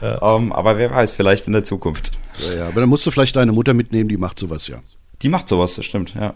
Ja. 0.02 0.36
Ähm, 0.36 0.52
aber 0.52 0.78
wer 0.78 0.91
weiß, 0.91 1.15
vielleicht 1.15 1.47
in 1.47 1.54
der 1.54 1.63
Zukunft. 1.63 2.12
Ja, 2.39 2.60
ja, 2.60 2.67
aber 2.67 2.82
dann 2.82 2.89
musst 2.89 3.06
du 3.06 3.12
vielleicht 3.12 3.36
deine 3.36 3.52
Mutter 3.52 3.73
mitnehmen, 3.73 4.10
die 4.10 4.17
macht 4.17 4.39
sowas 4.39 4.67
ja. 4.67 4.80
Die 5.23 5.30
macht 5.30 5.47
sowas, 5.47 5.75
das 5.75 5.86
stimmt, 5.86 6.13
ja. 6.13 6.36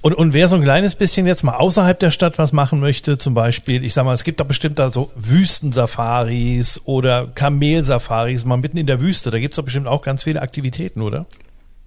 Und, 0.00 0.14
und 0.14 0.32
wer 0.32 0.48
so 0.48 0.56
ein 0.56 0.62
kleines 0.62 0.96
bisschen 0.96 1.24
jetzt 1.26 1.44
mal 1.44 1.54
außerhalb 1.54 2.00
der 2.00 2.10
Stadt 2.10 2.36
was 2.38 2.52
machen 2.52 2.80
möchte, 2.80 3.16
zum 3.16 3.34
Beispiel, 3.34 3.84
ich 3.84 3.94
sag 3.94 4.04
mal, 4.04 4.12
es 4.12 4.24
gibt 4.24 4.40
da 4.40 4.44
bestimmt 4.44 4.80
da 4.80 4.90
so 4.90 5.12
Wüstensafaris 5.14 6.80
oder 6.84 7.28
Kamelsafaris, 7.28 8.44
mal 8.44 8.56
mitten 8.56 8.76
in 8.76 8.86
der 8.86 9.00
Wüste, 9.00 9.30
da 9.30 9.38
gibt 9.38 9.54
es 9.54 9.56
doch 9.56 9.64
bestimmt 9.64 9.86
auch 9.86 10.02
ganz 10.02 10.24
viele 10.24 10.42
Aktivitäten, 10.42 11.00
oder? 11.00 11.26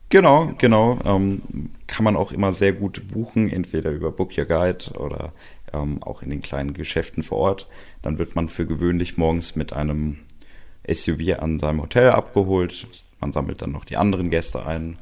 Genau, 0.09 0.53
genau. 0.57 0.99
Ähm, 1.03 1.41
kann 1.85 2.05
man 2.05 2.15
auch 2.15 2.31
immer 2.31 2.53
sehr 2.53 2.71
gut 2.71 3.09
buchen, 3.09 3.49
entweder 3.49 3.91
über 3.91 4.11
Book 4.11 4.37
Your 4.37 4.45
Guide 4.45 4.91
oder 4.97 5.33
ähm, 5.73 6.01
auch 6.01 6.21
in 6.21 6.29
den 6.29 6.41
kleinen 6.41 6.73
Geschäften 6.73 7.23
vor 7.23 7.39
Ort. 7.39 7.67
Dann 8.01 8.17
wird 8.17 8.35
man 8.35 8.47
für 8.47 8.65
gewöhnlich 8.65 9.17
morgens 9.17 9.57
mit 9.57 9.73
einem 9.73 10.19
SUV 10.89 11.39
an 11.39 11.59
seinem 11.59 11.81
Hotel 11.81 12.11
abgeholt. 12.11 12.87
Man 13.19 13.33
sammelt 13.33 13.61
dann 13.61 13.73
noch 13.73 13.83
die 13.83 13.97
anderen 13.97 14.29
Gäste 14.29 14.65
ein 14.65 14.97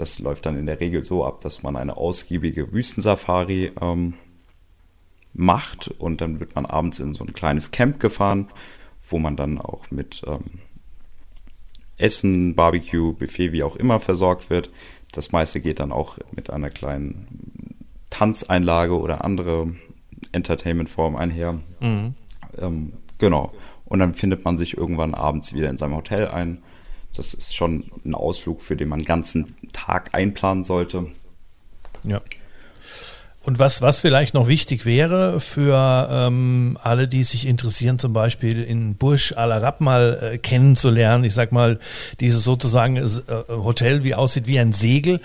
das 0.00 0.18
läuft 0.18 0.46
dann 0.46 0.58
in 0.58 0.66
der 0.66 0.80
Regel 0.80 1.04
so 1.04 1.24
ab, 1.24 1.40
dass 1.40 1.62
man 1.62 1.76
eine 1.76 1.96
ausgiebige 1.96 2.72
Wüstensafari 2.72 3.72
ähm, 3.80 4.14
macht 5.32 5.88
und 5.88 6.20
dann 6.20 6.40
wird 6.40 6.54
man 6.54 6.66
abends 6.66 6.98
in 6.98 7.14
so 7.14 7.24
ein 7.24 7.32
kleines 7.32 7.70
Camp 7.70 8.00
gefahren, 8.00 8.48
wo 9.08 9.18
man 9.18 9.36
dann 9.36 9.58
auch 9.58 9.90
mit 9.90 10.22
ähm, 10.26 10.60
Essen, 11.96 12.54
Barbecue, 12.54 13.12
Buffet, 13.12 13.52
wie 13.52 13.62
auch 13.62 13.76
immer 13.76 14.00
versorgt 14.00 14.50
wird. 14.50 14.70
Das 15.12 15.32
meiste 15.32 15.60
geht 15.60 15.80
dann 15.80 15.92
auch 15.92 16.18
mit 16.32 16.50
einer 16.50 16.70
kleinen 16.70 17.76
Tanzeinlage 18.08 18.98
oder 18.98 19.24
andere 19.24 19.74
Entertainmentform 20.32 21.16
einher. 21.16 21.60
Mhm. 21.80 22.14
Ähm, 22.58 22.92
genau. 23.18 23.52
Und 23.84 23.98
dann 23.98 24.14
findet 24.14 24.44
man 24.44 24.56
sich 24.56 24.76
irgendwann 24.76 25.14
abends 25.14 25.52
wieder 25.52 25.68
in 25.68 25.76
seinem 25.76 25.96
Hotel 25.96 26.28
ein 26.28 26.62
das 27.16 27.34
ist 27.34 27.54
schon 27.54 27.90
ein 28.04 28.14
Ausflug, 28.14 28.62
für 28.62 28.76
den 28.76 28.88
man 28.88 29.00
einen 29.00 29.06
ganzen 29.06 29.54
Tag 29.72 30.14
einplanen 30.14 30.64
sollte. 30.64 31.06
Ja. 32.04 32.20
Und 33.42 33.58
was, 33.58 33.80
was 33.80 34.00
vielleicht 34.00 34.34
noch 34.34 34.48
wichtig 34.48 34.84
wäre 34.84 35.40
für 35.40 36.08
ähm, 36.10 36.76
alle, 36.82 37.08
die 37.08 37.24
sich 37.24 37.46
interessieren, 37.46 37.98
zum 37.98 38.12
Beispiel 38.12 38.62
in 38.62 38.96
Burj 38.96 39.32
Al 39.34 39.50
Arab 39.50 39.80
mal 39.80 40.18
äh, 40.34 40.38
kennenzulernen, 40.38 41.24
ich 41.24 41.32
sag 41.32 41.50
mal, 41.50 41.78
dieses 42.20 42.44
sozusagen 42.44 42.96
äh, 42.96 43.08
Hotel, 43.48 44.04
wie 44.04 44.14
aussieht 44.14 44.46
wie 44.46 44.60
ein 44.60 44.74
Segel, 44.74 45.20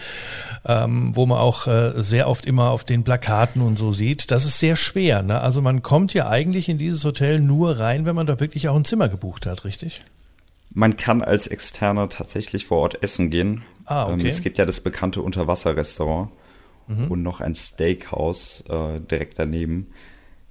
ähm, 0.65 1.13
wo 1.13 1.25
man 1.25 1.39
auch 1.39 1.67
äh, 1.67 1.91
sehr 1.97 2.29
oft 2.29 2.45
immer 2.45 2.69
auf 2.69 2.85
den 2.85 3.03
Plakaten 3.03 3.61
und 3.61 3.77
so 3.77 3.91
sieht, 3.91 4.31
das 4.31 4.45
ist 4.45 4.61
sehr 4.61 4.77
schwer. 4.77 5.21
Ne? 5.21 5.41
Also 5.41 5.61
man 5.61 5.81
kommt 5.81 6.13
ja 6.13 6.29
eigentlich 6.29 6.69
in 6.69 6.77
dieses 6.77 7.03
Hotel 7.03 7.41
nur 7.41 7.79
rein, 7.79 8.05
wenn 8.05 8.15
man 8.15 8.27
da 8.27 8.39
wirklich 8.39 8.69
auch 8.69 8.77
ein 8.77 8.85
Zimmer 8.85 9.09
gebucht 9.09 9.45
hat, 9.45 9.65
richtig? 9.65 10.03
Man 10.75 10.97
kann 10.97 11.21
als 11.21 11.47
Externer 11.47 12.09
tatsächlich 12.09 12.65
vor 12.65 12.79
Ort 12.79 13.01
essen 13.01 13.29
gehen. 13.29 13.63
Ah, 13.85 14.07
okay. 14.07 14.21
Ähm, 14.21 14.25
es 14.27 14.41
gibt 14.41 14.57
ja 14.57 14.65
das 14.65 14.81
bekannte 14.81 15.21
Unterwasserrestaurant 15.21 16.31
mhm. 16.87 17.07
und 17.07 17.23
noch 17.23 17.39
ein 17.39 17.55
Steakhouse 17.55 18.65
äh, 18.69 18.99
direkt 18.99 19.39
daneben. 19.39 19.87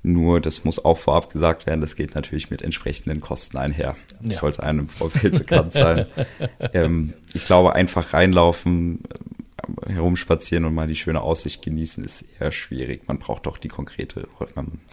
Nur, 0.03 0.41
das 0.41 0.65
muss 0.65 0.83
auch 0.83 0.97
vorab 0.97 1.31
gesagt 1.31 1.67
werden, 1.67 1.83
das 1.83 1.95
geht 1.95 2.15
natürlich 2.15 2.51
mit 2.51 2.63
entsprechenden 2.63 3.21
Kosten 3.21 3.59
einher. 3.59 3.97
Das 4.23 4.37
ja. 4.37 4.41
sollte 4.41 4.63
einem 4.63 4.81
im 4.81 4.89
Vorfeld 4.89 5.39
bekannt 5.39 5.75
sein. 5.75 6.07
ähm, 6.73 7.13
ich 7.35 7.45
glaube, 7.45 7.75
einfach 7.75 8.15
reinlaufen, 8.15 9.01
äh, 9.87 9.93
herumspazieren 9.93 10.65
und 10.65 10.75
mal 10.75 10.89
die 10.89 10.97
schöne 10.97 11.21
Aussicht 11.21 11.61
genießen, 11.61 12.03
ist 12.03 12.25
eher 12.41 12.51
schwierig. 12.51 13.07
Man 13.09 13.19
braucht 13.19 13.45
doch 13.45 13.59
die 13.59 13.69
konkrete 13.69 14.27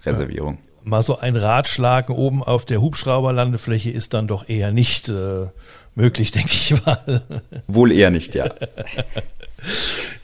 Reservierung. 0.05 0.55
Ja 0.55 0.70
mal 0.83 1.03
so 1.03 1.19
ein 1.19 1.35
Ratschlag 1.35 2.09
oben 2.09 2.43
auf 2.43 2.65
der 2.65 2.81
Hubschrauberlandefläche 2.81 3.89
ist 3.89 4.13
dann 4.13 4.27
doch 4.27 4.49
eher 4.49 4.71
nicht 4.71 5.09
äh, 5.09 5.47
möglich, 5.95 6.31
denke 6.31 6.51
ich 6.51 6.85
mal. 6.85 7.21
Wohl 7.67 7.91
eher 7.91 8.11
nicht, 8.11 8.35
ja. 8.35 8.53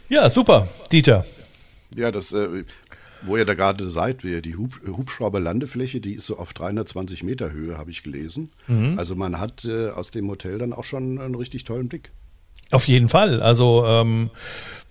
Ja, 0.09 0.29
super, 0.29 0.69
Dieter. 0.91 1.25
Ja, 1.93 2.11
das, 2.11 2.31
äh, 2.31 2.63
wo 3.23 3.37
ihr 3.37 3.45
da 3.45 3.55
gerade 3.55 3.89
seid, 3.89 4.23
die 4.23 4.55
Hub 4.55 4.79
Hubschrauberlandefläche, 4.87 5.99
die 5.99 6.13
ist 6.13 6.27
so 6.27 6.37
auf 6.37 6.53
320 6.53 7.23
Meter 7.23 7.51
Höhe, 7.51 7.77
habe 7.77 7.91
ich 7.91 8.03
gelesen. 8.03 8.51
Mhm. 8.67 8.97
Also 8.97 9.15
man 9.15 9.39
hat 9.39 9.65
äh, 9.65 9.89
aus 9.89 10.11
dem 10.11 10.29
Hotel 10.29 10.57
dann 10.57 10.73
auch 10.73 10.85
schon 10.85 11.19
einen 11.19 11.35
richtig 11.35 11.65
tollen 11.65 11.89
Blick. 11.89 12.11
Auf 12.71 12.87
jeden 12.87 13.09
Fall. 13.09 13.41
Also 13.41 13.85
ähm, 13.85 14.29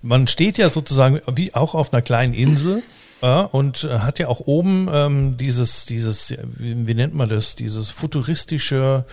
man 0.03 0.27
steht 0.27 0.59
ja 0.59 0.71
sozusagen 0.71 1.21
wie 1.35 1.55
auch 1.55 1.75
auf 1.75 1.93
einer 1.93 2.03
kleinen 2.03 2.35
Insel. 2.35 2.83
Ja, 3.27 3.41
und 3.41 3.83
hat 3.83 4.21
ja 4.21 4.29
auch 4.29 4.39
oben 4.39 4.89
ähm, 4.93 5.37
dieses, 5.37 5.85
dieses, 5.85 6.33
wie, 6.59 6.87
wie 6.87 6.95
nennt 6.95 7.13
man 7.13 7.29
das, 7.29 7.57
dieses 7.57 7.91
futuristische 7.91 9.05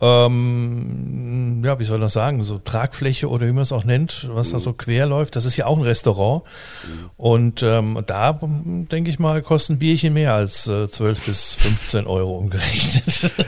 ähm, 0.00 1.62
ja, 1.64 1.78
wie 1.78 1.84
soll 1.84 2.00
das 2.00 2.12
sagen, 2.12 2.44
so 2.44 2.58
Tragfläche 2.58 3.30
oder 3.30 3.46
wie 3.46 3.52
man 3.52 3.62
es 3.62 3.72
auch 3.72 3.84
nennt, 3.84 4.28
was 4.30 4.48
mhm. 4.48 4.52
da 4.52 4.58
so 4.58 4.72
quer 4.74 5.06
läuft. 5.06 5.36
Das 5.36 5.46
ist 5.46 5.56
ja 5.56 5.66
auch 5.66 5.78
ein 5.78 5.84
Restaurant. 5.84 6.42
Mhm. 6.86 7.10
Und 7.16 7.62
ähm, 7.62 8.02
da, 8.06 8.38
denke 8.42 9.08
ich 9.08 9.18
mal, 9.18 9.40
kosten 9.40 9.78
Bierchen 9.78 10.12
mehr 10.12 10.34
als 10.34 10.66
äh, 10.66 10.88
12 10.88 11.26
bis 11.26 11.54
15 11.54 12.06
Euro 12.06 12.36
umgerechnet. 12.36 13.34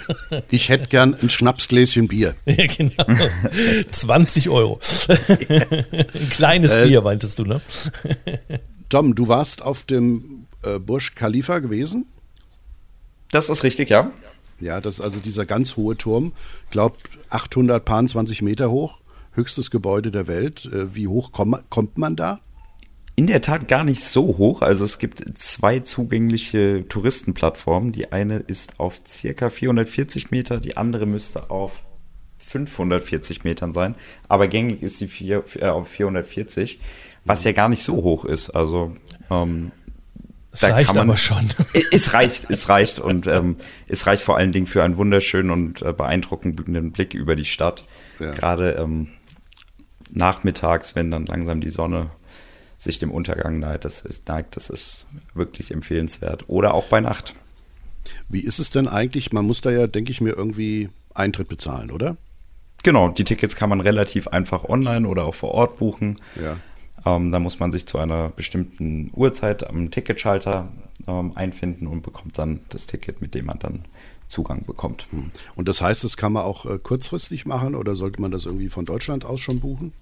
Ich 0.51 0.68
hätte 0.68 0.88
gern 0.88 1.16
ein 1.20 1.30
Schnapsgläschen 1.30 2.09
Bier. 2.09 2.34
ja, 2.44 2.66
genau. 2.66 3.05
20 3.90 4.49
Euro. 4.49 4.78
ein 5.09 6.30
kleines 6.30 6.74
äh, 6.74 6.86
Bier, 6.86 7.03
meintest 7.03 7.38
du, 7.38 7.44
ne? 7.44 7.61
Tom, 8.89 9.14
du 9.14 9.28
warst 9.28 9.62
auf 9.62 9.82
dem 9.82 10.47
äh, 10.62 10.78
Burj 10.78 11.11
Khalifa 11.14 11.59
gewesen? 11.59 12.07
Das 13.30 13.51
ist 13.51 13.62
richtig, 13.62 13.91
ja. 13.91 14.11
Ja, 14.61 14.80
das 14.80 14.95
ist 14.95 15.01
also 15.03 15.20
dieser 15.20 15.47
ganz 15.47 15.76
hohe 15.76 15.97
Turm, 15.97 16.32
glaubt 16.70 17.11
820 17.28 18.43
Meter 18.43 18.70
hoch, 18.70 18.99
höchstes 19.32 19.70
Gebäude 19.70 20.11
der 20.11 20.26
Welt. 20.26 20.66
Äh, 20.66 20.95
wie 20.95 21.07
hoch 21.07 21.32
kommt 21.32 21.99
man 21.99 22.16
da? 22.16 22.41
In 23.14 23.26
der 23.26 23.43
Tat 23.43 23.68
gar 23.68 23.84
nicht 23.84 24.05
so 24.05 24.39
hoch. 24.39 24.62
Also 24.62 24.84
es 24.84 24.99
gibt 24.99 25.24
zwei 25.36 25.80
zugängliche 25.80 26.86
Touristenplattformen. 26.89 27.93
Die 27.93 28.12
eine 28.12 28.39
ist 28.39 28.80
auf 28.80 29.01
circa 29.07 29.51
440 29.51 30.30
Meter, 30.30 30.59
die 30.59 30.76
andere 30.76 31.05
müsste 31.05 31.51
auf 31.51 31.82
540 32.39 33.45
Metern 33.45 33.74
sein. 33.74 33.95
Aber 34.28 34.49
gängig 34.49 34.82
ist 34.82 34.99
sie 34.99 35.09
vier, 35.09 35.45
äh, 35.57 35.66
auf 35.66 35.89
440, 35.89 36.80
was 37.29 37.45
ja 37.45 37.53
gar 37.53 37.68
nicht 37.68 37.83
so 37.83 37.95
hoch 37.97 38.24
ist. 38.24 38.51
Also 38.51 38.97
ähm, 39.31 39.72
es 40.51 40.64
reicht 40.64 40.95
man, 40.95 41.09
aber 41.09 41.16
schon. 41.16 41.51
Es 41.93 42.12
reicht, 42.14 42.51
es 42.51 42.68
reicht 42.68 42.99
und 42.99 43.26
ähm, 43.26 43.57
es 43.87 44.07
reicht 44.07 44.22
vor 44.22 44.37
allen 44.37 44.53
Dingen 44.53 44.66
für 44.66 44.83
einen 44.83 44.97
wunderschönen 44.97 45.51
und 45.51 45.83
äh, 45.83 45.93
beeindruckenden 45.93 46.93
Blick 46.93 47.14
über 47.14 47.37
die 47.37 47.45
Stadt. 47.45 47.85
Ja. 48.18 48.33
Gerade 48.33 48.72
ähm, 48.72 49.09
nachmittags, 50.11 50.95
wenn 50.95 51.11
dann 51.11 51.26
langsam 51.26 51.61
die 51.61 51.70
Sonne 51.70 52.11
sich 52.79 52.99
dem 52.99 53.11
Untergang 53.11 53.59
neigt, 53.59 53.85
das 53.85 54.01
ist, 54.01 54.29
neigt, 54.29 54.57
das 54.57 54.70
ist 54.70 55.07
wirklich 55.35 55.70
empfehlenswert. 55.70 56.49
Oder 56.49 56.74
auch 56.74 56.87
bei 56.87 57.01
Nacht. 57.01 57.35
Wie 58.29 58.41
ist 58.41 58.59
es 58.59 58.70
denn 58.70 58.89
eigentlich? 58.89 59.33
Man 59.33 59.45
muss 59.45 59.61
da 59.61 59.70
ja, 59.70 59.87
denke 59.87 60.12
ich 60.12 60.20
mir, 60.20 60.31
irgendwie 60.31 60.89
Eintritt 61.14 61.49
bezahlen, 61.49 61.91
oder? 61.91 62.16
Genau, 62.85 63.09
die 63.09 63.24
Tickets 63.24 63.57
kann 63.57 63.68
man 63.68 63.81
relativ 63.81 64.29
einfach 64.29 64.64
online 64.64 65.07
oder 65.07 65.24
auch 65.24 65.35
vor 65.35 65.51
Ort 65.51 65.79
buchen. 65.79 66.20
Ja. 66.41 66.57
Ähm, 67.17 67.33
da 67.33 67.39
muss 67.39 67.59
man 67.59 67.73
sich 67.73 67.87
zu 67.87 67.99
einer 67.99 68.31
bestimmten 68.31 69.11
Uhrzeit 69.15 69.69
am 69.69 69.91
Ticketschalter 69.91 70.69
ähm, 71.07 71.33
einfinden 71.35 71.87
und 71.87 72.03
bekommt 72.03 72.39
dann 72.39 72.61
das 72.69 72.87
Ticket, 72.87 73.21
mit 73.21 73.35
dem 73.35 73.47
man 73.47 73.59
dann 73.59 73.85
Zugang 74.29 74.65
bekommt. 74.67 75.07
Hm. 75.11 75.31
Und 75.57 75.69
das 75.69 75.81
heißt, 75.81 76.05
das 76.05 76.17
kann 76.17 76.33
man 76.33 76.45
auch 76.45 76.67
äh, 76.67 76.79
kurzfristig 76.79 77.47
machen 77.47 77.75
oder 77.75 77.95
sollte 77.95 78.21
man 78.21 78.31
das 78.31 78.45
irgendwie 78.45 78.69
von 78.69 78.85
Deutschland 78.85 79.25
aus 79.25 79.41
schon 79.41 79.61
buchen? 79.61 79.93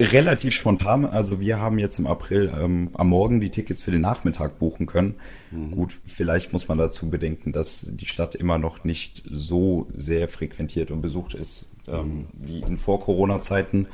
Relativ 0.00 0.54
spontan. 0.54 1.04
Also 1.04 1.40
wir 1.40 1.58
haben 1.58 1.78
jetzt 1.78 1.98
im 1.98 2.06
April 2.06 2.50
ähm, 2.58 2.88
am 2.94 3.10
Morgen 3.10 3.38
die 3.40 3.50
Tickets 3.50 3.82
für 3.82 3.90
den 3.90 4.00
Nachmittag 4.00 4.58
buchen 4.58 4.86
können. 4.86 5.16
Mhm. 5.50 5.72
Gut, 5.72 6.00
vielleicht 6.06 6.54
muss 6.54 6.68
man 6.68 6.78
dazu 6.78 7.10
bedenken, 7.10 7.52
dass 7.52 7.86
die 7.90 8.06
Stadt 8.06 8.34
immer 8.34 8.56
noch 8.56 8.82
nicht 8.82 9.22
so 9.30 9.88
sehr 9.94 10.28
frequentiert 10.28 10.90
und 10.90 11.02
besucht 11.02 11.34
ist 11.34 11.66
ähm, 11.86 12.28
wie 12.32 12.60
in 12.60 12.78
Vor-Corona-Zeiten. 12.78 13.88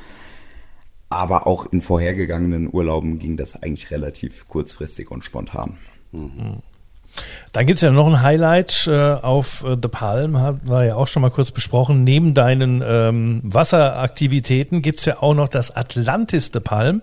Aber 1.08 1.46
auch 1.46 1.66
in 1.66 1.82
vorhergegangenen 1.82 2.72
Urlauben 2.72 3.18
ging 3.18 3.36
das 3.36 3.62
eigentlich 3.62 3.90
relativ 3.90 4.48
kurzfristig 4.48 5.10
und 5.10 5.24
spontan. 5.24 5.78
Mhm. 6.12 6.62
Dann 7.52 7.66
gibt 7.66 7.78
es 7.78 7.82
ja 7.82 7.90
noch 7.90 8.06
ein 8.06 8.22
Highlight 8.22 8.86
äh, 8.86 9.12
auf 9.14 9.64
äh, 9.64 9.76
The 9.80 9.88
Palm, 9.88 10.38
haben 10.38 10.60
wir 10.64 10.84
ja 10.84 10.94
auch 10.96 11.08
schon 11.08 11.22
mal 11.22 11.30
kurz 11.30 11.50
besprochen. 11.50 12.04
Neben 12.04 12.34
deinen 12.34 12.82
ähm, 12.86 13.40
Wasseraktivitäten 13.42 14.82
gibt 14.82 14.98
es 14.98 15.04
ja 15.06 15.22
auch 15.22 15.34
noch 15.34 15.48
das 15.48 15.74
Atlantis 15.74 16.50
The 16.52 16.60
Palm, 16.60 17.02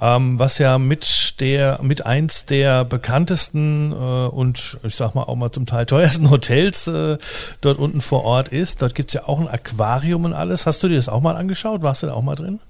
ähm, 0.00 0.38
was 0.38 0.58
ja 0.58 0.78
mit 0.78 1.34
der 1.40 1.80
mit 1.82 2.06
eins 2.06 2.46
der 2.46 2.84
bekanntesten 2.84 3.92
äh, 3.92 3.94
und 3.94 4.78
ich 4.82 4.94
sag 4.94 5.14
mal 5.14 5.24
auch 5.24 5.36
mal 5.36 5.52
zum 5.52 5.66
Teil 5.66 5.86
teuersten 5.86 6.30
Hotels 6.30 6.86
äh, 6.86 7.18
dort 7.60 7.78
unten 7.78 8.00
vor 8.00 8.24
Ort 8.24 8.48
ist. 8.48 8.80
Dort 8.80 8.94
gibt 8.94 9.10
es 9.10 9.14
ja 9.14 9.28
auch 9.28 9.40
ein 9.40 9.48
Aquarium 9.48 10.24
und 10.24 10.32
alles. 10.32 10.66
Hast 10.66 10.82
du 10.82 10.88
dir 10.88 10.96
das 10.96 11.08
auch 11.08 11.20
mal 11.20 11.36
angeschaut? 11.36 11.82
Warst 11.82 12.02
du 12.02 12.06
da 12.06 12.14
auch 12.14 12.22
mal 12.22 12.36
drin? 12.36 12.60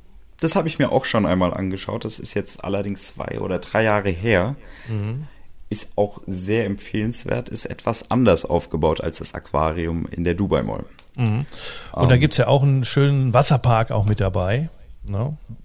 Das 0.44 0.56
habe 0.56 0.68
ich 0.68 0.78
mir 0.78 0.92
auch 0.92 1.06
schon 1.06 1.24
einmal 1.24 1.54
angeschaut. 1.54 2.04
Das 2.04 2.18
ist 2.18 2.34
jetzt 2.34 2.64
allerdings 2.64 3.06
zwei 3.06 3.40
oder 3.40 3.58
drei 3.58 3.82
Jahre 3.82 4.10
her. 4.10 4.56
Mhm. 4.88 5.26
Ist 5.70 5.92
auch 5.96 6.20
sehr 6.26 6.66
empfehlenswert, 6.66 7.48
ist 7.48 7.64
etwas 7.64 8.10
anders 8.10 8.44
aufgebaut 8.44 9.00
als 9.00 9.20
das 9.20 9.32
Aquarium 9.32 10.06
in 10.10 10.22
der 10.22 10.34
Dubai 10.34 10.62
Mall. 10.62 10.84
Mhm. 11.16 11.46
Und 11.92 12.02
um, 12.02 12.08
da 12.10 12.16
ähm. 12.16 12.20
gibt 12.20 12.34
es 12.34 12.38
ja 12.38 12.48
auch 12.48 12.62
einen 12.62 12.84
schönen 12.84 13.32
Wasserpark 13.32 13.90
auch 13.90 14.04
mit 14.04 14.20
dabei. 14.20 14.68
No? 15.08 15.18
Ne? 15.18 15.56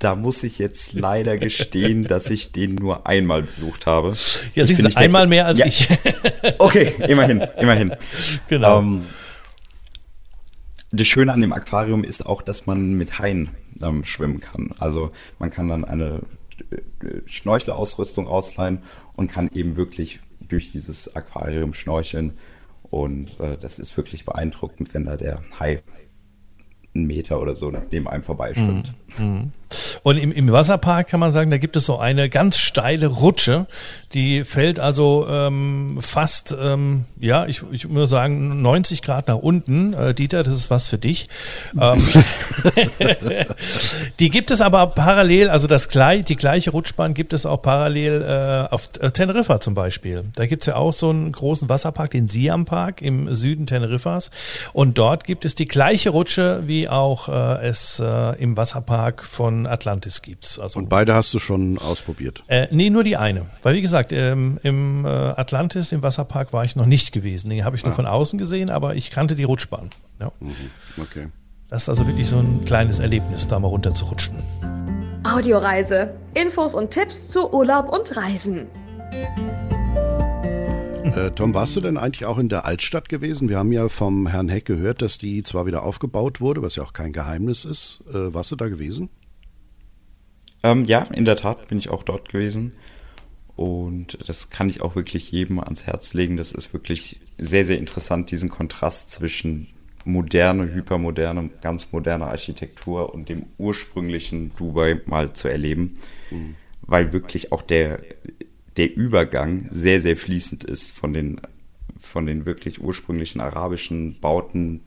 Da 0.00 0.16
muss 0.16 0.42
ich 0.42 0.58
jetzt 0.58 0.94
leider 0.94 1.38
gestehen, 1.38 2.02
dass 2.08 2.28
ich 2.28 2.50
den 2.50 2.74
nur 2.74 3.06
einmal 3.06 3.42
besucht 3.42 3.86
habe. 3.86 4.16
Ja, 4.56 4.64
siehst 4.64 4.84
du, 4.84 4.96
einmal 4.96 5.28
mehr 5.28 5.46
als 5.46 5.60
ja. 5.60 5.66
ich. 5.66 5.86
okay, 6.58 6.92
immerhin, 7.06 7.40
immerhin. 7.56 7.94
Genau. 8.48 8.80
Ähm, 8.80 9.06
das 10.90 11.06
Schöne 11.06 11.32
an 11.32 11.40
dem 11.40 11.52
Aquarium 11.52 12.02
ist 12.02 12.26
auch, 12.26 12.42
dass 12.42 12.66
man 12.66 12.94
mit 12.94 13.20
Haien 13.20 13.50
ähm, 13.80 14.04
schwimmen 14.04 14.40
kann. 14.40 14.74
Also 14.78 15.12
man 15.38 15.50
kann 15.50 15.68
dann 15.68 15.84
eine 15.84 16.20
äh, 16.70 17.20
Schnorchelausrüstung 17.26 18.26
ausleihen 18.26 18.82
und 19.14 19.30
kann 19.30 19.50
eben 19.52 19.76
wirklich 19.76 20.20
durch 20.40 20.70
dieses 20.72 21.14
Aquarium 21.14 21.74
schnorcheln. 21.74 22.34
Und 22.82 23.40
äh, 23.40 23.56
das 23.56 23.78
ist 23.78 23.96
wirklich 23.96 24.24
beeindruckend, 24.24 24.92
wenn 24.92 25.04
da 25.04 25.16
der 25.16 25.42
Hai 25.58 25.82
einen 26.94 27.06
Meter 27.06 27.40
oder 27.40 27.56
so 27.56 27.70
neben 27.90 28.06
einem 28.06 28.22
vorbeischwimmt. 28.22 28.94
Mhm. 29.18 29.52
Und 30.02 30.16
im, 30.16 30.32
im 30.32 30.50
Wasserpark 30.50 31.08
kann 31.08 31.20
man 31.20 31.32
sagen, 31.32 31.50
da 31.50 31.58
gibt 31.58 31.76
es 31.76 31.86
so 31.86 31.98
eine 31.98 32.28
ganz 32.28 32.58
steile 32.58 33.06
Rutsche, 33.06 33.66
die 34.14 34.44
fällt 34.44 34.78
also 34.78 35.26
ähm, 35.28 35.98
fast, 36.00 36.54
ähm, 36.60 37.04
ja, 37.18 37.46
ich, 37.46 37.62
ich 37.72 37.88
muss 37.88 38.10
sagen, 38.10 38.60
90 38.60 39.00
Grad 39.00 39.28
nach 39.28 39.36
unten. 39.36 39.94
Äh, 39.94 40.14
Dieter, 40.14 40.42
das 40.42 40.54
ist 40.54 40.70
was 40.70 40.88
für 40.88 40.98
dich. 40.98 41.28
Ähm, 41.80 42.06
die 44.18 44.28
gibt 44.28 44.50
es 44.50 44.60
aber 44.60 44.86
parallel, 44.88 45.48
also 45.48 45.66
das 45.66 45.88
die 45.92 46.36
gleiche 46.36 46.70
Rutschbahn 46.70 47.14
gibt 47.14 47.32
es 47.32 47.46
auch 47.46 47.62
parallel 47.62 48.22
äh, 48.22 48.72
auf 48.72 48.88
äh, 49.00 49.10
Teneriffa 49.10 49.60
zum 49.60 49.74
Beispiel. 49.74 50.24
Da 50.34 50.46
gibt 50.46 50.62
es 50.62 50.66
ja 50.66 50.76
auch 50.76 50.92
so 50.92 51.10
einen 51.10 51.32
großen 51.32 51.68
Wasserpark, 51.68 52.10
den 52.10 52.28
Siam 52.28 52.64
Park 52.64 53.02
im 53.02 53.34
Süden 53.34 53.66
Teneriffas. 53.66 54.30
Und 54.72 54.98
dort 54.98 55.24
gibt 55.24 55.44
es 55.44 55.54
die 55.54 55.66
gleiche 55.66 56.10
Rutsche, 56.10 56.62
wie 56.66 56.88
auch 56.88 57.28
äh, 57.28 57.66
es 57.66 58.00
äh, 58.00 58.40
im 58.42 58.56
Wasserpark 58.56 59.24
von 59.24 59.61
Atlantis 59.66 60.22
gibt. 60.22 60.58
Also, 60.60 60.78
Und 60.78 60.88
beide 60.88 61.14
hast 61.14 61.32
du 61.32 61.38
schon 61.38 61.78
ausprobiert? 61.78 62.42
Äh, 62.48 62.66
nee, 62.70 62.90
nur 62.90 63.04
die 63.04 63.16
eine. 63.16 63.46
Weil 63.62 63.74
wie 63.74 63.80
gesagt, 63.80 63.92
gesagt, 63.92 64.12
ähm, 64.12 64.58
im 64.62 65.04
äh, 65.04 65.08
Atlantis, 65.08 65.92
im 65.92 66.02
Wasserpark 66.02 66.52
war 66.52 66.64
ich 66.64 66.76
noch 66.76 66.86
nicht 66.86 67.12
gewesen. 67.12 67.50
Den 67.50 67.64
habe 67.64 67.76
ich 67.76 67.84
nur 67.84 67.92
ah. 67.92 67.96
von 67.96 68.06
außen 68.06 68.38
gesehen, 68.38 68.70
aber 68.70 68.94
ich 68.94 69.10
kannte 69.10 69.34
die 69.34 69.44
Rutschbahn. 69.44 69.90
Ja. 70.18 70.32
Mhm. 70.40 70.54
Okay. 71.00 71.28
Das 71.68 71.82
ist 71.82 71.88
also 71.88 72.06
wirklich 72.06 72.28
so 72.28 72.38
ein 72.38 72.64
kleines 72.64 72.98
Erlebnis, 72.98 73.46
da 73.46 73.58
mal 73.58 73.68
runter 73.68 73.94
zu 73.94 74.06
rutschen. 74.06 74.34
Audioreise. 75.24 76.16
Infos 76.34 76.74
und 76.74 76.90
Tipps 76.90 77.28
zu 77.28 77.52
Urlaub 77.52 77.90
und 77.92 78.16
Reisen. 78.16 78.66
Äh, 81.04 81.30
Tom, 81.32 81.54
warst 81.54 81.76
du 81.76 81.80
denn 81.80 81.98
eigentlich 81.98 82.24
auch 82.24 82.38
in 82.38 82.48
der 82.48 82.64
Altstadt 82.64 83.08
gewesen? 83.08 83.48
Wir 83.50 83.58
haben 83.58 83.72
ja 83.72 83.88
vom 83.90 84.26
Herrn 84.26 84.48
Heck 84.48 84.64
gehört, 84.64 85.02
dass 85.02 85.18
die 85.18 85.42
zwar 85.42 85.66
wieder 85.66 85.82
aufgebaut 85.82 86.40
wurde, 86.40 86.62
was 86.62 86.76
ja 86.76 86.82
auch 86.82 86.94
kein 86.94 87.12
Geheimnis 87.12 87.64
ist. 87.66 88.04
Äh, 88.08 88.32
warst 88.32 88.52
du 88.52 88.56
da 88.56 88.68
gewesen? 88.68 89.10
Ähm, 90.62 90.84
ja, 90.84 91.00
in 91.12 91.24
der 91.24 91.36
Tat 91.36 91.68
bin 91.68 91.78
ich 91.78 91.90
auch 91.90 92.02
dort 92.02 92.28
gewesen. 92.28 92.74
Und 93.56 94.18
das 94.28 94.50
kann 94.50 94.68
ich 94.68 94.80
auch 94.80 94.96
wirklich 94.96 95.30
jedem 95.30 95.60
ans 95.60 95.86
Herz 95.86 96.14
legen. 96.14 96.36
Das 96.36 96.52
ist 96.52 96.72
wirklich 96.72 97.20
sehr, 97.38 97.64
sehr 97.64 97.78
interessant, 97.78 98.30
diesen 98.30 98.48
Kontrast 98.48 99.10
zwischen 99.10 99.68
moderne, 100.04 100.72
hypermoderne, 100.72 101.50
ganz 101.60 101.92
moderner 101.92 102.28
Architektur 102.28 103.14
und 103.14 103.28
dem 103.28 103.46
ursprünglichen 103.58 104.54
Dubai 104.56 105.00
mal 105.06 105.32
zu 105.32 105.48
erleben. 105.48 105.98
Mhm. 106.30 106.56
Weil 106.82 107.12
wirklich 107.12 107.52
auch 107.52 107.62
der, 107.62 108.02
der 108.76 108.94
Übergang 108.96 109.68
sehr, 109.70 110.00
sehr 110.00 110.16
fließend 110.16 110.64
ist 110.64 110.92
von 110.92 111.12
den, 111.12 111.40
von 112.00 112.26
den 112.26 112.46
wirklich 112.46 112.80
ursprünglichen 112.80 113.40
arabischen 113.40 114.18
Bauten, 114.20 114.80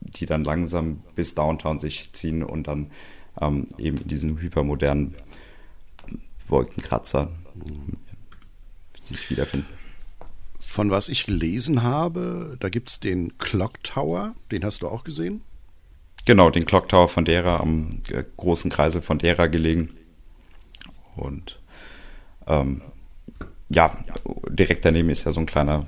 die 0.00 0.26
dann 0.26 0.44
langsam 0.44 1.02
bis 1.14 1.34
Downtown 1.34 1.78
sich 1.78 2.12
ziehen 2.12 2.42
und 2.42 2.66
dann 2.66 2.90
ähm, 3.40 3.66
eben 3.78 3.98
in 3.98 4.08
diesen 4.08 4.40
hypermodernen 4.40 5.14
Wolkenkratzer 6.48 7.30
sich 9.02 9.30
wiederfinden. 9.30 9.68
Von 10.60 10.90
was 10.90 11.08
ich 11.08 11.26
gelesen 11.26 11.82
habe, 11.82 12.56
da 12.60 12.68
gibt 12.68 12.90
es 12.90 13.00
den 13.00 13.38
Clock 13.38 13.82
Tower, 13.82 14.34
den 14.50 14.64
hast 14.64 14.82
du 14.82 14.88
auch 14.88 15.02
gesehen? 15.02 15.42
Genau, 16.26 16.50
den 16.50 16.66
Clock 16.66 16.90
Tower 16.90 17.08
von 17.08 17.24
Dera 17.24 17.58
am 17.58 18.02
äh, 18.10 18.22
großen 18.36 18.70
Kreisel 18.70 19.00
von 19.00 19.18
Dera 19.18 19.46
gelegen. 19.46 19.88
Und 21.16 21.58
ähm, 22.46 22.82
ja, 23.70 23.96
direkt 24.48 24.84
daneben 24.84 25.10
ist 25.10 25.24
ja 25.24 25.32
so 25.32 25.40
ein 25.40 25.46
kleiner, 25.46 25.86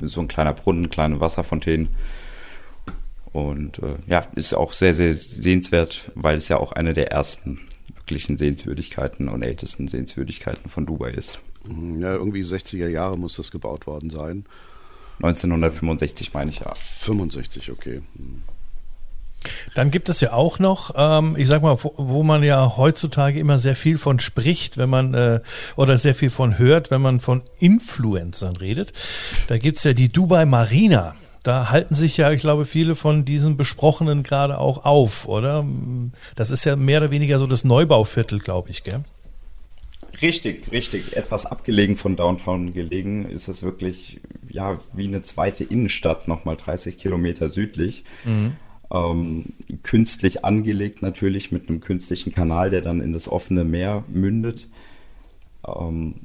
so 0.00 0.20
ein 0.20 0.28
kleiner 0.28 0.54
Brunnen, 0.54 0.90
kleine 0.90 1.20
Wasserfontänen. 1.20 1.90
Und 3.32 3.78
äh, 3.78 3.96
ja, 4.06 4.26
ist 4.34 4.54
auch 4.54 4.72
sehr, 4.72 4.94
sehr 4.94 5.16
sehenswert, 5.16 6.10
weil 6.14 6.36
es 6.36 6.48
ja 6.48 6.56
auch 6.58 6.72
eine 6.72 6.94
der 6.94 7.12
ersten 7.12 7.60
wirklichen 7.94 8.36
Sehenswürdigkeiten 8.36 9.28
und 9.28 9.42
ältesten 9.42 9.86
Sehenswürdigkeiten 9.86 10.68
von 10.68 10.86
Dubai 10.86 11.10
ist. 11.10 11.38
Ja, 11.68 12.14
irgendwie 12.14 12.42
60er 12.42 12.88
Jahre 12.88 13.18
muss 13.18 13.36
das 13.36 13.50
gebaut 13.50 13.86
worden 13.86 14.10
sein. 14.10 14.44
1965 15.22 16.32
meine 16.32 16.50
ich 16.50 16.60
ja. 16.60 16.72
65, 17.00 17.70
okay. 17.70 18.02
Hm. 18.16 18.42
Dann 19.74 19.90
gibt 19.90 20.08
es 20.08 20.20
ja 20.20 20.32
auch 20.32 20.58
noch, 20.58 20.92
ähm, 20.96 21.34
ich 21.38 21.48
sag 21.48 21.62
mal, 21.62 21.82
wo, 21.82 21.94
wo, 21.96 22.22
man 22.22 22.42
ja 22.42 22.76
heutzutage 22.76 23.38
immer 23.38 23.58
sehr 23.58 23.76
viel 23.76 23.96
von 23.96 24.20
spricht, 24.20 24.76
wenn 24.76 24.90
man 24.90 25.14
äh, 25.14 25.40
oder 25.76 25.96
sehr 25.96 26.14
viel 26.14 26.30
von 26.30 26.58
hört, 26.58 26.90
wenn 26.90 27.00
man 27.00 27.20
von 27.20 27.42
Influencern 27.58 28.56
redet. 28.56 28.92
Da 29.48 29.56
gibt's 29.56 29.84
ja 29.84 29.94
die 29.94 30.10
Dubai 30.10 30.44
Marina. 30.44 31.14
Da 31.42 31.70
halten 31.70 31.94
sich 31.94 32.16
ja, 32.18 32.30
ich 32.32 32.40
glaube, 32.40 32.66
viele 32.66 32.94
von 32.94 33.24
diesen 33.24 33.56
Besprochenen 33.56 34.22
gerade 34.22 34.58
auch 34.58 34.84
auf, 34.84 35.26
oder? 35.26 35.64
Das 36.36 36.50
ist 36.50 36.64
ja 36.64 36.76
mehr 36.76 37.00
oder 37.00 37.10
weniger 37.10 37.38
so 37.38 37.46
das 37.46 37.64
Neubauviertel, 37.64 38.40
glaube 38.40 38.70
ich, 38.70 38.84
gell? 38.84 39.04
Richtig, 40.20 40.70
richtig. 40.70 41.16
Etwas 41.16 41.46
abgelegen 41.46 41.96
von 41.96 42.16
Downtown 42.16 42.74
gelegen 42.74 43.24
ist 43.24 43.48
es 43.48 43.62
wirklich, 43.62 44.20
ja, 44.48 44.80
wie 44.92 45.06
eine 45.06 45.22
zweite 45.22 45.64
Innenstadt, 45.64 46.28
nochmal 46.28 46.56
30 46.56 46.98
Kilometer 46.98 47.48
südlich. 47.48 48.04
Mhm. 48.24 48.52
Ähm, 48.92 49.44
künstlich 49.82 50.44
angelegt 50.44 51.00
natürlich 51.00 51.52
mit 51.52 51.68
einem 51.68 51.80
künstlichen 51.80 52.32
Kanal, 52.32 52.70
der 52.70 52.82
dann 52.82 53.00
in 53.00 53.12
das 53.12 53.28
offene 53.28 53.64
Meer 53.64 54.04
mündet. 54.08 54.68
Ähm, 55.66 56.16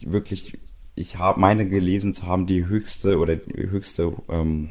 wirklich, 0.00 0.58
ich 0.94 1.16
habe 1.16 1.40
meine 1.40 1.68
gelesen 1.68 2.14
zu 2.14 2.26
haben, 2.26 2.46
die 2.46 2.66
höchste 2.66 3.18
oder 3.18 3.36
die 3.36 3.70
höchste 3.70 4.12
ähm, 4.28 4.70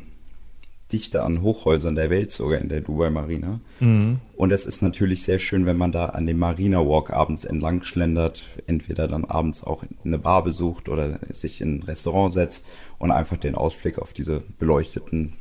Dichte 0.92 1.22
an 1.22 1.42
Hochhäusern 1.42 1.96
der 1.96 2.10
Welt 2.10 2.32
sogar 2.32 2.60
in 2.60 2.70
der 2.70 2.82
Dubai 2.82 3.12
Marina. 3.12 3.60
Mhm. 3.80 4.20
Und 4.36 4.52
es 4.52 4.66
ist 4.66 4.82
natürlich 4.82 5.22
sehr 5.24 5.38
schön, 5.38 5.66
wenn 5.66 5.78
man 5.78 5.92
da 5.92 6.08
an 6.08 6.26
dem 6.26 6.40
Marina 6.40 6.80
Walk 6.80 7.12
abends 7.12 7.46
entlang 7.46 7.84
schlendert, 7.84 8.44
entweder 8.66 9.08
dann 9.08 9.26
abends 9.26 9.64
auch 9.64 9.84
eine 10.04 10.18
Bar 10.18 10.44
besucht 10.44 10.90
oder 10.90 11.20
sich 11.30 11.62
in 11.62 11.78
ein 11.78 11.84
Restaurant 11.84 12.34
setzt 12.34 12.66
und 12.98 13.12
einfach 13.12 13.38
den 13.38 13.56
Ausblick 13.56 14.00
auf 14.00 14.14
diese 14.14 14.42
beleuchteten 14.58 15.34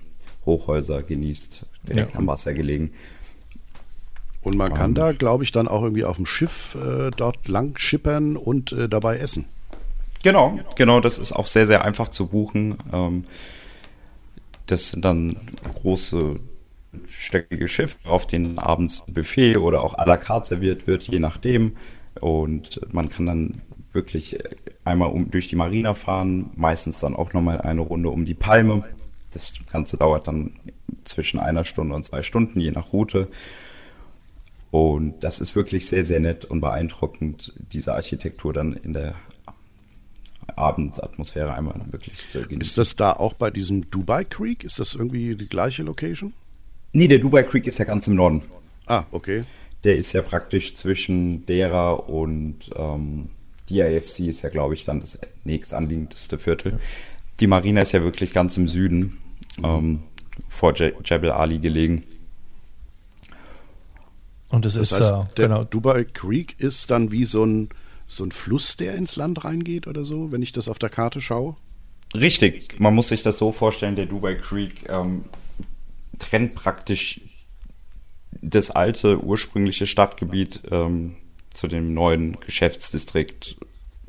Hochhäuser 0.44 1.02
genießt, 1.02 1.64
direkt 1.88 2.12
ja. 2.12 2.18
am 2.18 2.26
Wasser 2.26 2.52
gelegen. 2.52 2.92
Und 4.42 4.56
man 4.56 4.72
kann 4.72 4.90
um, 4.90 4.94
da, 4.94 5.12
glaube 5.12 5.44
ich, 5.44 5.52
dann 5.52 5.66
auch 5.66 5.82
irgendwie 5.82 6.04
auf 6.04 6.16
dem 6.16 6.26
Schiff 6.26 6.76
äh, 6.76 7.10
dort 7.16 7.48
lang 7.48 7.78
schippern 7.78 8.36
und 8.36 8.72
äh, 8.72 8.88
dabei 8.88 9.18
essen. 9.18 9.46
Genau, 10.22 10.58
genau, 10.74 11.00
das 11.00 11.18
ist 11.18 11.32
auch 11.32 11.46
sehr, 11.46 11.66
sehr 11.66 11.84
einfach 11.84 12.08
zu 12.08 12.26
buchen. 12.26 12.78
Ähm, 12.92 13.24
das 14.66 14.90
sind 14.90 15.04
dann 15.04 15.36
große 15.74 16.40
stöckige 17.06 17.68
Schiffe, 17.68 17.98
auf 18.08 18.26
denen 18.26 18.58
abends 18.58 19.04
Buffet 19.06 19.56
oder 19.56 19.82
auch 19.82 19.94
à 19.96 20.06
la 20.06 20.16
carte 20.16 20.48
serviert 20.48 20.86
wird, 20.86 21.02
je 21.02 21.18
nachdem. 21.18 21.76
Und 22.20 22.80
man 22.92 23.08
kann 23.08 23.26
dann 23.26 23.62
wirklich 23.92 24.38
einmal 24.84 25.10
um, 25.10 25.30
durch 25.30 25.48
die 25.48 25.56
Marina 25.56 25.94
fahren, 25.94 26.50
meistens 26.56 27.00
dann 27.00 27.16
auch 27.16 27.32
nochmal 27.32 27.60
eine 27.60 27.80
Runde 27.80 28.10
um 28.10 28.24
die 28.24 28.34
Palme. 28.34 28.84
Das 29.32 29.54
Ganze 29.70 29.96
dauert 29.96 30.26
dann 30.26 30.58
zwischen 31.04 31.40
einer 31.40 31.64
Stunde 31.64 31.94
und 31.94 32.04
zwei 32.04 32.22
Stunden, 32.22 32.60
je 32.60 32.70
nach 32.70 32.92
Route. 32.92 33.28
Und 34.70 35.20
das 35.24 35.40
ist 35.40 35.56
wirklich 35.56 35.86
sehr, 35.86 36.04
sehr 36.04 36.20
nett 36.20 36.44
und 36.44 36.60
beeindruckend, 36.60 37.54
diese 37.72 37.94
Architektur 37.94 38.52
dann 38.52 38.74
in 38.74 38.92
der 38.92 39.14
Abendatmosphäre 40.58 41.54
einmal 41.54 41.74
wirklich 41.90 42.16
zu 42.28 42.40
genießen. 42.42 42.60
Ist 42.60 42.78
das 42.78 42.96
da 42.96 43.12
auch 43.12 43.34
bei 43.34 43.50
diesem 43.50 43.90
Dubai 43.90 44.24
Creek? 44.24 44.64
Ist 44.64 44.80
das 44.80 44.94
irgendwie 44.94 45.34
die 45.34 45.48
gleiche 45.48 45.82
Location? 45.82 46.32
Nee, 46.92 47.08
der 47.08 47.18
Dubai 47.18 47.42
Creek 47.42 47.66
ist 47.66 47.78
ja 47.78 47.84
ganz 47.84 48.06
im 48.06 48.14
Norden. 48.14 48.42
Ah, 48.86 49.04
okay. 49.10 49.44
Der 49.84 49.96
ist 49.96 50.12
ja 50.12 50.22
praktisch 50.22 50.74
zwischen 50.74 51.46
Dera 51.46 51.92
und 51.92 52.70
ähm, 52.74 53.28
DIFC 53.70 54.20
ist 54.20 54.42
ja, 54.42 54.48
glaube 54.48 54.74
ich, 54.74 54.84
dann 54.84 55.00
das 55.00 55.18
nächstanliegendste 55.44 56.38
Viertel. 56.38 56.80
Die 57.40 57.46
Marina 57.46 57.82
ist 57.82 57.92
ja 57.92 58.02
wirklich 58.02 58.32
ganz 58.32 58.56
im 58.56 58.66
Süden, 58.66 59.18
ähm, 59.62 60.02
vor 60.48 60.74
Je 60.74 60.92
Jebel 61.04 61.30
Ali 61.30 61.58
gelegen. 61.58 62.04
Und 64.48 64.64
es 64.64 64.74
das 64.74 64.92
ist 64.92 65.00
heißt, 65.00 65.36
der 65.36 65.48
genau. 65.48 65.64
Dubai 65.64 66.04
Creek 66.04 66.58
ist 66.58 66.90
dann 66.90 67.12
wie 67.12 67.24
so 67.24 67.44
ein, 67.44 67.68
so 68.08 68.24
ein 68.24 68.32
Fluss, 68.32 68.76
der 68.76 68.96
ins 68.96 69.14
Land 69.14 69.44
reingeht 69.44 69.86
oder 69.86 70.04
so, 70.04 70.32
wenn 70.32 70.42
ich 70.42 70.50
das 70.50 70.68
auf 70.68 70.78
der 70.78 70.88
Karte 70.88 71.20
schaue? 71.20 71.56
Richtig, 72.14 72.80
man 72.80 72.94
muss 72.94 73.08
sich 73.08 73.22
das 73.22 73.38
so 73.38 73.52
vorstellen, 73.52 73.94
der 73.94 74.06
Dubai 74.06 74.34
Creek 74.34 74.88
ähm, 74.88 75.26
trennt 76.18 76.54
praktisch 76.54 77.20
das 78.40 78.70
alte 78.70 79.22
ursprüngliche 79.22 79.86
Stadtgebiet 79.86 80.62
ähm, 80.70 81.16
zu 81.52 81.68
dem 81.68 81.92
neuen 81.92 82.40
Geschäftsdistrikt 82.40 83.56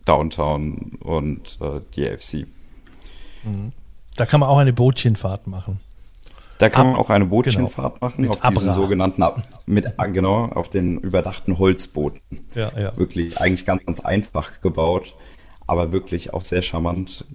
Downtown 0.06 0.98
und 1.02 1.58
äh, 1.62 1.82
DFC. 1.96 2.48
Mhm. 3.44 3.74
Da 4.16 4.26
kann 4.26 4.40
man 4.40 4.50
auch 4.50 4.58
eine 4.58 4.74
Bootchenfahrt 4.74 5.48
machen. 5.48 5.80
Da 6.60 6.70
kann 6.70 6.88
Ab, 6.88 6.94
man 6.94 7.02
auch 7.02 7.10
eine 7.10 7.26
Bootchenfahrt 7.26 7.96
genau. 7.96 8.06
machen 8.06 8.22
mit 8.22 8.30
auf 8.30 8.44
Abra. 8.44 8.60
diesen 8.60 8.74
sogenannten 8.74 9.24
mit 9.66 9.86
genau 10.12 10.46
auf 10.46 10.70
den 10.70 11.00
überdachten 11.00 11.58
Holzbooten. 11.58 12.22
Ja, 12.54 12.72
ja. 12.78 12.98
Wirklich 12.98 13.40
eigentlich 13.40 13.66
ganz 13.66 13.86
ganz 13.86 14.02
einfach 14.02 14.62
gebaut, 14.62 15.16
aber 15.68 15.92
wirklich 15.92 16.34
auch 16.34 16.44
sehr 16.44 16.62
charmant, 16.62 17.26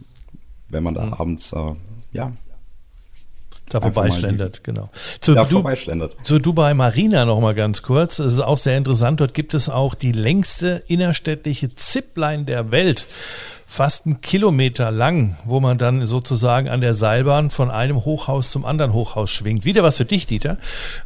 wenn 0.69 0.83
man 0.83 0.95
da 0.95 1.07
mhm. 1.07 1.15
abends 1.15 1.53
äh, 1.53 1.73
ja 2.13 2.33
da 3.71 3.81
vorbeischlendert, 3.81 4.63
genau. 4.63 4.91
Zu, 5.21 5.33
da 5.35 5.45
du, 5.45 5.55
vorbeischlendert. 5.55 6.17
zu 6.23 6.39
Dubai 6.39 6.75
Marina 6.75 7.25
noch 7.25 7.41
mal 7.41 7.55
ganz 7.55 7.83
kurz. 7.83 8.19
Es 8.19 8.35
ist 8.35 8.41
auch 8.41 8.59
sehr 8.59 8.77
interessant. 8.77 9.21
Dort 9.21 9.33
gibt 9.33 9.55
es 9.55 9.71
auch 9.71 9.95
die 9.95 10.13
längste 10.13 10.85
innerstädtliche 10.87 11.75
Zipline 11.75 12.45
der 12.45 12.71
Welt 12.71 13.07
fast 13.75 14.07
einen 14.07 14.21
Kilometer 14.21 14.93
lang, 14.93 15.37
wo 15.45 15.59
man 15.59 15.79
dann 15.79 16.07
sozusagen 16.07 16.69
an 16.69 16.81
der 16.81 16.95
Seilbahn 16.95 17.51
von 17.51 17.73
einem 17.73 18.05
Hochhaus 18.05 18.51
zum 18.53 18.65
anderen 18.65 18.93
Hochhaus 18.93 19.33
schwingt. 19.33 19.65
Wieder 19.65 19.83
was 19.83 19.97
für 19.97 20.05
dich, 20.05 20.27
Dieter, 20.27 20.59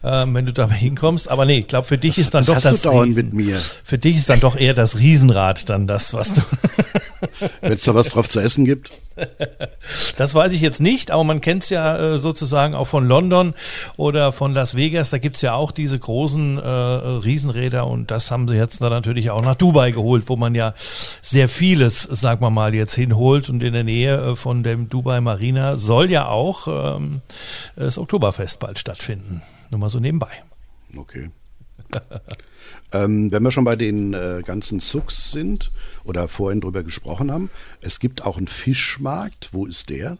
ähm, 0.05 0.35
wenn 0.35 0.45
du 0.45 0.53
da 0.53 0.69
hinkommst. 0.69 1.31
Aber 1.31 1.47
nee, 1.47 1.61
ich 1.61 1.67
glaube, 1.67 1.89
für 1.89 1.97
dich 1.97 2.17
das, 2.17 2.25
ist 2.25 2.35
dann 2.35 2.45
doch 2.45 2.61
das 2.61 2.87
Riesen, 2.87 3.15
mit 3.15 3.33
mir. 3.33 3.59
Für 3.85 3.97
dich 3.97 4.19
ist 4.19 4.29
dann 4.29 4.41
doch 4.41 4.55
eher 4.55 4.75
das 4.75 4.99
Riesenrad 4.99 5.71
dann 5.71 5.87
das, 5.87 6.13
was 6.13 6.35
du. 6.35 6.43
wenn 7.63 7.73
es 7.73 7.85
da 7.85 7.95
was 7.95 8.11
drauf 8.11 8.29
zu 8.29 8.41
essen 8.41 8.67
gibt. 8.67 8.91
Das 10.17 10.35
weiß 10.35 10.53
ich 10.53 10.61
jetzt 10.61 10.81
nicht, 10.81 11.11
aber 11.11 11.25
man 11.25 11.41
kennt 11.41 11.65
es 11.65 11.71
ja 11.71 12.15
äh, 12.15 12.19
sozusagen 12.19 12.75
auch 12.75 12.87
von 12.87 13.07
London 13.07 13.55
oder 13.97 14.33
von 14.33 14.55
Las 14.55 14.77
Vegas. 14.77 15.11
Da 15.11 15.19
gibt 15.19 15.37
es 15.37 15.43
ja 15.43 15.55
auch 15.55 15.73
diese 15.73 15.99
großen 15.99 16.59
äh, 16.59 16.69
Riesenräder 16.69 17.87
und 17.87 18.11
das 18.11 18.31
haben 18.31 18.47
sie 18.47 18.55
jetzt 18.55 18.81
da 18.81 18.91
natürlich 18.91 19.31
auch 19.31 19.43
nach 19.43 19.57
Dubai 19.57 19.91
geholt, 19.91 20.29
wo 20.29 20.37
man 20.37 20.55
ja 20.55 20.75
sehr 21.21 21.49
vieles, 21.49 22.03
sagen 22.03 22.41
wir 22.41 22.51
mal, 22.59 22.75
jetzt 22.75 22.95
hinholt. 22.95 23.49
Und 23.49 23.63
in 23.63 23.73
der 23.73 23.85
Nähe 23.85 24.17
äh, 24.17 24.37
von 24.37 24.63
dem 24.63 24.89
Dubai 24.89 25.21
Marina 25.21 25.77
soll 25.77 26.11
ja 26.11 26.29
auch 26.29 26.97
ähm, 26.97 27.21
das 27.77 27.99
Oktoberfest 27.99 28.61
bald 28.61 28.79
stattfinden. 28.79 29.43
Nur 29.71 29.81
mal 29.81 29.91
so 29.91 30.01
nebenbei. 30.01 30.31
Okay. 30.97 31.31
ähm, 32.93 33.33
wenn 33.33 33.43
wir 33.43 33.51
schon 33.51 33.65
bei 33.65 33.77
den 33.77 34.15
äh, 34.15 34.43
ganzen 34.45 34.81
Zucks 34.81 35.33
sind, 35.33 35.71
oder 36.09 36.27
vorhin 36.27 36.61
drüber 36.61 36.83
gesprochen 36.83 37.31
haben. 37.31 37.51
Es 37.81 38.01
gibt 38.01 38.25
auch 38.25 38.39
einen 38.39 38.49
Fischmarkt. 38.49 39.51
Wo 39.53 39.67
ist 39.67 39.91
der? 39.91 40.17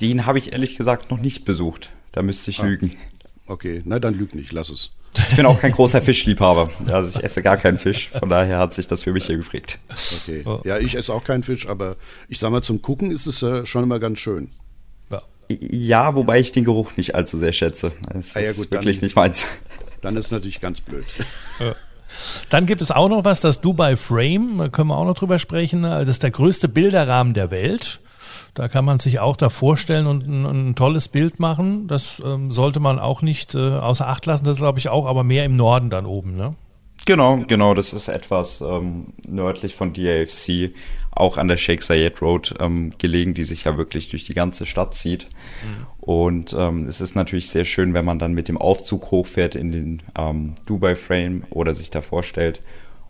Den 0.00 0.26
habe 0.26 0.38
ich 0.38 0.52
ehrlich 0.52 0.76
gesagt 0.76 1.10
noch 1.10 1.18
nicht 1.18 1.44
besucht. 1.44 1.90
Da 2.12 2.22
müsste 2.22 2.50
ich 2.50 2.60
ah. 2.60 2.66
lügen. 2.66 2.96
Okay, 3.46 3.82
na 3.84 3.98
dann 3.98 4.14
lüg 4.14 4.34
nicht, 4.34 4.52
lass 4.52 4.68
es. 4.68 4.90
Ich 5.14 5.36
bin 5.36 5.46
auch 5.46 5.60
kein 5.60 5.72
großer 5.72 6.00
Fischliebhaber. 6.00 6.70
Also 6.88 7.18
ich 7.18 7.24
esse 7.24 7.42
gar 7.42 7.56
keinen 7.56 7.78
Fisch. 7.78 8.10
Von 8.18 8.30
daher 8.30 8.58
hat 8.58 8.74
sich 8.74 8.86
das 8.86 9.02
für 9.02 9.12
mich 9.12 9.26
hier 9.26 9.36
geprägt. 9.36 9.78
Okay. 9.88 10.44
Ja, 10.64 10.78
ich 10.78 10.94
esse 10.94 11.12
auch 11.12 11.24
keinen 11.24 11.42
Fisch, 11.42 11.66
aber 11.66 11.96
ich 12.28 12.38
sag 12.38 12.50
mal, 12.50 12.62
zum 12.62 12.80
Gucken 12.80 13.10
ist 13.10 13.26
es 13.26 13.42
äh, 13.42 13.66
schon 13.66 13.82
immer 13.82 13.98
ganz 13.98 14.18
schön. 14.20 14.50
Ja. 15.10 15.22
ja, 15.48 16.14
wobei 16.14 16.38
ich 16.38 16.52
den 16.52 16.64
Geruch 16.64 16.96
nicht 16.96 17.14
allzu 17.14 17.38
sehr 17.38 17.52
schätze. 17.52 17.92
Das 18.12 18.36
ah, 18.36 18.40
ja, 18.40 18.52
gut, 18.52 18.66
ist 18.66 18.70
wirklich 18.70 18.98
dann, 18.98 19.06
nicht 19.06 19.16
meins. 19.16 19.46
Dann 20.00 20.16
ist 20.16 20.30
natürlich 20.30 20.60
ganz 20.60 20.80
blöd. 20.80 21.04
Ja. 21.58 21.74
Dann 22.48 22.66
gibt 22.66 22.80
es 22.80 22.90
auch 22.90 23.08
noch 23.08 23.24
was, 23.24 23.40
das 23.40 23.60
Dubai 23.60 23.96
Frame, 23.96 24.58
da 24.58 24.68
können 24.68 24.88
wir 24.88 24.96
auch 24.96 25.04
noch 25.04 25.14
drüber 25.14 25.38
sprechen. 25.38 25.82
Das 25.82 26.08
ist 26.08 26.22
der 26.22 26.30
größte 26.30 26.68
Bilderrahmen 26.68 27.34
der 27.34 27.50
Welt. 27.50 28.00
Da 28.54 28.68
kann 28.68 28.84
man 28.84 28.98
sich 28.98 29.20
auch 29.20 29.36
da 29.36 29.48
vorstellen 29.48 30.06
und 30.06 30.26
ein, 30.26 30.46
ein 30.46 30.74
tolles 30.74 31.08
Bild 31.08 31.38
machen. 31.38 31.86
Das 31.88 32.20
ähm, 32.24 32.50
sollte 32.50 32.80
man 32.80 32.98
auch 32.98 33.22
nicht 33.22 33.54
äh, 33.54 33.58
außer 33.76 34.08
Acht 34.08 34.26
lassen. 34.26 34.44
Das 34.44 34.56
glaube 34.56 34.78
ich 34.78 34.88
auch, 34.88 35.06
aber 35.06 35.24
mehr 35.24 35.44
im 35.44 35.56
Norden 35.56 35.90
dann 35.90 36.06
oben, 36.06 36.36
ne? 36.36 36.54
Genau, 37.06 37.42
genau. 37.46 37.74
Das 37.74 37.92
ist 37.92 38.08
etwas 38.08 38.60
ähm, 38.60 39.14
nördlich 39.26 39.74
von 39.74 39.92
DAFC, 39.92 40.74
auch 41.10 41.38
an 41.38 41.48
der 41.48 41.56
Sheikh 41.56 41.82
Zayed 41.82 42.20
Road 42.22 42.54
ähm, 42.60 42.92
gelegen, 42.98 43.34
die 43.34 43.44
sich 43.44 43.64
ja 43.64 43.76
wirklich 43.76 44.08
durch 44.10 44.24
die 44.24 44.34
ganze 44.34 44.66
Stadt 44.66 44.94
zieht. 44.94 45.26
Mhm. 45.64 45.86
Und 46.00 46.56
ähm, 46.56 46.86
es 46.86 47.00
ist 47.00 47.14
natürlich 47.14 47.50
sehr 47.50 47.64
schön, 47.64 47.94
wenn 47.94 48.04
man 48.04 48.18
dann 48.18 48.32
mit 48.32 48.48
dem 48.48 48.58
Aufzug 48.58 49.10
hochfährt 49.10 49.54
in 49.54 49.72
den 49.72 50.02
ähm, 50.16 50.54
Dubai 50.66 50.94
Frame 50.94 51.44
oder 51.50 51.74
sich 51.74 51.90
da 51.90 52.02
vorstellt 52.02 52.62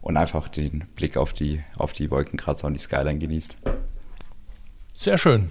und 0.02 0.16
einfach 0.16 0.48
den 0.48 0.84
Blick 0.96 1.16
auf 1.16 1.32
die, 1.32 1.60
auf 1.76 1.92
die 1.92 2.10
Wolkenkratzer 2.10 2.66
und 2.66 2.74
die 2.74 2.80
Skyline 2.80 3.18
genießt. 3.18 3.58
Sehr 5.00 5.16
schön. 5.16 5.50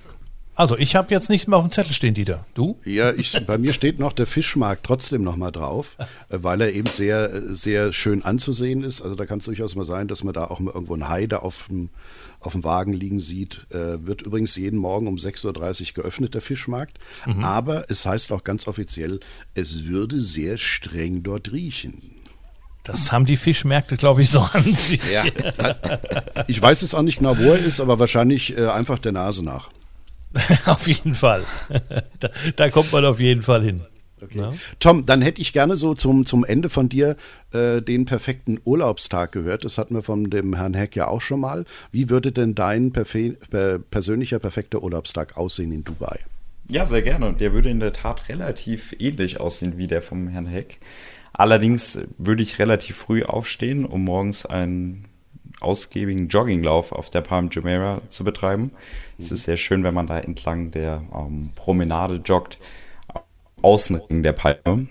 Also 0.54 0.78
ich 0.78 0.96
habe 0.96 1.10
jetzt 1.10 1.28
nichts 1.28 1.48
mehr 1.48 1.58
auf 1.58 1.66
dem 1.66 1.72
Zettel 1.72 1.92
stehen, 1.92 2.14
Dieter. 2.14 2.46
Du? 2.54 2.78
Ja, 2.86 3.12
ich, 3.12 3.36
bei 3.48 3.58
mir 3.58 3.74
steht 3.74 3.98
noch 3.98 4.14
der 4.14 4.28
Fischmarkt 4.28 4.86
trotzdem 4.86 5.24
noch 5.24 5.38
mal 5.38 5.50
drauf, 5.50 5.98
äh, 5.98 6.38
weil 6.44 6.62
er 6.62 6.72
eben 6.72 6.92
sehr, 6.92 7.56
sehr 7.56 7.92
schön 7.92 8.22
anzusehen 8.22 8.84
ist. 8.84 9.02
Also 9.02 9.16
da 9.16 9.26
kann 9.26 9.40
es 9.40 9.46
durchaus 9.46 9.74
mal 9.74 9.86
sein, 9.86 10.08
dass 10.08 10.24
man 10.24 10.36
da 10.36 10.44
auch 10.44 10.60
mal 10.60 10.72
irgendwo 10.72 10.94
ein 10.94 11.10
Hai 11.10 11.26
da 11.26 11.38
auf 11.38 11.66
dem, 11.68 11.90
auf 12.40 12.52
dem 12.52 12.64
Wagen 12.64 12.94
liegen 12.94 13.20
sieht. 13.20 13.66
Äh, 13.72 14.06
wird 14.06 14.22
übrigens 14.22 14.56
jeden 14.56 14.78
Morgen 14.78 15.08
um 15.08 15.16
6.30 15.16 15.48
Uhr 15.98 16.04
geöffnet, 16.04 16.36
der 16.36 16.42
Fischmarkt. 16.42 17.00
Mhm. 17.26 17.44
Aber 17.44 17.90
es 17.90 18.06
heißt 18.06 18.32
auch 18.32 18.44
ganz 18.44 18.68
offiziell, 18.68 19.20
es 19.56 19.86
würde 19.86 20.20
sehr 20.20 20.60
streng 20.60 21.24
dort 21.24 21.52
riechen. 21.52 22.19
Das 22.84 23.12
haben 23.12 23.26
die 23.26 23.38
Fischmärkte, 23.38 23.98
glaube 23.98 24.22
ich, 24.22 24.30
so 24.30 24.40
an 24.40 24.64
sich. 24.76 25.02
Ja. 25.12 25.24
Ich 26.48 26.62
weiß 26.62 26.82
jetzt 26.82 26.96
auch 26.96 27.02
nicht 27.02 27.20
genau, 27.20 27.38
wo 27.38 27.52
er 27.52 27.60
ist, 27.60 27.80
aber 27.80 28.00
wahrscheinlich 28.00 28.58
äh, 28.58 28.68
einfach 28.68 29.00
der 29.00 29.12
Nase 29.12 29.44
nach. 29.44 29.70
auf 30.66 30.88
jeden 30.88 31.16
Fall. 31.16 31.44
Da, 32.20 32.30
da, 32.56 32.70
kommt 32.70 32.92
man 32.92 33.06
auf 33.06 33.20
jeden 33.20 33.42
Fall 33.42 33.64
hin. 33.64 33.82
Okay. 34.22 34.40
Ja. 34.40 34.54
Tom, 34.80 35.06
dann 35.06 35.22
hätte 35.22 35.42
ich 35.42 35.54
gerne 35.54 35.76
so 35.76 35.94
zum, 35.94 36.26
zum 36.26 36.44
Ende 36.44 36.70
von 36.70 36.90
dir 36.90 37.16
äh, 37.54 37.82
den 37.82 38.06
perfekten 38.06 38.60
Urlaubstag 38.64 39.32
gehört. 39.32 39.66
Das 39.66 39.78
hatten 39.78 39.96
wir 39.96 40.04
von 40.04 40.30
dem 40.30 40.56
Herrn 40.56 40.74
Heck 40.74 40.96
ja 40.96 41.08
auch 41.08 41.22
schon 41.22 41.40
mal. 41.40 41.66
Wie 41.92 42.10
würde 42.10 42.32
denn 42.32 42.54
dein 42.54 42.92
persönlicher 42.92 44.40
perfekter 44.40 44.84
Urlaubstag 44.84 45.38
aussehen 45.38 45.72
in 45.72 45.84
Dubai? 45.84 46.20
Ja, 46.68 46.86
sehr 46.86 47.02
gerne. 47.02 47.34
Der 47.34 47.54
würde 47.54 47.70
in 47.70 47.80
der 47.80 47.94
Tat 47.94 48.30
relativ 48.30 48.94
ähnlich 49.00 49.40
aussehen 49.40 49.78
wie 49.78 49.88
der 49.88 50.02
vom 50.02 50.28
Herrn 50.28 50.46
Heck. 50.46 50.80
Allerdings 51.34 52.00
würde 52.18 52.44
ich 52.44 52.60
relativ 52.60 52.98
früh 52.98 53.24
aufstehen, 53.24 53.86
um 53.86 54.04
morgens 54.04 54.46
einen 54.46 55.06
ausgiebigen 55.60 56.28
Jogginglauf 56.30 56.92
auf 56.92 57.10
der 57.10 57.22
Palm 57.22 57.50
Jumeirah 57.50 58.02
zu 58.10 58.24
betreiben. 58.24 58.72
Es 59.18 59.32
ist 59.32 59.44
sehr 59.44 59.58
schön, 59.58 59.84
wenn 59.84 59.94
man 59.94 60.08
da 60.08 60.20
entlang 60.20 60.72
der 60.72 61.04
ähm, 61.14 61.52
Promenade 61.56 62.22
joggt, 62.26 62.60
Außenring 63.62 64.24
der 64.24 64.34
Palme. 64.34 64.88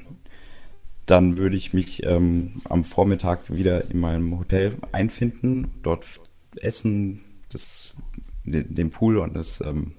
Dann 1.06 1.38
würde 1.38 1.56
ich 1.56 1.72
mich 1.72 2.02
ähm, 2.04 2.60
am 2.68 2.84
Vormittag 2.84 3.50
wieder 3.50 3.90
in 3.90 3.98
meinem 3.98 4.38
Hotel 4.38 4.76
einfinden, 4.92 5.72
dort 5.82 6.04
essen, 6.56 7.24
das, 7.50 7.94
den, 8.44 8.90
Pool 8.90 9.16
und, 9.16 9.34
das, 9.34 9.62
ähm, 9.62 9.92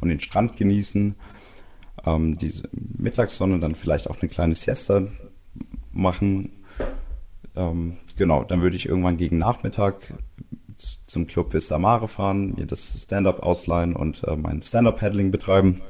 und 0.00 0.08
den 0.08 0.20
Strand 0.20 0.56
genießen, 0.56 1.16
ähm, 2.06 2.38
diese 2.38 2.68
Mittagssonne, 2.72 3.58
dann 3.58 3.74
vielleicht 3.74 4.08
auch 4.08 4.20
eine 4.20 4.28
kleine 4.28 4.54
Siesta 4.54 5.08
machen. 5.92 6.52
Ähm, 7.54 7.98
genau, 8.16 8.44
dann 8.44 8.62
würde 8.62 8.76
ich 8.76 8.86
irgendwann 8.86 9.16
gegen 9.16 9.38
Nachmittag 9.38 10.14
zum 11.06 11.26
Club 11.26 11.52
Vista 11.52 11.78
Mare 11.78 12.08
fahren, 12.08 12.54
mir 12.56 12.66
das 12.66 13.02
Stand-up 13.02 13.40
ausleihen 13.40 13.94
und 13.94 14.24
äh, 14.24 14.36
mein 14.36 14.62
Stand-up-Paddling 14.62 15.30
betreiben. 15.30 15.82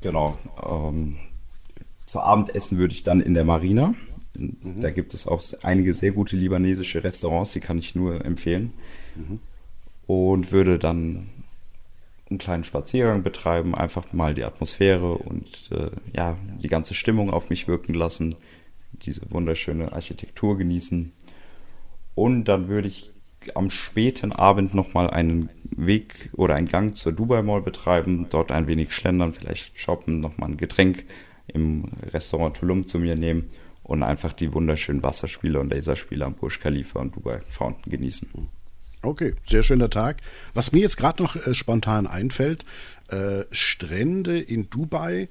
Genau. 0.00 0.38
Ähm, 0.64 1.18
zu 2.06 2.20
Abendessen 2.20 2.78
würde 2.78 2.94
ich 2.94 3.04
dann 3.04 3.20
in 3.20 3.34
der 3.34 3.44
Marina. 3.44 3.94
Mhm. 4.36 4.80
Da 4.80 4.90
gibt 4.90 5.14
es 5.14 5.26
auch 5.26 5.42
einige 5.62 5.94
sehr 5.94 6.12
gute 6.12 6.36
libanesische 6.36 7.04
Restaurants, 7.04 7.52
die 7.52 7.60
kann 7.60 7.78
ich 7.78 7.94
nur 7.94 8.24
empfehlen. 8.24 8.72
Mhm. 9.14 9.38
Und 10.06 10.52
würde 10.52 10.78
dann 10.78 11.28
einen 12.32 12.38
kleinen 12.38 12.64
Spaziergang 12.64 13.22
betreiben, 13.22 13.74
einfach 13.74 14.12
mal 14.12 14.34
die 14.34 14.44
Atmosphäre 14.44 15.12
und 15.12 15.70
äh, 15.70 15.90
ja, 16.16 16.36
die 16.62 16.68
ganze 16.68 16.94
Stimmung 16.94 17.30
auf 17.30 17.50
mich 17.50 17.68
wirken 17.68 17.94
lassen, 17.94 18.34
diese 18.92 19.30
wunderschöne 19.30 19.92
Architektur 19.92 20.58
genießen. 20.58 21.12
Und 22.14 22.44
dann 22.44 22.68
würde 22.68 22.88
ich 22.88 23.10
am 23.54 23.70
späten 23.70 24.32
Abend 24.32 24.74
nochmal 24.74 25.10
einen 25.10 25.50
Weg 25.64 26.30
oder 26.32 26.54
einen 26.54 26.68
Gang 26.68 26.96
zur 26.96 27.12
Dubai 27.12 27.42
Mall 27.42 27.62
betreiben, 27.62 28.26
dort 28.30 28.52
ein 28.52 28.66
wenig 28.66 28.92
schlendern, 28.92 29.32
vielleicht 29.32 29.78
shoppen, 29.78 30.20
nochmal 30.20 30.50
ein 30.50 30.56
Getränk 30.56 31.04
im 31.48 31.84
Restaurant 32.12 32.56
Tulum 32.56 32.86
zu 32.86 32.98
mir 32.98 33.16
nehmen 33.16 33.48
und 33.82 34.02
einfach 34.02 34.32
die 34.32 34.52
wunderschönen 34.52 35.02
Wasserspiele 35.02 35.58
und 35.58 35.70
Laserspiele 35.70 36.24
am 36.24 36.34
Burj 36.34 36.58
Khalifa 36.60 37.00
und 37.00 37.16
Dubai 37.16 37.40
Fountain 37.48 37.90
genießen. 37.90 38.28
Okay, 39.04 39.34
sehr 39.46 39.64
schöner 39.64 39.90
Tag. 39.90 40.22
Was 40.54 40.70
mir 40.70 40.80
jetzt 40.80 40.96
gerade 40.96 41.22
noch 41.22 41.34
äh, 41.34 41.54
spontan 41.54 42.06
einfällt, 42.06 42.64
äh, 43.08 43.44
Strände 43.50 44.40
in 44.40 44.70
Dubai, 44.70 45.28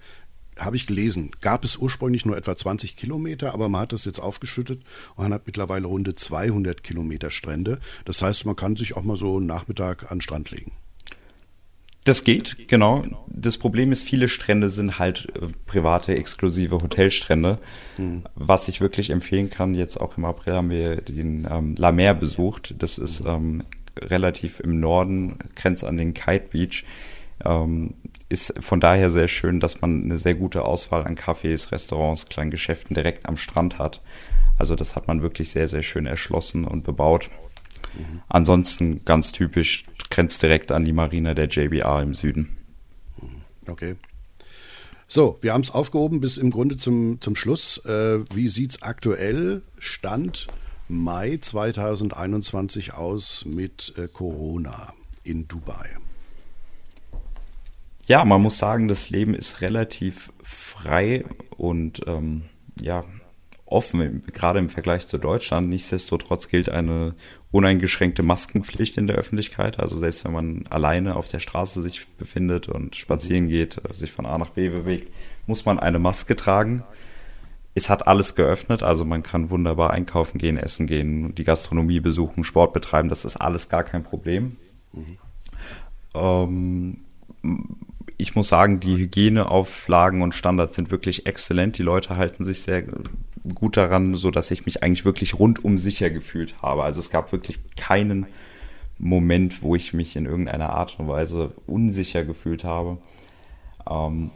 habe 0.57 0.75
ich 0.75 0.87
gelesen, 0.87 1.31
gab 1.39 1.63
es 1.63 1.77
ursprünglich 1.77 2.25
nur 2.25 2.35
etwa 2.35 2.55
20 2.55 2.97
Kilometer, 2.97 3.53
aber 3.53 3.69
man 3.69 3.81
hat 3.81 3.93
das 3.93 4.03
jetzt 4.03 4.19
aufgeschüttet 4.19 4.83
und 5.15 5.23
man 5.23 5.33
hat 5.33 5.47
mittlerweile 5.47 5.87
runde 5.87 6.13
200 6.13 6.83
Kilometer 6.83 7.31
Strände. 7.31 7.79
Das 8.03 8.21
heißt, 8.21 8.45
man 8.45 8.57
kann 8.57 8.75
sich 8.75 8.97
auch 8.97 9.03
mal 9.03 9.15
so 9.15 9.37
einen 9.37 9.47
Nachmittag 9.47 10.11
an 10.11 10.17
den 10.17 10.21
Strand 10.21 10.51
legen. 10.51 10.73
Das 12.03 12.23
geht, 12.23 12.67
genau. 12.67 13.05
Das 13.27 13.57
Problem 13.57 13.91
ist, 13.91 14.03
viele 14.03 14.27
Strände 14.27 14.69
sind 14.69 14.97
halt 14.97 15.27
äh, 15.35 15.47
private, 15.67 16.15
exklusive 16.15 16.81
Hotelstrände. 16.81 17.59
Hm. 17.97 18.23
Was 18.33 18.67
ich 18.67 18.81
wirklich 18.81 19.11
empfehlen 19.11 19.51
kann, 19.51 19.75
jetzt 19.75 19.97
auch 19.97 20.17
im 20.17 20.25
April 20.25 20.55
haben 20.55 20.71
wir 20.71 20.97
den 21.01 21.47
ähm, 21.49 21.75
La 21.77 21.91
Mer 21.91 22.15
besucht. 22.15 22.73
Das 22.79 22.97
ist 22.97 23.23
ähm, 23.25 23.63
relativ 23.99 24.59
im 24.61 24.79
Norden, 24.79 25.37
grenzt 25.55 25.83
an 25.83 25.97
den 25.97 26.13
Kite 26.15 26.47
Beach. 26.49 26.85
Ähm, 27.45 27.93
ist 28.29 28.53
von 28.59 28.79
daher 28.79 29.09
sehr 29.09 29.27
schön, 29.27 29.59
dass 29.59 29.81
man 29.81 30.03
eine 30.03 30.17
sehr 30.17 30.35
gute 30.35 30.63
Auswahl 30.63 31.03
an 31.03 31.15
Cafés, 31.15 31.71
Restaurants, 31.71 32.29
kleinen 32.29 32.49
Geschäften 32.49 32.93
direkt 32.95 33.27
am 33.27 33.37
Strand 33.37 33.77
hat. 33.77 34.01
Also 34.57 34.75
das 34.75 34.95
hat 34.95 35.07
man 35.07 35.21
wirklich 35.21 35.49
sehr, 35.49 35.67
sehr 35.67 35.83
schön 35.83 36.05
erschlossen 36.05 36.65
und 36.65 36.83
bebaut. 36.83 37.29
Mhm. 37.97 38.21
Ansonsten 38.29 39.03
ganz 39.05 39.31
typisch, 39.31 39.83
grenzt 40.11 40.43
direkt 40.43 40.71
an 40.71 40.85
die 40.85 40.93
Marina 40.93 41.33
der 41.33 41.47
JBR 41.47 42.01
im 42.01 42.13
Süden. 42.13 42.57
Okay. 43.67 43.95
So, 45.07 45.37
wir 45.41 45.53
haben 45.53 45.61
es 45.61 45.71
aufgehoben 45.71 46.21
bis 46.21 46.37
im 46.37 46.51
Grunde 46.51 46.77
zum, 46.77 47.19
zum 47.19 47.35
Schluss. 47.35 47.83
Äh, 47.85 48.19
wie 48.33 48.47
sieht 48.47 48.71
es 48.71 48.81
aktuell, 48.81 49.61
Stand 49.77 50.47
Mai 50.87 51.37
2021 51.41 52.93
aus 52.93 53.45
mit 53.45 53.93
äh, 53.97 54.07
Corona 54.07 54.93
in 55.23 55.47
Dubai? 55.47 55.89
Ja, 58.05 58.25
man 58.25 58.41
muss 58.41 58.57
sagen, 58.57 58.87
das 58.87 59.09
Leben 59.09 59.35
ist 59.35 59.61
relativ 59.61 60.31
frei 60.43 61.25
und 61.57 62.01
ähm, 62.07 62.43
ja, 62.79 63.03
offen, 63.71 64.23
gerade 64.33 64.59
im 64.59 64.69
Vergleich 64.69 65.07
zu 65.07 65.17
Deutschland. 65.17 65.69
Nichtsdestotrotz 65.69 66.47
gilt 66.49 66.69
eine 66.69 67.15
uneingeschränkte 67.51 68.23
Maskenpflicht 68.23 68.97
in 68.97 69.07
der 69.07 69.15
Öffentlichkeit. 69.15 69.79
Also 69.79 69.97
selbst 69.97 70.25
wenn 70.25 70.33
man 70.33 70.65
alleine 70.69 71.15
auf 71.15 71.27
der 71.27 71.39
Straße 71.39 71.81
sich 71.81 72.07
befindet 72.17 72.69
und 72.69 72.95
spazieren 72.95 73.47
geht, 73.47 73.81
sich 73.91 74.11
von 74.11 74.25
A 74.25 74.37
nach 74.37 74.51
B 74.51 74.69
bewegt, 74.69 75.11
muss 75.47 75.65
man 75.65 75.79
eine 75.79 75.99
Maske 75.99 76.35
tragen. 76.35 76.83
Es 77.73 77.89
hat 77.89 78.07
alles 78.07 78.35
geöffnet, 78.35 78.83
also 78.83 79.05
man 79.05 79.23
kann 79.23 79.49
wunderbar 79.49 79.91
einkaufen 79.91 80.37
gehen, 80.37 80.57
essen 80.57 80.87
gehen, 80.87 81.33
die 81.35 81.45
Gastronomie 81.45 82.01
besuchen, 82.01 82.43
Sport 82.43 82.73
betreiben, 82.73 83.07
das 83.07 83.23
ist 83.23 83.37
alles 83.37 83.69
gar 83.69 83.83
kein 83.83 84.03
Problem. 84.03 84.57
Mhm. 84.91 85.17
Ähm, 86.13 86.97
ich 88.17 88.35
muss 88.35 88.49
sagen, 88.49 88.79
die 88.79 88.97
Hygieneauflagen 88.97 90.21
und 90.21 90.35
Standards 90.35 90.75
sind 90.75 90.91
wirklich 90.91 91.25
exzellent. 91.25 91.77
Die 91.77 91.83
Leute 91.83 92.17
halten 92.17 92.43
sich 92.43 92.61
sehr 92.61 92.83
gut 93.55 93.77
daran, 93.77 94.15
so 94.15 94.31
dass 94.31 94.51
ich 94.51 94.65
mich 94.65 94.83
eigentlich 94.83 95.05
wirklich 95.05 95.39
rundum 95.39 95.77
sicher 95.77 96.09
gefühlt 96.09 96.61
habe. 96.61 96.83
Also 96.83 96.99
es 96.99 97.09
gab 97.09 97.31
wirklich 97.31 97.59
keinen 97.75 98.27
Moment, 98.97 99.63
wo 99.63 99.75
ich 99.75 99.93
mich 99.93 100.15
in 100.15 100.25
irgendeiner 100.25 100.69
Art 100.69 100.99
und 100.99 101.07
Weise 101.07 101.53
unsicher 101.65 102.23
gefühlt 102.23 102.63
habe. 102.63 102.99
Ähm, 103.89 104.31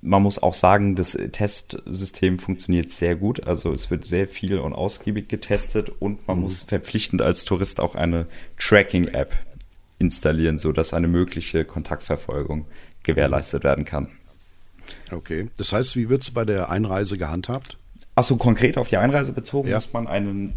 man 0.00 0.22
muss 0.22 0.40
auch 0.40 0.54
sagen, 0.54 0.94
das 0.94 1.18
Testsystem 1.32 2.38
funktioniert 2.38 2.90
sehr 2.90 3.16
gut. 3.16 3.46
Also 3.46 3.72
es 3.72 3.90
wird 3.90 4.04
sehr 4.04 4.28
viel 4.28 4.58
und 4.58 4.72
ausgiebig 4.72 5.28
getestet 5.28 5.90
und 5.90 6.28
man 6.28 6.36
mhm. 6.36 6.42
muss 6.44 6.62
verpflichtend 6.62 7.22
als 7.22 7.44
Tourist 7.44 7.80
auch 7.80 7.96
eine 7.96 8.26
Tracking-App 8.58 9.34
installieren, 9.98 10.58
sodass 10.58 10.94
eine 10.94 11.08
mögliche 11.08 11.64
Kontaktverfolgung 11.64 12.66
gewährleistet 13.02 13.64
werden 13.64 13.84
kann. 13.84 14.08
Okay, 15.10 15.50
das 15.56 15.72
heißt, 15.72 15.96
wie 15.96 16.08
wird 16.08 16.22
es 16.22 16.30
bei 16.30 16.44
der 16.44 16.70
Einreise 16.70 17.18
gehandhabt? 17.18 17.78
Achso, 18.16 18.36
konkret 18.36 18.78
auf 18.78 18.88
die 18.88 18.96
Einreise 18.96 19.32
bezogen, 19.32 19.68
ja. 19.68 19.76
muss 19.76 19.92
man 19.92 20.06
einen 20.06 20.54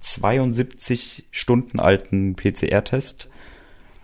72 0.00 1.28
Stunden 1.30 1.78
alten 1.78 2.34
PCR-Test 2.34 3.30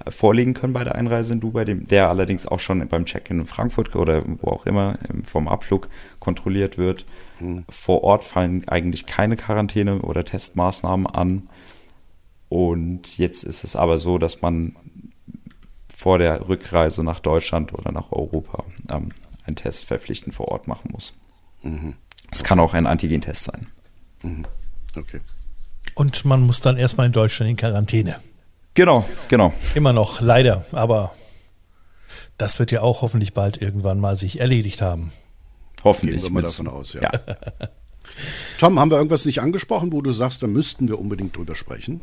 äh, 0.05 0.11
vorlegen 0.13 0.55
können 0.55 0.73
bei 0.73 0.85
der 0.85 0.95
Einreise 0.95 1.33
in 1.33 1.41
Dubai, 1.41 1.65
der 1.65 2.09
allerdings 2.09 2.47
auch 2.47 2.61
schon 2.61 2.87
beim 2.89 3.05
Check-in 3.05 3.41
in 3.41 3.47
Frankfurt 3.47 3.97
oder 3.97 4.23
wo 4.41 4.49
auch 4.53 4.65
immer 4.65 4.97
vom 5.25 5.49
Abflug 5.49 5.89
kontrolliert 6.21 6.79
wird. 6.79 7.05
Mhm. 7.41 7.65
Vor 7.69 8.05
Ort 8.05 8.23
fallen 8.23 8.67
eigentlich 8.69 9.07
keine 9.07 9.37
Quarantäne 9.37 10.01
oder 10.01 10.25
Testmaßnahmen 10.25 11.09
an. 11.09 11.49
Und 12.49 13.19
jetzt 13.19 13.43
ist 13.43 13.65
es 13.65 13.75
aber 13.75 13.99
so, 13.99 14.19
dass 14.19 14.41
man 14.41 14.77
vor 15.89 16.19
der 16.19 16.49
Rückreise 16.49 17.03
nach 17.03 17.19
Deutschland 17.19 17.75
oder 17.75 17.91
nach 17.91 18.13
Europa 18.13 18.63
ähm, 18.89 19.09
einen 19.45 19.57
Test 19.57 19.85
verpflichtend 19.87 20.33
vor 20.33 20.47
Ort 20.47 20.69
machen 20.69 20.91
muss. 20.93 21.15
Mhm. 21.63 21.97
Es 22.31 22.43
kann 22.43 22.59
auch 22.61 22.75
ein 22.75 22.87
Antigentest 22.87 23.45
sein. 23.45 23.67
Mhm. 24.23 24.47
Okay. 24.97 25.21
Und 25.95 26.25
man 26.25 26.43
muss 26.43 26.61
dann 26.61 26.77
erstmal 26.77 27.07
in 27.07 27.13
Deutschland 27.13 27.51
in 27.51 27.57
Quarantäne. 27.57 28.17
Genau, 28.75 29.09
genau. 29.29 29.53
Immer 29.75 29.93
noch, 29.93 30.21
leider. 30.21 30.65
Aber 30.73 31.15
das 32.39 32.59
wird 32.59 32.73
ja 32.73 32.81
auch 32.83 33.03
hoffentlich 33.03 33.33
bald 33.33 33.63
irgendwann 33.63 34.01
mal 34.01 34.17
sich 34.17 34.41
erledigt 34.41 34.83
haben. 34.83 35.13
Hoffentlich. 35.85 36.23
Gehen 36.23 36.25
wir 36.25 36.31
mal 36.31 36.43
davon 36.43 36.67
aus, 36.67 36.95
ja. 36.95 37.03
ja. 37.03 37.37
Tom, 38.59 38.79
haben 38.79 38.91
wir 38.91 38.97
irgendwas 38.97 39.25
nicht 39.25 39.41
angesprochen, 39.41 39.93
wo 39.93 40.01
du 40.01 40.13
sagst, 40.13 40.43
da 40.43 40.47
müssten 40.47 40.89
wir 40.89 40.99
unbedingt 40.99 41.37
drüber 41.37 41.55
sprechen? 41.55 42.01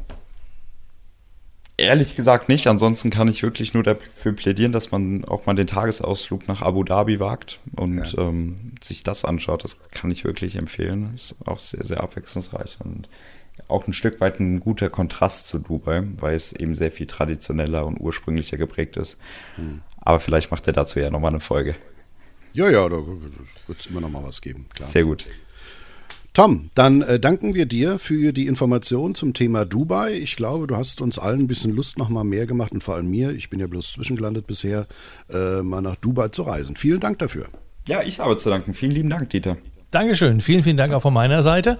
Ehrlich 1.77 2.15
gesagt 2.15 2.49
nicht. 2.49 2.67
Ansonsten 2.67 3.09
kann 3.09 3.27
ich 3.27 3.43
wirklich 3.43 3.73
nur 3.73 3.83
dafür 3.83 4.33
plädieren, 4.33 4.71
dass 4.71 4.91
man 4.91 5.25
auch 5.25 5.45
mal 5.45 5.55
den 5.55 5.67
Tagesausflug 5.67 6.47
nach 6.47 6.61
Abu 6.61 6.83
Dhabi 6.83 7.19
wagt 7.19 7.59
und 7.75 8.13
ja. 8.13 8.19
ähm, 8.19 8.73
sich 8.83 9.03
das 9.03 9.25
anschaut. 9.25 9.63
Das 9.63 9.77
kann 9.91 10.11
ich 10.11 10.23
wirklich 10.23 10.57
empfehlen. 10.57 11.11
Ist 11.15 11.35
auch 11.45 11.59
sehr, 11.59 11.83
sehr 11.83 12.01
abwechslungsreich 12.01 12.77
und 12.83 13.07
auch 13.67 13.87
ein 13.87 13.93
Stück 13.93 14.21
weit 14.21 14.39
ein 14.39 14.59
guter 14.59 14.89
Kontrast 14.89 15.47
zu 15.47 15.59
Dubai, 15.59 16.03
weil 16.17 16.35
es 16.35 16.53
eben 16.53 16.75
sehr 16.75 16.91
viel 16.91 17.07
traditioneller 17.07 17.85
und 17.85 17.99
ursprünglicher 17.99 18.57
geprägt 18.57 18.97
ist. 18.97 19.17
Hm. 19.55 19.81
Aber 19.97 20.19
vielleicht 20.19 20.51
macht 20.51 20.67
er 20.67 20.73
dazu 20.73 20.99
ja 20.99 21.09
nochmal 21.09 21.31
eine 21.31 21.39
Folge. 21.39 21.75
Ja, 22.53 22.69
ja, 22.69 22.89
da 22.89 22.97
wird 23.67 23.79
es 23.79 23.85
immer 23.85 24.01
noch 24.01 24.09
mal 24.09 24.23
was 24.23 24.41
geben, 24.41 24.67
klar. 24.73 24.89
Sehr 24.89 25.03
gut. 25.03 25.25
Tom, 26.33 26.69
dann 26.75 27.01
äh, 27.01 27.19
danken 27.19 27.55
wir 27.55 27.65
dir 27.65 27.99
für 27.99 28.31
die 28.31 28.47
Information 28.47 29.15
zum 29.15 29.33
Thema 29.33 29.65
Dubai. 29.65 30.13
Ich 30.13 30.37
glaube, 30.37 30.65
du 30.65 30.77
hast 30.77 31.01
uns 31.01 31.19
allen 31.19 31.41
ein 31.41 31.47
bisschen 31.47 31.75
Lust 31.75 31.97
noch 31.97 32.07
mal 32.07 32.23
mehr 32.23 32.45
gemacht 32.45 32.71
und 32.71 32.81
vor 32.81 32.95
allem 32.95 33.09
mir, 33.09 33.31
ich 33.31 33.49
bin 33.49 33.59
ja 33.59 33.67
bloß 33.67 33.91
zwischengelandet 33.91 34.47
bisher, 34.47 34.87
äh, 35.29 35.61
mal 35.61 35.81
nach 35.81 35.97
Dubai 35.97 36.29
zu 36.29 36.43
reisen. 36.43 36.77
Vielen 36.77 37.01
Dank 37.01 37.19
dafür. 37.19 37.47
Ja, 37.85 38.01
ich 38.01 38.19
habe 38.19 38.37
zu 38.37 38.49
danken. 38.49 38.73
Vielen 38.73 38.91
lieben 38.91 39.09
Dank, 39.09 39.29
Dieter. 39.29 39.57
Dankeschön. 39.91 40.39
Vielen, 40.39 40.63
vielen 40.63 40.77
Dank 40.77 40.93
auch 40.93 41.01
von 41.01 41.13
meiner 41.13 41.43
Seite. 41.43 41.77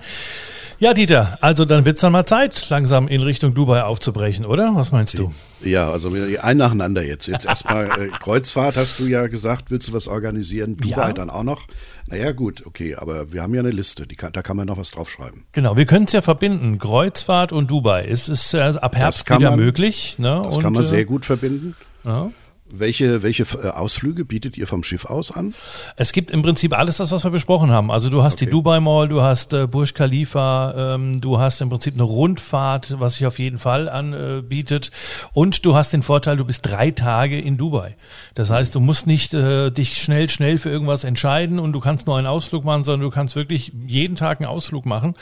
Ja, 0.81 0.95
Dieter, 0.95 1.37
also 1.41 1.63
dann 1.63 1.85
wird 1.85 1.97
es 1.97 2.01
dann 2.01 2.11
mal 2.11 2.25
Zeit, 2.25 2.67
langsam 2.71 3.07
in 3.07 3.21
Richtung 3.21 3.53
Dubai 3.53 3.83
aufzubrechen, 3.83 4.47
oder? 4.47 4.71
Was 4.73 4.91
meinst 4.91 5.15
du? 5.19 5.31
Ja, 5.63 5.91
also 5.91 6.11
ein 6.41 6.57
nacheinander 6.57 7.03
jetzt. 7.03 7.27
Jetzt 7.27 7.45
erstmal 7.45 7.85
äh, 7.85 8.07
Kreuzfahrt, 8.07 8.77
hast 8.77 8.97
du 8.97 9.05
ja 9.05 9.27
gesagt, 9.27 9.69
willst 9.69 9.89
du 9.89 9.93
was 9.93 10.07
organisieren? 10.07 10.77
Dubai 10.77 11.09
ja. 11.09 11.13
dann 11.13 11.29
auch 11.29 11.43
noch. 11.43 11.67
Naja, 12.07 12.31
gut, 12.31 12.65
okay, 12.65 12.95
aber 12.95 13.31
wir 13.31 13.43
haben 13.43 13.53
ja 13.53 13.59
eine 13.59 13.69
Liste, 13.69 14.07
kann, 14.07 14.33
da 14.33 14.41
kann 14.41 14.57
man 14.57 14.65
noch 14.65 14.77
was 14.77 14.89
draufschreiben. 14.89 15.45
Genau, 15.51 15.77
wir 15.77 15.85
können 15.85 16.05
es 16.05 16.13
ja 16.13 16.23
verbinden, 16.23 16.79
Kreuzfahrt 16.79 17.53
und 17.53 17.69
Dubai. 17.69 18.07
Es 18.07 18.27
ist 18.27 18.55
äh, 18.55 18.61
ab 18.61 18.95
Herbst 18.95 19.29
wieder 19.29 19.51
man, 19.51 19.59
möglich. 19.59 20.15
Ne? 20.17 20.41
Das 20.45 20.55
und, 20.55 20.63
kann 20.63 20.73
man 20.73 20.81
sehr 20.81 21.01
äh, 21.01 21.05
gut 21.05 21.25
verbinden. 21.25 21.75
Ja. 22.03 22.31
Welche, 22.73 23.23
welche 23.23 23.43
äh, 23.43 23.69
Ausflüge 23.69 24.25
bietet 24.25 24.57
ihr 24.57 24.67
vom 24.67 24.83
Schiff 24.83 25.05
aus 25.05 25.31
an? 25.31 25.53
Es 25.95 26.11
gibt 26.13 26.31
im 26.31 26.41
Prinzip 26.41 26.77
alles 26.77 26.97
das, 26.97 27.11
was 27.11 27.23
wir 27.23 27.31
besprochen 27.31 27.71
haben. 27.71 27.91
Also 27.91 28.09
du 28.09 28.23
hast 28.23 28.35
okay. 28.35 28.45
die 28.45 28.51
Dubai 28.51 28.79
Mall, 28.79 29.07
du 29.07 29.21
hast 29.21 29.53
äh, 29.53 29.67
Burj 29.67 29.93
Khalifa, 29.93 30.95
ähm, 30.95 31.21
du 31.21 31.39
hast 31.39 31.61
im 31.61 31.69
Prinzip 31.69 31.93
eine 31.93 32.03
Rundfahrt, 32.03 32.99
was 32.99 33.15
sich 33.15 33.25
auf 33.25 33.39
jeden 33.39 33.57
Fall 33.57 33.89
anbietet. 33.89 34.87
Äh, 34.87 35.27
und 35.33 35.65
du 35.65 35.75
hast 35.75 35.91
den 35.93 36.03
Vorteil, 36.03 36.37
du 36.37 36.45
bist 36.45 36.65
drei 36.65 36.91
Tage 36.91 37.39
in 37.39 37.57
Dubai. 37.57 37.95
Das 38.35 38.49
heißt, 38.49 38.73
du 38.75 38.79
musst 38.79 39.07
nicht 39.07 39.33
äh, 39.33 39.69
dich 39.71 39.97
schnell, 39.97 40.29
schnell 40.29 40.57
für 40.57 40.69
irgendwas 40.69 41.03
entscheiden 41.03 41.59
und 41.59 41.73
du 41.73 41.79
kannst 41.79 42.07
nur 42.07 42.17
einen 42.17 42.27
Ausflug 42.27 42.63
machen, 42.63 42.83
sondern 42.83 43.01
du 43.01 43.13
kannst 43.13 43.35
wirklich 43.35 43.71
jeden 43.85 44.15
Tag 44.15 44.39
einen 44.39 44.49
Ausflug 44.49 44.85
machen. 44.85 45.15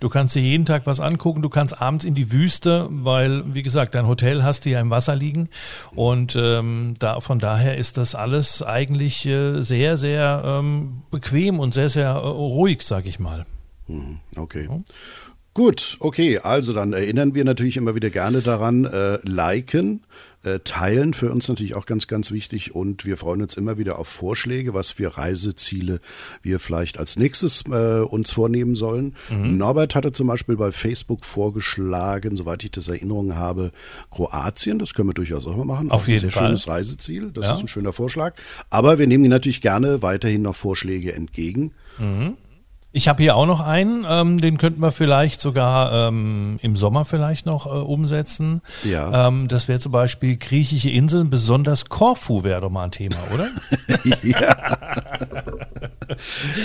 Du 0.00 0.08
kannst 0.08 0.34
dir 0.34 0.40
jeden 0.42 0.66
Tag 0.66 0.82
was 0.86 1.00
angucken. 1.00 1.42
Du 1.42 1.48
kannst 1.48 1.80
abends 1.80 2.04
in 2.04 2.14
die 2.14 2.32
Wüste, 2.32 2.88
weil, 2.90 3.54
wie 3.54 3.62
gesagt, 3.62 3.94
dein 3.94 4.06
Hotel 4.06 4.42
hast 4.42 4.64
du 4.64 4.70
ja 4.70 4.80
im 4.80 4.90
Wasser 4.90 5.14
liegen 5.14 5.48
und 5.94 6.36
ähm, 6.36 6.94
da, 6.98 7.20
von 7.20 7.38
daher 7.38 7.76
ist 7.76 7.96
das 7.96 8.14
alles 8.14 8.62
eigentlich 8.62 9.26
äh, 9.26 9.62
sehr, 9.62 9.96
sehr 9.96 10.42
ähm, 10.44 11.02
bequem 11.10 11.58
und 11.58 11.74
sehr, 11.74 11.88
sehr 11.88 12.10
äh, 12.10 12.16
ruhig, 12.16 12.82
sag 12.82 13.06
ich 13.06 13.18
mal. 13.18 13.46
Mhm, 13.86 14.20
okay. 14.36 14.66
Ja. 14.68 14.78
Gut, 15.54 15.96
okay, 16.00 16.38
also 16.38 16.74
dann 16.74 16.92
erinnern 16.92 17.34
wir 17.34 17.42
natürlich 17.44 17.78
immer 17.78 17.94
wieder 17.94 18.10
gerne 18.10 18.42
daran, 18.42 18.84
äh, 18.84 19.18
liken, 19.22 20.04
äh, 20.46 20.60
teilen 20.60 21.12
für 21.12 21.30
uns 21.30 21.48
natürlich 21.48 21.74
auch 21.74 21.86
ganz, 21.86 22.06
ganz 22.06 22.30
wichtig 22.30 22.74
und 22.74 23.04
wir 23.04 23.16
freuen 23.16 23.42
uns 23.42 23.54
immer 23.54 23.78
wieder 23.78 23.98
auf 23.98 24.06
Vorschläge, 24.06 24.74
was 24.74 24.92
für 24.92 25.16
Reiseziele 25.16 26.00
wir 26.40 26.60
vielleicht 26.60 26.98
als 26.98 27.16
nächstes 27.16 27.64
äh, 27.68 28.00
uns 28.00 28.30
vornehmen 28.30 28.76
sollen. 28.76 29.16
Mhm. 29.28 29.56
Norbert 29.56 29.96
hatte 29.96 30.12
zum 30.12 30.28
Beispiel 30.28 30.56
bei 30.56 30.70
Facebook 30.70 31.24
vorgeschlagen, 31.24 32.36
soweit 32.36 32.62
ich 32.62 32.70
das 32.70 32.86
Erinnerung 32.86 33.34
habe, 33.34 33.72
Kroatien. 34.10 34.78
Das 34.78 34.94
können 34.94 35.08
wir 35.08 35.14
durchaus 35.14 35.46
auch 35.48 35.56
mal 35.56 35.64
machen. 35.64 35.90
Auf 35.90 36.04
auch 36.04 36.06
jeden 36.06 36.18
ein 36.18 36.30
sehr 36.30 36.30
Fall. 36.30 36.46
schönes 36.46 36.68
Reiseziel. 36.68 37.32
Das 37.32 37.46
ja. 37.46 37.52
ist 37.52 37.60
ein 37.60 37.68
schöner 37.68 37.92
Vorschlag. 37.92 38.34
Aber 38.70 39.00
wir 39.00 39.08
nehmen 39.08 39.28
natürlich 39.28 39.60
gerne 39.60 40.02
weiterhin 40.02 40.42
noch 40.42 40.54
Vorschläge 40.54 41.12
entgegen. 41.12 41.72
Mhm. 41.98 42.36
Ich 42.96 43.08
habe 43.08 43.22
hier 43.22 43.36
auch 43.36 43.44
noch 43.44 43.60
einen, 43.60 44.06
ähm, 44.08 44.40
den 44.40 44.56
könnten 44.56 44.80
wir 44.80 44.90
vielleicht 44.90 45.42
sogar 45.42 46.08
ähm, 46.08 46.58
im 46.62 46.76
Sommer 46.76 47.04
vielleicht 47.04 47.44
noch 47.44 47.66
äh, 47.66 47.68
umsetzen. 47.68 48.62
Ja. 48.84 49.28
Ähm, 49.28 49.48
das 49.48 49.68
wäre 49.68 49.78
zum 49.80 49.92
Beispiel 49.92 50.38
griechische 50.38 50.88
Inseln, 50.88 51.28
besonders 51.28 51.90
Korfu 51.90 52.42
wäre 52.42 52.62
doch 52.62 52.70
mal 52.70 52.84
ein 52.84 52.92
Thema, 52.92 53.16
oder? 53.34 53.50
ja. 54.22 54.78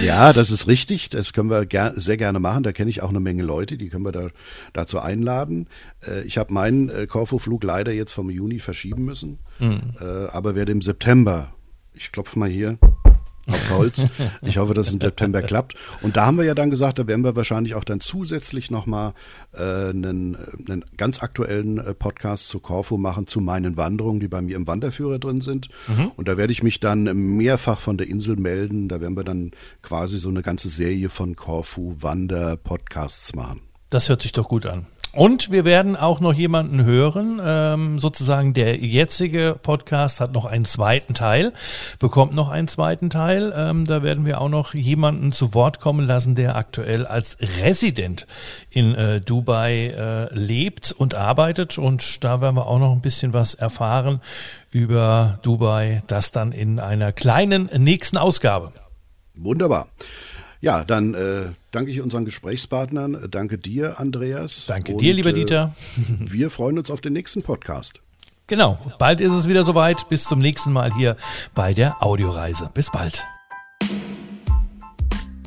ja, 0.06 0.32
das 0.32 0.52
ist 0.52 0.68
richtig. 0.68 1.10
Das 1.10 1.34
können 1.34 1.50
wir 1.50 1.66
ger 1.66 1.92
sehr 1.98 2.16
gerne 2.16 2.40
machen. 2.40 2.64
Da 2.64 2.72
kenne 2.72 2.90
ich 2.90 3.04
auch 3.04 3.10
eine 3.10 3.20
Menge 3.20 3.44
Leute, 3.44 3.78
die 3.78 3.90
können 3.90 4.06
wir 4.06 4.14
da 4.14 4.30
dazu 4.72 5.00
einladen. 5.00 5.68
Äh, 6.08 6.22
ich 6.22 6.38
habe 6.38 6.54
meinen 6.54 6.88
äh, 6.88 7.08
Korfu-Flug 7.08 7.62
leider 7.62 7.92
jetzt 7.92 8.14
vom 8.14 8.30
Juni 8.30 8.60
verschieben 8.60 9.04
müssen, 9.04 9.40
mhm. 9.60 9.96
äh, 10.00 10.28
aber 10.30 10.56
werde 10.56 10.72
im 10.72 10.82
September, 10.82 11.52
ich 11.94 12.14
klopfe 12.14 12.40
mal 12.40 12.48
hier, 12.48 12.78
aufs 13.54 13.70
Holz. 13.72 14.06
Ich 14.42 14.58
hoffe, 14.58 14.74
dass 14.74 14.88
es 14.88 14.94
im 14.94 15.02
September 15.02 15.42
klappt. 15.42 15.76
Und 16.02 16.18
da 16.18 16.26
haben 16.26 16.38
wir 16.38 16.46
ja 16.46 16.56
dann 16.56 16.70
gesagt, 16.70 17.00
da 17.00 17.08
werden 17.08 17.24
wir 17.24 17.36
wahrscheinlich 17.36 17.76
auch 17.76 17.84
dann 17.84 18.00
zusätzlich 18.00 18.72
nochmal 18.72 19.14
äh, 19.54 19.90
einen, 19.90 20.36
einen 20.36 20.86
ganz 20.98 21.22
aktuellen 21.22 21.78
äh, 21.78 21.94
Podcast 21.94 22.50
zu 22.50 22.60
Corfu 22.60 22.98
machen, 22.98 23.28
zu 23.28 23.42
meinen 23.42 23.78
Wanderungen, 23.78 24.20
die 24.20 24.28
bei 24.28 24.42
mir 24.42 24.56
im 24.56 24.68
Wanderführer 24.68 25.20
drin 25.20 25.42
sind. 25.42 25.70
Mhm. 25.88 26.12
Und 26.16 26.28
da 26.28 26.38
werde 26.38 26.54
ich 26.54 26.64
mich 26.64 26.80
dann 26.80 27.04
mehrfach 27.38 27.80
von 27.80 27.98
der 27.98 28.08
Insel 28.08 28.36
melden. 28.36 28.88
Da 28.88 29.02
werden 29.02 29.16
wir 29.16 29.24
dann 29.24 29.52
quasi 29.82 30.20
so 30.20 30.30
eine 30.30 30.42
ganze 30.42 30.70
Serie 30.70 31.10
von 31.10 31.36
Corfu 31.36 31.96
Wander-Podcasts 32.00 33.36
machen. 33.36 33.62
Das 33.90 34.10
hört 34.10 34.22
sich 34.22 34.32
doch 34.32 34.48
gut 34.48 34.66
an. 34.66 34.88
Und 35.14 35.52
wir 35.52 35.66
werden 35.66 35.98
auch 35.98 36.22
noch 36.22 36.34
jemanden 36.34 36.86
hören, 36.86 37.42
ähm, 37.44 38.00
sozusagen 38.00 38.54
der 38.54 38.78
jetzige 38.78 39.60
Podcast 39.62 40.22
hat 40.22 40.32
noch 40.32 40.46
einen 40.46 40.64
zweiten 40.64 41.14
Teil, 41.14 41.52
bekommt 42.00 42.34
noch 42.34 42.50
einen 42.50 42.70
zweiten 42.70 43.10
Teil. 43.10 43.54
Ähm, 43.54 43.86
da 43.86 44.04
werden 44.04 44.26
wir 44.26 44.40
auch 44.40 44.48
noch 44.48 44.74
jemanden 44.74 45.34
zu 45.34 45.54
Wort 45.54 45.82
kommen 45.82 46.08
lassen, 46.08 46.36
der 46.36 46.56
aktuell 46.56 47.06
als 47.06 47.38
Resident 47.62 48.26
in 48.70 48.96
äh, 48.96 49.20
Dubai 49.20 49.88
äh, 49.88 50.34
lebt 50.34 50.94
und 50.94 51.14
arbeitet. 51.14 51.78
Und 51.78 52.24
da 52.24 52.40
werden 52.40 52.56
wir 52.56 52.68
auch 52.68 52.80
noch 52.80 52.94
ein 52.94 53.02
bisschen 53.02 53.34
was 53.34 53.54
erfahren 53.54 54.22
über 54.70 55.40
Dubai, 55.42 56.04
das 56.08 56.32
dann 56.32 56.54
in 56.54 56.80
einer 56.80 57.12
kleinen 57.12 57.70
nächsten 57.78 58.16
Ausgabe. 58.16 58.72
Wunderbar. 59.36 59.90
Ja, 60.62 60.84
dann 60.84 61.16
äh, 61.16 61.54
danke 61.72 61.90
ich 61.90 62.02
unseren 62.02 62.24
Gesprächspartnern. 62.24 63.28
Danke 63.32 63.58
dir, 63.58 64.00
Andreas. 64.00 64.68
Danke 64.68 64.94
und, 64.94 65.02
dir, 65.02 65.14
lieber 65.14 65.34
Dieter. 65.34 65.74
Äh, 65.98 66.02
wir 66.32 66.52
freuen 66.52 66.78
uns 66.78 66.92
auf 66.92 67.02
den 67.02 67.14
nächsten 67.14 67.42
Podcast. 67.42 68.00
Genau, 68.46 68.78
bald 69.00 69.22
ist 69.22 69.32
es 69.32 69.50
wieder 69.50 69.64
soweit. 69.64 70.08
Bis 70.10 70.24
zum 70.24 70.40
nächsten 70.40 70.72
Mal 70.72 70.94
hier 70.94 71.18
bei 71.56 71.74
der 71.74 72.04
Audioreise. 72.04 72.70
Bis 72.74 72.92
bald. 72.92 73.26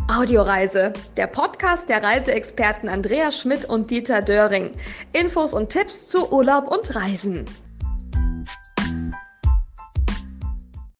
Audioreise, 0.09 0.93
der 1.17 1.29
Podcast 1.29 1.89
der 1.89 2.03
Reiseexperten 2.03 2.89
Andreas 2.89 3.39
Schmidt 3.39 3.65
und 3.67 3.91
Dieter 3.91 4.21
Döring. 4.21 4.71
Infos 5.13 5.55
und 5.55 5.69
Tipps 5.69 6.09
zu 6.09 6.31
Urlaub 6.33 6.67
und 6.67 6.95
Reisen. 6.95 7.45